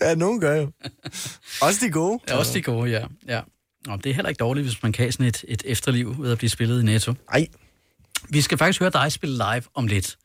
Ja, 0.00 0.14
nogen 0.14 0.40
gør 0.40 0.56
jo. 0.56 0.70
Også 1.62 1.78
de 1.86 1.90
gode. 1.90 2.18
Ja, 2.28 2.36
også 2.36 2.52
de 2.54 2.62
gode, 2.62 2.90
ja. 2.90 3.04
ja. 3.28 3.40
Og 3.88 4.04
det 4.04 4.10
er 4.10 4.14
heller 4.14 4.28
ikke 4.28 4.38
dårligt, 4.38 4.66
hvis 4.66 4.82
man 4.82 4.92
kan 4.92 5.12
sådan 5.12 5.26
et, 5.26 5.44
et 5.48 5.62
efterliv 5.66 6.14
ved 6.18 6.32
at 6.32 6.38
blive 6.38 6.50
spillet 6.50 6.82
i 6.82 6.84
Netto. 6.84 7.14
Ej. 7.32 7.46
Vi 8.28 8.40
skal 8.40 8.58
faktisk 8.58 8.80
høre 8.80 8.90
dig 8.90 9.12
spille 9.12 9.36
live 9.36 9.62
om 9.74 9.86
lidt. 9.86 10.16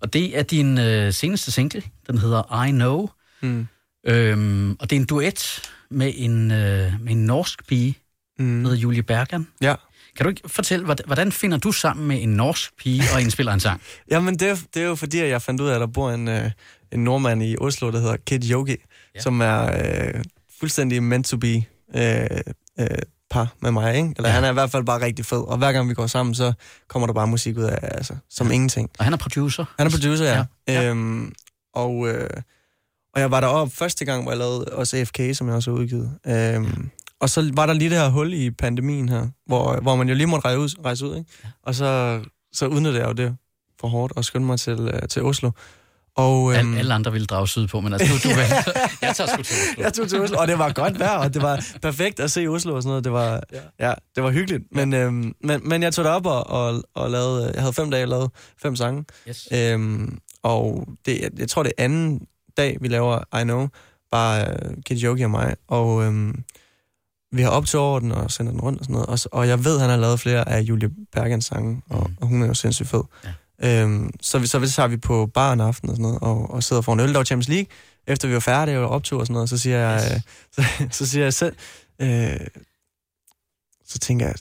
Og 0.00 0.12
det 0.12 0.38
er 0.38 0.42
din 0.42 0.78
øh, 0.78 1.12
seneste 1.12 1.52
single. 1.52 1.82
Den 2.06 2.18
hedder 2.18 2.64
I 2.64 2.70
Know. 2.70 3.08
Mm. 3.42 3.66
Øhm, 4.06 4.76
og 4.80 4.90
det 4.90 4.96
er 4.96 5.00
en 5.00 5.06
duet 5.06 5.62
med 5.90 6.12
en, 6.16 6.50
øh, 6.50 6.92
med 7.00 7.12
en 7.12 7.24
norsk 7.26 7.66
pige, 7.68 7.98
Mm. 8.38 8.62
der 8.62 8.68
hedder 8.68 8.82
Julie 8.82 9.02
Bergan. 9.02 9.46
Ja. 9.60 9.74
Kan 10.16 10.24
du 10.24 10.28
ikke 10.30 10.40
fortælle, 10.46 10.84
hvordan- 11.06 11.32
finder 11.32 11.58
du 11.58 11.72
sammen 11.72 12.08
med 12.08 12.22
en 12.22 12.28
norsk 12.28 12.76
pige 12.78 13.02
og 13.14 13.20
indspiller 13.22 13.52
en 13.52 13.60
sang? 13.60 13.80
Jamen, 14.10 14.38
det 14.38 14.48
er, 14.48 14.56
det 14.74 14.82
er 14.82 14.86
jo 14.86 14.94
fordi, 14.94 15.18
at 15.18 15.28
jeg 15.28 15.42
fandt 15.42 15.60
ud 15.60 15.68
af, 15.68 15.74
at 15.74 15.80
der 15.80 15.86
bor 15.86 16.10
en, 16.10 16.28
øh, 16.28 16.50
en 16.92 17.04
nordmand 17.04 17.42
i 17.42 17.56
Oslo, 17.60 17.90
der 17.92 17.98
hedder 17.98 18.16
Kid 18.26 18.50
Yogi, 18.50 18.76
Ja. 19.14 19.20
som 19.20 19.40
er 19.40 19.62
øh, 20.14 20.24
fuldstændig 20.60 21.02
meant 21.02 21.26
to 21.26 21.36
be 21.36 21.54
øh, 21.96 22.26
øh, 22.80 22.86
par 23.30 23.54
med 23.62 23.70
mig, 23.70 23.96
ikke? 23.96 24.14
Eller 24.16 24.28
Ja. 24.28 24.34
han 24.34 24.44
er 24.44 24.50
i 24.50 24.52
hvert 24.52 24.70
fald 24.70 24.84
bare 24.84 25.00
rigtig 25.00 25.26
fed, 25.26 25.48
og 25.48 25.58
hver 25.58 25.72
gang 25.72 25.88
vi 25.88 25.94
går 25.94 26.06
sammen, 26.06 26.34
så 26.34 26.52
kommer 26.88 27.06
der 27.06 27.14
bare 27.14 27.26
musik 27.26 27.56
ud 27.58 27.62
af, 27.62 27.78
altså, 27.82 28.16
som 28.30 28.46
ja. 28.46 28.52
ingenting. 28.52 28.90
Og 28.98 29.04
han 29.04 29.12
er 29.12 29.16
producer. 29.18 29.64
Han 29.78 29.86
er 29.86 29.90
producer, 29.90 30.24
ja. 30.24 30.36
Ja, 30.36 30.44
ja. 30.68 30.82
ja. 30.82 30.88
Øhm, 30.90 31.32
og, 31.74 32.08
øh, 32.08 32.30
og 33.14 33.20
jeg 33.20 33.30
var 33.30 33.40
deroppe 33.40 33.76
første 33.76 34.04
gang, 34.04 34.22
hvor 34.22 34.32
jeg 34.32 34.38
lavede 34.38 34.64
også 34.64 34.96
AFK, 34.96 35.20
som 35.32 35.46
jeg 35.46 35.56
også 35.56 35.70
har 35.70 35.78
udgivet. 35.78 36.18
Øhm, 36.26 36.90
og 37.20 37.30
så 37.30 37.50
var 37.54 37.66
der 37.66 37.72
lige 37.72 37.90
det 37.90 37.98
her 37.98 38.08
hul 38.08 38.32
i 38.32 38.50
pandemien 38.50 39.08
her, 39.08 39.26
hvor, 39.46 39.80
hvor 39.80 39.96
man 39.96 40.08
jo 40.08 40.14
lige 40.14 40.26
måtte 40.26 40.44
rejse 40.44 40.58
ud, 40.58 40.84
rejse 40.84 41.06
ud 41.06 41.16
ikke? 41.16 41.30
Og 41.62 41.74
så, 41.74 42.20
så 42.52 42.66
udnyttede 42.66 42.98
jeg 42.98 43.08
jo 43.08 43.12
det 43.12 43.36
for 43.80 43.88
hårdt 43.88 44.12
og 44.16 44.24
skyndte 44.24 44.46
mig 44.46 44.60
til, 44.60 44.90
øh, 44.94 45.08
til 45.08 45.22
Oslo. 45.22 45.50
Og, 46.16 46.54
Al, 46.54 46.78
alle 46.78 46.94
andre 46.94 47.12
ville 47.12 47.26
drage 47.26 47.48
syd 47.48 47.66
på, 47.66 47.80
men 47.80 47.92
altså, 47.92 48.12
du, 48.12 48.18
du 48.28 48.34
valgte, 48.34 48.72
jeg 49.02 49.16
tager 49.16 49.28
sgu 49.28 49.42
til 49.42 49.56
Oslo. 49.70 49.82
jeg 49.82 49.92
tog 49.92 50.08
til 50.08 50.20
Oslo, 50.20 50.38
og 50.38 50.48
det 50.48 50.58
var 50.58 50.72
godt 50.72 50.98
vejr, 50.98 51.16
og 51.16 51.34
det 51.34 51.42
var 51.42 51.66
perfekt 51.82 52.20
at 52.20 52.30
se 52.30 52.46
Oslo 52.46 52.74
og 52.74 52.82
sådan 52.82 52.88
noget. 52.88 53.04
Det 53.04 53.12
var, 53.12 53.42
ja. 53.52 53.88
Ja, 53.88 53.94
det 54.14 54.22
var 54.22 54.30
hyggeligt. 54.30 54.62
Men, 54.72 54.94
øhm, 54.94 55.34
men, 55.44 55.68
men 55.68 55.82
jeg 55.82 55.94
tog 55.94 56.04
derop 56.04 56.26
og, 56.26 56.46
og, 56.46 56.82
og 56.94 57.10
lavede, 57.10 57.52
jeg 57.54 57.62
havde 57.62 57.72
fem 57.72 57.90
dage 57.90 58.06
lavet 58.06 58.30
fem 58.62 58.76
sange. 58.76 59.04
Yes. 59.28 59.48
Øhm, 59.52 60.18
og 60.42 60.88
det, 61.06 61.20
jeg, 61.20 61.30
jeg 61.38 61.48
tror, 61.48 61.62
det 61.62 61.72
er 61.78 61.84
anden 61.84 62.26
dag, 62.56 62.76
vi 62.80 62.88
laver 62.88 63.38
I 63.40 63.42
Know, 63.42 63.68
bare 64.10 64.56
uh, 64.70 64.74
Kid 64.82 65.04
Yogi 65.04 65.22
og 65.22 65.30
mig. 65.30 65.56
Og 65.68 66.04
øhm, 66.04 66.42
vi 67.32 67.42
har 67.42 67.50
optaget 67.50 68.02
den 68.02 68.12
og 68.12 68.30
sender 68.30 68.52
den 68.52 68.60
rundt 68.60 68.78
og 68.78 68.84
sådan 68.84 68.92
noget. 68.94 69.08
Og, 69.08 69.38
og 69.38 69.48
jeg 69.48 69.64
ved, 69.64 69.80
han 69.80 69.90
har 69.90 69.96
lavet 69.96 70.20
flere 70.20 70.48
af 70.48 70.60
Julie 70.60 70.90
Bergens 71.12 71.44
sange, 71.44 71.82
og, 71.90 72.06
Mm. 72.10 72.16
og 72.20 72.26
hun 72.26 72.42
er 72.42 72.46
jo 72.46 72.54
sindssygt 72.54 72.88
fed. 72.88 73.02
Ja. 73.62 73.82
Øhm, 73.82 74.10
så, 74.22 74.38
vi, 74.38 74.46
så, 74.46 74.58
vi- 74.58 74.66
så 74.66 74.82
er 74.82 74.88
vi 74.88 74.96
på 74.96 75.26
bar 75.26 75.52
en 75.52 75.60
aften 75.60 75.90
og 75.90 75.96
sådan 75.96 76.02
noget, 76.02 76.18
og, 76.20 76.50
og 76.50 76.62
sidder 76.62 76.82
for 76.82 76.92
en 76.92 77.00
øl, 77.00 77.08
der 77.08 77.16
var 77.18 77.24
Champions 77.24 77.48
League. 77.48 77.66
Efter 78.06 78.28
vi 78.28 78.34
var 78.34 78.40
færdige 78.40 78.78
og 78.78 78.88
optog 78.88 79.20
og 79.20 79.26
sådan 79.26 79.34
noget, 79.34 79.48
så 79.48 79.58
siger 79.58 79.78
jeg, 79.78 80.02
Yes. 80.04 80.24
øh, 80.58 80.64
så, 80.88 80.96
så 80.98 81.06
siger 81.06 81.22
jeg 81.24 81.34
selv, 81.34 81.56
øh, 82.00 82.40
så 83.86 83.98
tænker 83.98 84.26
jeg, 84.26 84.34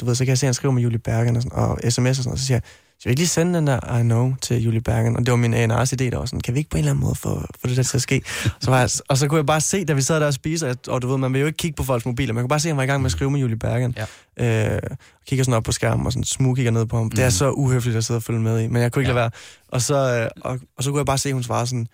du 0.00 0.04
ved, 0.04 0.14
så 0.14 0.24
kan 0.24 0.28
jeg 0.30 0.38
se, 0.38 0.46
at 0.46 0.48
han 0.48 0.54
skriver 0.54 0.72
med 0.74 0.82
Julie 0.82 0.98
Bergen 0.98 1.36
og, 1.36 1.42
sådan, 1.42 1.58
og 1.58 1.78
sms 1.90 2.08
og 2.08 2.14
sådan 2.16 2.28
noget, 2.28 2.40
så 2.40 2.46
siger 2.46 2.54
jeg, 2.56 2.62
skal 3.00 3.08
vi 3.08 3.12
ikke 3.12 3.20
lige 3.20 3.28
sende 3.28 3.54
den 3.58 3.66
der 3.66 3.98
I 3.98 4.02
know 4.02 4.34
til 4.42 4.62
Julie 4.62 4.80
Bergen? 4.80 5.16
Og 5.16 5.26
det 5.26 5.30
var 5.30 5.36
min 5.36 5.54
A&R's 5.54 5.92
idé, 5.92 6.10
der 6.10 6.18
var 6.18 6.24
sådan, 6.26 6.40
kan 6.40 6.54
vi 6.54 6.58
ikke 6.58 6.70
på 6.70 6.76
en 6.76 6.78
eller 6.78 6.90
anden 6.92 7.04
måde 7.04 7.14
få, 7.14 7.40
få 7.60 7.66
det 7.68 7.76
der 7.76 7.82
til 7.82 7.96
at 7.96 8.02
ske? 8.02 8.22
Så 8.60 8.70
var 8.70 8.78
jeg, 8.78 8.88
og 9.08 9.18
så 9.18 9.28
kunne 9.28 9.36
jeg 9.38 9.46
bare 9.46 9.60
se, 9.60 9.84
da 9.84 9.92
vi 9.92 10.02
sad 10.02 10.20
der 10.20 10.26
og 10.26 10.34
spiser, 10.34 10.68
at- 10.68 10.88
og 10.88 11.02
du 11.02 11.08
ved, 11.08 11.18
man 11.18 11.32
vil 11.32 11.40
jo 11.40 11.46
ikke 11.46 11.56
kigge 11.56 11.76
på 11.76 11.82
folks 11.82 12.06
mobiler, 12.06 12.34
man 12.34 12.42
kunne 12.42 12.48
bare 12.48 12.60
se, 12.60 12.68
at 12.68 12.70
han 12.70 12.76
var 12.76 12.82
i 12.82 12.86
gang 12.86 13.02
med 13.02 13.06
at 13.06 13.12
skrive 13.12 13.30
med 13.30 13.40
Julie 13.40 13.56
Bergen. 13.58 13.96
Ja. 14.38 14.74
Øh, 14.74 14.80
kigger 15.28 15.44
sådan 15.44 15.54
op 15.56 15.62
på 15.64 15.72
skærmen 15.72 16.06
og 16.06 16.12
sådan 16.12 16.24
smug 16.24 16.56
kigger 16.56 16.72
ned 16.72 16.86
på 16.86 16.96
ham. 16.96 17.10
Det 17.10 17.18
er 17.18 17.24
Mhm. 17.26 17.30
så 17.30 17.50
uhøfligt 17.50 17.96
at 17.96 18.04
sidde 18.04 18.18
og 18.18 18.22
følge 18.22 18.40
med 18.40 18.60
i, 18.60 18.66
men 18.66 18.82
jeg 18.82 18.92
kunne 18.92 19.02
ikke 19.02 19.12
Ja. 19.12 19.18
ja. 19.18 19.20
lade 19.20 19.32
være. 19.32 19.40
Og 19.68 19.82
så, 19.82 20.20
øh, 20.22 20.28
og, 20.50 20.58
og 20.78 20.84
så 20.84 20.90
kunne 20.90 20.98
jeg 20.98 21.06
bare 21.06 21.18
se, 21.18 21.28
at 21.28 21.32
hun 21.32 21.42
svarede 21.42 21.66
sådan, 21.66 21.86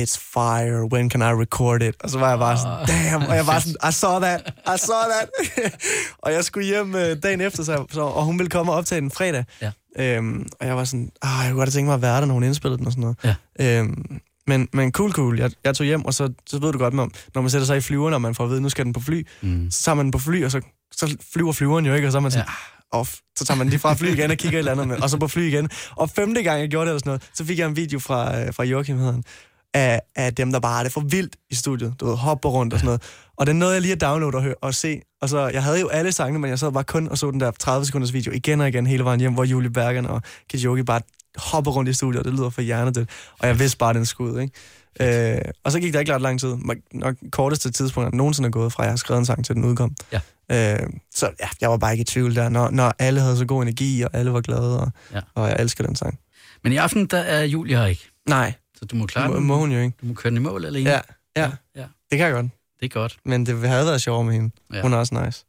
It's 0.00 0.16
fire, 0.32 0.84
when 0.92 1.10
can 1.10 1.20
I 1.20 1.32
record 1.42 1.82
it? 1.82 1.94
Og 2.02 2.10
så 2.10 2.18
var 2.18 2.28
jeg 2.30 2.38
bare 2.38 2.58
sådan, 2.58 2.86
damn, 2.86 3.22
og 3.30 3.36
jeg 3.36 3.46
var 3.46 3.58
sådan, 3.58 3.76
I 3.88 3.92
saw 3.92 4.18
that, 4.20 4.40
I 4.74 4.78
saw 4.78 5.02
that. 5.12 5.28
og 6.22 6.32
jeg 6.32 6.44
skulle 6.44 6.66
hjem 6.66 6.94
øh, 6.94 7.16
dagen 7.22 7.40
efter, 7.40 7.62
så, 7.62 7.84
så, 7.90 8.00
og 8.00 8.24
hun 8.24 8.38
ville 8.38 8.50
komme 8.50 8.72
og 8.72 8.78
optage 8.78 9.00
den 9.00 9.10
fredag. 9.10 9.44
Ja. 9.62 9.70
Øhm, 9.98 10.46
og 10.60 10.66
jeg 10.66 10.76
var 10.76 10.84
sådan, 10.84 11.10
ah, 11.22 11.44
jeg 11.44 11.50
kunne 11.52 11.58
godt 11.60 11.72
tænke 11.72 11.86
mig 11.86 11.94
at 11.94 12.02
være 12.02 12.20
der, 12.20 12.26
når 12.26 12.34
hun 12.34 12.42
indspillede 12.44 12.78
den 12.78 12.86
og 12.86 12.92
sådan 12.92 13.14
noget. 13.24 13.36
Ja. 13.60 13.78
Øhm, 13.78 14.20
men, 14.46 14.68
men 14.72 14.92
cool, 14.92 15.12
cool. 15.12 15.38
Jeg, 15.38 15.50
jeg 15.64 15.76
tog 15.76 15.84
hjem, 15.86 16.04
og 16.04 16.14
så, 16.14 16.32
så 16.46 16.58
ved 16.58 16.72
du 16.72 16.78
godt, 16.78 16.94
når, 16.94 17.08
når 17.34 17.42
man 17.42 17.50
sætter 17.50 17.66
sig 17.66 17.76
i 17.76 17.80
flyveren, 17.80 18.14
og 18.14 18.22
man 18.22 18.34
får 18.34 18.44
at 18.44 18.50
vide, 18.50 18.60
nu 18.60 18.68
skal 18.68 18.84
den 18.84 18.92
på 18.92 19.00
fly, 19.00 19.26
Mm. 19.42 19.70
så 19.70 19.82
tager 19.82 19.96
man 19.96 20.04
den 20.06 20.10
på 20.12 20.18
fly, 20.18 20.44
og 20.44 20.50
så, 20.50 20.60
så 20.92 21.16
flyver 21.32 21.52
flyveren 21.52 21.86
jo 21.86 21.94
ikke, 21.94 22.08
og 22.08 22.12
så 22.12 22.18
er 22.18 22.22
man 22.22 22.30
sådan, 22.30 22.46
ja. 22.92 22.98
off. 22.98 23.14
Så 23.36 23.44
tager 23.44 23.58
man 23.58 23.68
lige 23.68 23.78
fra 23.78 23.94
fly 23.94 24.06
igen 24.08 24.30
og 24.30 24.36
kigger 24.36 24.58
et 24.58 24.60
eller 24.60 24.72
andet 24.72 24.88
med, 24.88 25.02
og 25.02 25.10
så 25.10 25.16
på 25.18 25.28
fly 25.28 25.40
igen. 25.42 25.68
Og 25.96 26.10
femte 26.10 26.42
gang, 26.42 26.60
jeg 26.60 26.68
gjorde 26.68 26.86
det 26.86 26.90
eller 26.90 26.98
sådan 26.98 27.08
noget, 27.10 27.22
så 27.34 27.44
fik 27.44 27.58
jeg 27.58 27.66
en 27.68 27.76
video 27.76 27.98
fra, 27.98 28.40
øh, 28.40 28.54
fra 28.54 28.64
Joachim, 28.64 28.96
hedder 28.98 29.12
han, 29.12 29.24
af, 29.74 30.00
af 30.16 30.34
dem, 30.34 30.52
der 30.52 30.60
bare 30.60 30.76
har 30.76 30.82
det 30.82 30.92
for 30.92 31.00
vildt 31.00 31.36
i 31.50 31.54
studiet. 31.54 31.94
Du 32.00 32.06
ved, 32.06 32.16
hopper 32.16 32.48
rundt 32.48 32.72
og 32.72 32.78
sådan 32.78 32.86
noget. 32.86 33.02
Og 33.36 33.46
den 33.46 33.58
nåede 33.58 33.74
jeg 33.74 33.82
lige 33.82 33.92
at 33.92 34.00
downloade 34.00 34.36
og, 34.36 34.42
høre, 34.42 34.54
og 34.62 34.74
se. 34.74 35.00
Og 35.22 35.28
så, 35.28 35.48
jeg 35.48 35.62
havde 35.62 35.80
jo 35.80 35.88
alle 35.88 36.12
sangene, 36.12 36.38
men 36.38 36.50
jeg 36.50 36.58
sad 36.58 36.72
bare 36.72 36.84
kun 36.84 37.08
og 37.08 37.18
så 37.18 37.30
den 37.30 37.40
der 37.40 37.50
30 37.50 37.86
sekunders 37.86 38.12
video 38.12 38.32
igen 38.32 38.60
og 38.60 38.68
igen 38.68 38.86
hele 38.86 39.04
vejen 39.04 39.20
hjem, 39.20 39.32
hvor 39.34 39.44
Julie 39.44 39.70
Bergen 39.70 40.06
og 40.06 40.22
Kijogi 40.50 40.82
bare 40.82 41.00
hopper 41.36 41.70
rundt 41.70 41.90
i 41.90 41.92
studiet, 41.92 42.18
og 42.18 42.24
det 42.24 42.32
lyder 42.32 42.50
for 42.50 42.62
hjernedødt. 42.62 43.10
Og 43.38 43.48
jeg 43.48 43.58
vidste 43.58 43.78
bare, 43.78 43.94
den 43.94 44.06
skulle 44.06 44.34
ud, 44.34 44.40
ikke? 44.40 45.34
Øh, 45.36 45.40
og 45.64 45.72
så 45.72 45.80
gik 45.80 45.92
der 45.92 46.00
ikke 46.00 46.14
ret 46.14 46.22
lang 46.22 46.40
tid. 46.40 46.54
Nok 46.92 47.14
korteste 47.32 47.70
tidspunkt, 47.70 48.04
jeg 48.10 48.16
nogensinde 48.16 48.46
er 48.46 48.50
gået 48.50 48.72
fra, 48.72 48.82
at 48.82 48.86
jeg 48.86 48.92
har 48.92 48.96
skrevet 48.96 49.18
en 49.18 49.26
sang 49.26 49.44
til 49.44 49.54
den 49.54 49.64
udkom. 49.64 49.94
Ja. 50.12 50.20
Øh, 50.82 50.88
så 51.14 51.30
ja, 51.40 51.48
jeg 51.60 51.70
var 51.70 51.76
bare 51.76 51.92
ikke 51.92 52.02
i 52.02 52.04
tvivl 52.04 52.34
der, 52.34 52.48
når, 52.48 52.70
når 52.70 52.94
alle 52.98 53.20
havde 53.20 53.36
så 53.36 53.44
god 53.44 53.62
energi, 53.62 54.02
og 54.02 54.10
alle 54.12 54.32
var 54.32 54.40
glade, 54.40 54.80
og, 54.80 54.90
Ja. 55.14 55.20
og 55.34 55.48
jeg 55.48 55.56
elsker 55.60 55.84
den 55.84 55.96
sang. 55.96 56.18
Men 56.64 56.72
i 56.72 56.76
aften, 56.76 57.06
der 57.06 57.18
er 57.18 57.42
Julie 57.44 57.76
her 57.76 57.86
ikke. 57.86 58.08
Nej, 58.28 58.52
Så 58.78 58.84
du 58.84 58.96
må 58.96 59.06
klare 59.06 59.28
må, 59.28 59.34
den. 59.36 59.44
må 59.44 59.56
hun 59.56 59.72
jo 59.72 59.80
ikke. 59.80 59.96
Du 60.00 60.06
må 60.06 60.14
køre 60.14 60.30
den 60.30 60.36
i 60.36 60.40
mål 60.40 60.64
alene. 60.64 60.90
Ja, 60.90 61.00
ja, 61.36 61.50
ja. 61.76 61.84
det 62.10 62.18
kan 62.18 62.26
jeg 62.26 62.32
godt. 62.32 62.46
Det 62.80 62.84
er 62.84 62.88
godt. 62.88 63.16
Men 63.24 63.46
det 63.46 63.68
havde 63.68 63.86
været 63.86 64.02
sjovt 64.02 64.26
med 64.26 64.34
hende. 64.34 64.50
Ja. 64.74 64.82
Hun 64.82 64.92
er 64.92 64.96
også 64.96 65.24
nice. 65.24 65.44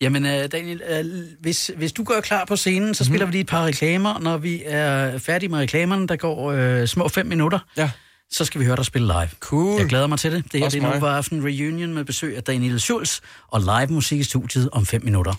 Jamen, 0.00 0.26
øh, 0.26 0.48
Daniel, 0.52 0.82
øh, 0.90 1.04
hvis, 1.40 1.70
hvis 1.76 1.92
du 1.92 2.04
går 2.04 2.20
klar 2.22 2.44
på 2.44 2.56
scenen, 2.56 2.94
så 2.94 3.04
spiller 3.04 3.26
mm-hmm. 3.26 3.32
vi 3.32 3.36
lige 3.36 3.40
et 3.40 3.46
par 3.46 3.64
reklamer. 3.64 4.18
Når 4.18 4.36
vi 4.36 4.62
er 4.66 5.18
færdige 5.18 5.48
med 5.50 5.58
reklamerne, 5.58 6.06
der 6.06 6.16
går 6.16 6.52
øh, 6.52 6.86
små 6.86 7.08
fem 7.08 7.26
minutter, 7.26 7.58
Ja. 7.76 7.90
så 8.30 8.44
skal 8.44 8.60
vi 8.60 8.66
høre 8.66 8.76
dig 8.76 8.84
spille 8.84 9.06
live. 9.06 9.28
Cool. 9.40 9.78
Jeg 9.80 9.88
glæder 9.88 10.06
mig 10.06 10.18
til 10.18 10.32
det. 10.32 10.44
Det 10.52 10.60
her 10.60 10.64
Også 10.64 10.78
det 10.78 10.84
er. 10.84 10.94
Nova 10.94 11.06
Aften 11.16 11.44
Reunion 11.44 11.94
med 11.94 12.04
besøg 12.04 12.36
af 12.36 12.42
Daniel 12.42 12.80
Schulz 12.80 13.20
og 13.48 13.60
live 13.60 13.86
musik 13.86 14.20
i 14.20 14.24
studiet 14.24 14.68
om 14.72 14.86
fem 14.86 15.04
minutter. 15.04 15.32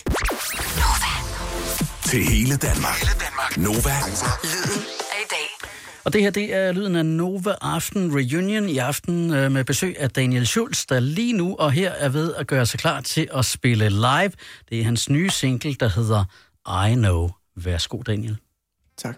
Til 2.04 2.22
hele 2.24 2.56
Danmark. 2.56 2.98
Hele 2.98 3.12
Danmark. 3.20 3.56
Nova. 3.56 3.94
Lyden 4.44 4.80
i 4.80 4.80
dag. 4.80 4.85
Og 6.06 6.12
det 6.12 6.22
her, 6.22 6.30
det 6.30 6.54
er 6.54 6.72
lyden 6.72 6.96
af 6.96 7.06
Nova 7.06 7.54
Aften 7.60 8.14
Reunion 8.14 8.68
i 8.68 8.78
aften 8.78 9.34
øh, 9.34 9.52
med 9.52 9.64
besøg 9.64 9.96
af 10.00 10.10
Daniel 10.10 10.46
Schulz, 10.46 10.86
der 10.86 11.00
lige 11.00 11.32
nu 11.32 11.56
og 11.58 11.72
her 11.72 11.90
er 11.90 12.08
ved 12.08 12.34
at 12.34 12.46
gøre 12.46 12.66
sig 12.66 12.80
klar 12.80 13.00
til 13.00 13.28
at 13.34 13.44
spille 13.44 13.88
live. 13.88 14.32
Det 14.68 14.80
er 14.80 14.84
hans 14.84 15.10
nye 15.10 15.30
single, 15.30 15.74
der 15.74 15.88
hedder 15.88 16.24
I 16.88 16.94
Know. 16.94 17.30
Værsgo, 17.56 18.02
Daniel. 18.02 18.36
Tak. 18.96 19.16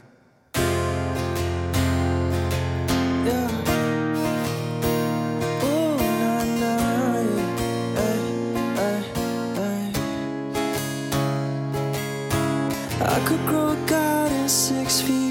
I 13.01 13.25
could 13.27 13.47
grow 13.47 13.69
a 13.73 13.87
garden 13.87 14.49
six 14.49 15.01
feet 15.03 15.28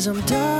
Cause 0.00 0.06
I'm 0.06 0.20
dying 0.22 0.59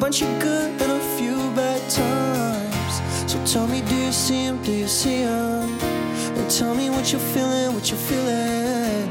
bunch 0.00 0.22
of 0.22 0.40
good 0.40 0.70
and 0.80 0.92
a 0.92 1.00
few 1.18 1.36
bad 1.54 1.78
times. 1.90 2.94
So 3.30 3.36
tell 3.44 3.66
me, 3.66 3.82
do 3.82 3.94
you 3.94 4.12
see 4.12 4.44
him? 4.44 4.62
Do 4.62 4.72
you 4.72 4.88
see 4.88 5.18
him? 5.18 5.78
And 6.38 6.50
tell 6.50 6.74
me 6.74 6.88
what 6.88 7.12
you're 7.12 7.20
feeling, 7.34 7.74
what 7.74 7.90
you're 7.90 8.04
feeling. 8.10 9.08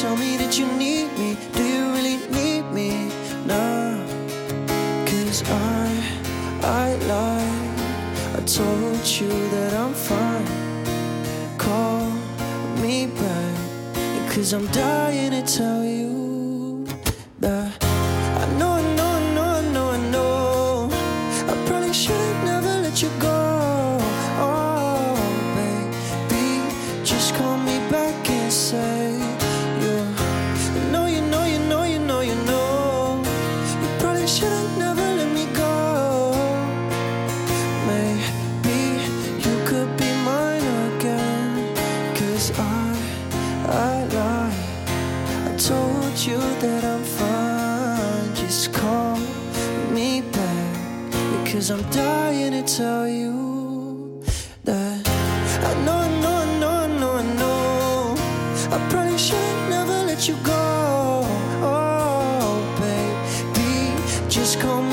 Tell 0.00 0.16
me 0.16 0.36
that 0.36 0.56
you 0.56 0.66
need 0.84 1.08
me. 1.18 1.36
Do 1.54 1.64
you 1.64 1.90
really 1.90 2.18
need 2.38 2.62
me? 2.70 3.10
Nah. 3.46 3.98
Cause 5.06 5.42
I, 5.50 5.86
I 6.62 6.94
lied. 7.12 7.80
I 8.36 8.40
told 8.46 9.04
you 9.18 9.30
that 9.54 9.74
I'm 9.74 9.92
fine. 9.92 11.58
Call 11.58 12.12
me 12.80 13.06
back. 13.06 14.32
Cause 14.32 14.52
I'm 14.52 14.68
dying 14.68 15.32
to 15.32 15.42
tell 15.42 15.84
you 15.84 16.07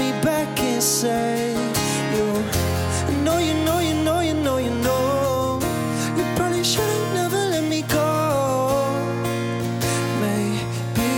me 0.05 0.11
back 0.21 0.59
and 0.59 0.83
say 0.83 1.53
you 3.09 3.17
know, 3.25 3.37
you 3.47 3.53
know, 3.65 3.79
you 3.79 3.95
know, 4.05 4.19
you 4.29 4.35
know, 4.45 4.57
you 4.57 4.73
know. 4.85 5.59
You 6.17 6.23
probably 6.37 6.63
should 6.63 6.89
have 6.95 7.13
never 7.19 7.41
let 7.53 7.63
me 7.73 7.81
go. 7.97 8.09
Maybe 10.25 11.11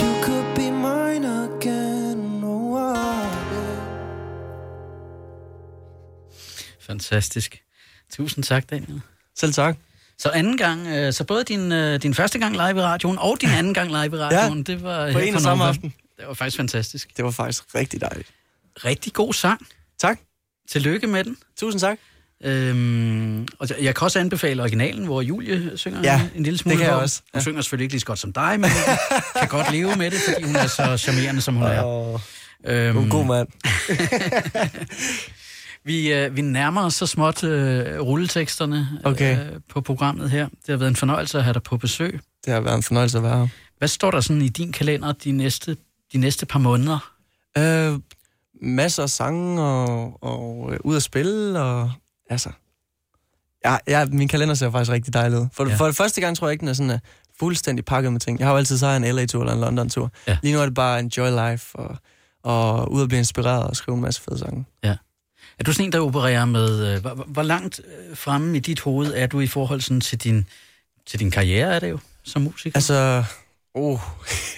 you 0.00 0.10
could 0.24 0.48
be 0.58 0.70
mine 0.70 1.24
again. 1.24 2.42
Oh, 2.44 2.76
yeah. 2.76 3.30
Fantastisk. 6.80 7.62
Tusind 8.12 8.44
tak, 8.44 8.70
Daniel. 8.70 9.00
Selv 9.36 9.52
tak. 9.52 9.76
Så 10.18 10.28
anden 10.30 10.56
gang, 10.56 10.86
øh, 10.86 11.12
så 11.12 11.24
både 11.24 11.44
din, 11.44 11.72
øh, 11.72 12.02
din 12.02 12.14
første 12.14 12.38
gang 12.38 12.52
live 12.52 12.78
i 12.78 12.82
radioen 12.82 13.18
og 13.18 13.36
din 13.40 13.48
anden 13.58 13.74
gang 13.74 13.88
live 13.88 14.16
i 14.16 14.20
radioen, 14.20 14.58
Ja, 14.58 14.72
det 14.72 14.82
var 14.82 15.12
på 15.12 15.18
en 15.18 15.34
og 15.34 15.40
samme 15.40 15.64
aften. 15.64 15.94
Det 16.20 16.28
var 16.28 16.34
faktisk 16.34 16.56
fantastisk. 16.56 17.16
Det 17.16 17.24
var 17.24 17.30
faktisk 17.30 17.64
rigtig 17.74 18.00
dejligt. 18.00 18.28
Rigtig 18.84 19.12
god 19.12 19.32
sang. 19.34 19.66
Tak. 20.00 20.18
Tillykke 20.70 21.06
med 21.06 21.24
den. 21.24 21.36
Tusind 21.58 21.80
tak. 21.80 21.98
Øhm, 22.44 23.46
og 23.58 23.68
jeg- 23.80 23.94
kan 23.94 24.04
også 24.04 24.18
anbefale 24.18 24.62
originalen, 24.62 25.04
hvor 25.04 25.22
Julie 25.22 25.72
synger 25.78 26.00
Ja, 26.02 26.20
en, 26.20 26.26
en 26.36 26.42
lille 26.42 26.50
det 26.56 26.60
smule. 26.60 26.76
kan 26.76 26.86
jeg 26.86 26.94
også, 26.94 27.20
Hun 27.32 27.38
ja. 27.38 27.42
synger 27.42 27.60
selvfølgelig 27.62 27.84
ikke 27.84 27.92
lige 27.94 28.00
så 28.00 28.06
godt 28.06 28.18
som 28.18 28.32
dig, 28.32 28.60
men 28.60 28.70
hun 28.70 28.96
kan 29.40 29.48
godt 29.48 29.72
leve 29.72 29.96
med 29.96 30.10
det, 30.10 30.18
fordi 30.28 30.42
hun 30.44 30.56
er 30.56 30.66
så 30.66 30.96
charmerende, 30.96 31.40
som 31.40 31.54
hun 31.54 31.66
er. 31.66 31.80
Og 31.82 32.20
Øhm, 32.66 32.94
du 32.94 33.02
er 33.04 33.08
god 33.10 33.24
mand. 33.26 33.48
vi, 35.84 36.12
øh, 36.12 36.36
vi 36.36 36.40
nærmer 36.40 36.84
os 36.84 36.94
så 36.94 37.06
småt 37.06 37.44
øh, 37.44 38.00
rulleteksterne 38.00 38.88
Okay. 39.04 39.38
øh, 39.52 39.60
på 39.68 39.80
programmet 39.80 40.30
her. 40.30 40.44
Det 40.48 40.68
har 40.68 40.76
været 40.76 40.90
en 40.90 40.96
fornøjelse 40.96 41.38
at 41.38 41.44
have 41.44 41.54
dig 41.54 41.62
på 41.62 41.76
besøg. 41.76 42.20
Det 42.44 42.52
har 42.52 42.60
været 42.60 42.76
en 42.76 42.82
fornøjelse 42.82 43.18
at 43.18 43.24
være 43.24 43.38
her. 43.38 43.48
Hvad 43.78 43.88
står 43.88 44.10
der 44.10 44.20
sådan 44.20 44.42
i 44.42 44.48
din 44.48 44.72
kalender 44.72 45.12
de 45.12 45.32
næste, 45.32 45.76
de 46.12 46.18
næste 46.18 46.46
par 46.46 46.58
måneder? 46.58 47.12
Øh, 47.58 47.98
masser 48.62 49.02
af 49.02 49.10
sange 49.10 49.62
og, 49.62 50.18
og 50.22 50.70
øh, 50.72 50.78
ud 50.84 50.96
at 50.96 51.02
spille, 51.02 51.60
og 51.60 51.92
altså... 52.30 52.50
Ja, 53.64 53.76
ja, 53.88 54.04
min 54.06 54.28
kalender 54.28 54.54
ser 54.54 54.70
faktisk 54.70 54.90
rigtig 54.90 55.14
dejlig 55.14 55.38
ud. 55.38 55.46
For, 55.52 55.64
Ja. 55.64 55.70
ja. 55.70 55.76
for 55.76 55.86
det 55.86 55.96
første 55.96 56.20
gang 56.20 56.36
tror 56.36 56.46
jeg 56.48 56.52
ikke, 56.52 56.60
den 56.60 56.68
er 56.68 56.72
sådan 56.72 56.90
uh, 56.92 56.98
fuldstændig 57.38 57.84
pakket 57.84 58.12
med 58.12 58.20
ting. 58.20 58.38
Jeg 58.38 58.46
har 58.46 58.52
jo 58.52 58.58
altid 58.58 58.78
så 58.78 58.86
en 58.86 59.02
LA-tur 59.04 59.40
eller 59.40 59.54
en 59.54 59.60
London-tur. 59.60 60.10
Ja. 60.26 60.38
Lige 60.42 60.54
nu 60.54 60.60
er 60.60 60.64
det 60.64 60.74
bare 60.74 61.00
enjoy 61.00 61.50
life 61.50 61.76
og, 61.78 61.96
og 62.42 62.92
ud 62.92 63.02
at 63.02 63.08
blive 63.08 63.18
inspireret 63.18 63.64
og 63.66 63.76
skrive 63.76 63.94
en 63.96 64.02
masse 64.02 64.22
fede 64.22 64.38
sange. 64.38 64.64
Er 65.58 65.64
du 65.64 65.72
sådan 65.72 65.86
en, 65.86 65.92
der 65.92 66.00
opererer 66.00 66.44
med... 66.44 66.94
Øh, 66.94 67.00
hvor, 67.00 67.14
hvor- 67.14 67.24
hvor 67.24 67.42
langt 67.42 67.80
øh, 68.10 68.16
fremme 68.16 68.56
i 68.56 68.60
dit 68.60 68.80
hoved 68.80 69.12
er 69.16 69.26
du 69.26 69.40
i 69.40 69.46
forhold 69.46 69.80
sådan, 69.80 70.00
til, 70.00 70.18
din, 70.18 70.46
til 71.06 71.20
din 71.20 71.30
karriere, 71.30 71.74
er 71.74 71.78
det 71.80 71.90
jo, 71.90 71.98
som 72.22 72.42
musiker? 72.42 72.76
Altså, 72.76 73.24
oh, 73.74 74.00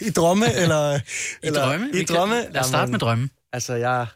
i 0.01 0.11
drømme, 0.11 0.53
eller... 0.55 0.95
I 0.99 1.01
eller, 1.43 1.65
drømme? 1.65 1.89
I 1.89 1.99
Vi 1.99 2.05
kan- 2.05 2.17
drømme? 2.17 2.47
Lad 2.51 2.61
os 2.61 2.67
starte 2.67 2.91
med 2.93 2.99
drømme. 2.99 3.29
Altså, 3.53 3.75
jeg, 3.75 4.07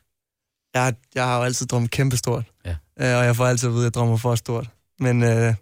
jeg, 0.75 0.95
jeg 1.15 1.25
har 1.25 1.37
jo 1.39 1.43
altid 1.43 1.67
drømt 1.67 1.91
kæmpestort. 1.91 2.45
Ja. 2.65 2.71
Øh, 3.01 3.19
og 3.19 3.25
jeg 3.25 3.37
får 3.37 3.47
altid 3.47 3.69
at 3.69 3.73
vide, 3.75 3.83
at 3.83 3.85
jeg 3.85 3.95
drømmer 3.95 4.17
for 4.17 4.35
stort. 4.35 4.69
Men 4.99 5.23
øh, 5.23 5.55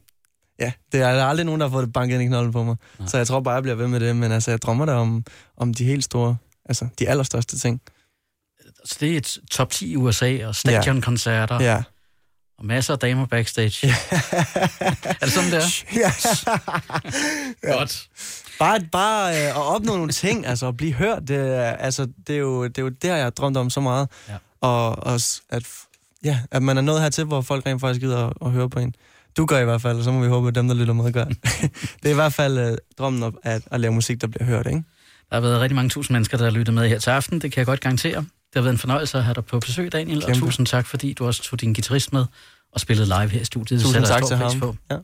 ja, 0.60 0.72
det 0.92 1.00
er 1.00 1.12
der 1.12 1.22
er 1.22 1.26
aldrig 1.26 1.46
nogen, 1.46 1.60
der 1.60 1.66
har 1.66 1.72
fået 1.72 1.84
det 1.86 1.92
banket 1.92 2.14
ind 2.14 2.22
i 2.22 2.26
knolden 2.26 2.52
på 2.52 2.62
mig. 2.62 2.76
Nej. 2.98 3.08
Så 3.08 3.16
jeg 3.16 3.26
tror 3.26 3.40
bare, 3.40 3.54
jeg 3.54 3.62
bliver 3.62 3.76
ved 3.76 3.88
med 3.88 4.00
det. 4.00 4.16
Men 4.16 4.32
altså, 4.32 4.50
jeg 4.50 4.62
drømmer 4.62 4.86
da 4.86 4.92
om, 4.92 5.24
om 5.56 5.74
de 5.74 5.84
helt 5.84 6.04
store, 6.04 6.36
altså 6.64 6.88
de 6.98 7.08
allerstørste 7.08 7.58
ting. 7.58 7.80
Så 8.84 8.96
det 9.00 9.12
er 9.12 9.16
et 9.16 9.38
top 9.50 9.70
10 9.70 9.90
i 9.92 9.96
USA, 9.96 10.46
og 10.46 10.54
stadionkoncerter, 10.54 11.60
ja. 11.60 11.74
Ja. 11.74 11.82
og 12.58 12.66
masser 12.66 12.92
af 12.92 12.98
damer 12.98 13.26
backstage. 13.26 13.86
Ja. 13.86 13.94
er 15.20 15.24
det 15.24 15.32
sådan, 15.32 15.50
det 15.50 15.58
er? 15.58 15.84
ja. 17.62 17.72
Godt. 17.78 18.08
Bare, 18.58 18.80
bare 18.92 19.30
øh, 19.30 19.48
at 19.48 19.56
opnå 19.56 19.96
nogle 19.96 20.12
ting, 20.12 20.46
altså 20.46 20.68
at 20.68 20.76
blive 20.76 20.92
hørt, 20.92 21.28
det, 21.28 21.36
altså, 21.78 22.08
det, 22.26 22.34
er 22.34 22.40
jo, 22.40 22.64
det 22.64 22.78
er 22.78 22.82
jo 22.82 22.88
der, 22.88 23.14
jeg 23.14 23.24
har 23.24 23.30
drømt 23.30 23.56
om 23.56 23.70
så 23.70 23.80
meget. 23.80 24.08
Ja. 24.28 24.34
Og 24.60 25.06
også, 25.06 25.40
at, 25.50 25.62
ja, 26.24 26.40
at 26.50 26.62
man 26.62 26.76
er 26.78 26.82
nået 26.82 27.00
hertil, 27.00 27.24
hvor 27.24 27.40
folk 27.40 27.66
rent 27.66 27.80
faktisk 27.80 28.00
gider 28.00 28.26
at, 28.26 28.32
at 28.44 28.50
høre 28.50 28.70
på 28.70 28.78
en. 28.78 28.94
Du 29.36 29.46
gør 29.46 29.58
i 29.58 29.64
hvert 29.64 29.82
fald, 29.82 29.98
og 29.98 30.04
så 30.04 30.12
må 30.12 30.20
vi 30.20 30.28
håbe, 30.28 30.48
at 30.48 30.54
dem, 30.54 30.68
der 30.68 30.74
lytter 30.74 30.94
med, 30.94 31.12
gør. 31.12 31.24
det 32.02 32.04
er 32.04 32.10
i 32.10 32.14
hvert 32.14 32.32
fald 32.32 32.58
øh, 32.58 32.78
drømmen 32.98 33.22
om 33.22 33.38
at, 33.42 33.62
at 33.70 33.80
lave 33.80 33.92
musik, 33.92 34.20
der 34.20 34.26
bliver 34.26 34.44
hørt, 34.44 34.66
ikke? 34.66 34.82
Der 35.30 35.36
har 35.36 35.40
været 35.40 35.60
rigtig 35.60 35.76
mange 35.76 35.90
tusind 35.90 36.14
mennesker, 36.14 36.36
der 36.36 36.44
har 36.44 36.50
lyttet 36.50 36.74
med 36.74 36.88
her 36.88 36.98
til 36.98 37.10
aften. 37.10 37.40
Det 37.40 37.52
kan 37.52 37.58
jeg 37.58 37.66
godt 37.66 37.80
garantere. 37.80 38.16
Det 38.20 38.26
har 38.54 38.62
været 38.62 38.72
en 38.72 38.78
fornøjelse 38.78 39.18
at 39.18 39.24
have 39.24 39.34
dig 39.34 39.44
på 39.44 39.60
besøg, 39.60 39.92
Daniel. 39.92 40.20
Kæmpe. 40.20 40.32
Og 40.32 40.36
tusind 40.36 40.66
tak, 40.66 40.86
fordi 40.86 41.12
du 41.12 41.26
også 41.26 41.42
tog 41.42 41.60
din 41.60 41.72
guitarist 41.74 42.12
med 42.12 42.24
og 42.72 42.80
spillede 42.80 43.06
live 43.06 43.28
her 43.28 43.40
i 43.40 43.44
studiet. 43.44 43.80
Det 43.80 43.86
Tusind 43.86 44.04
tak 44.04 44.24
til 44.24 44.36
ham. 44.36 44.60
På. 44.60 44.76
Ja. 44.90 44.96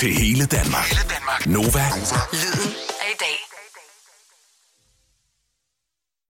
Til 0.00 0.12
hele 0.18 0.46
Danmark. 0.46 0.84
Hele 0.84 1.02
Danmark. 1.10 1.46
Nova. 1.46 1.84
Lyden 2.32 2.89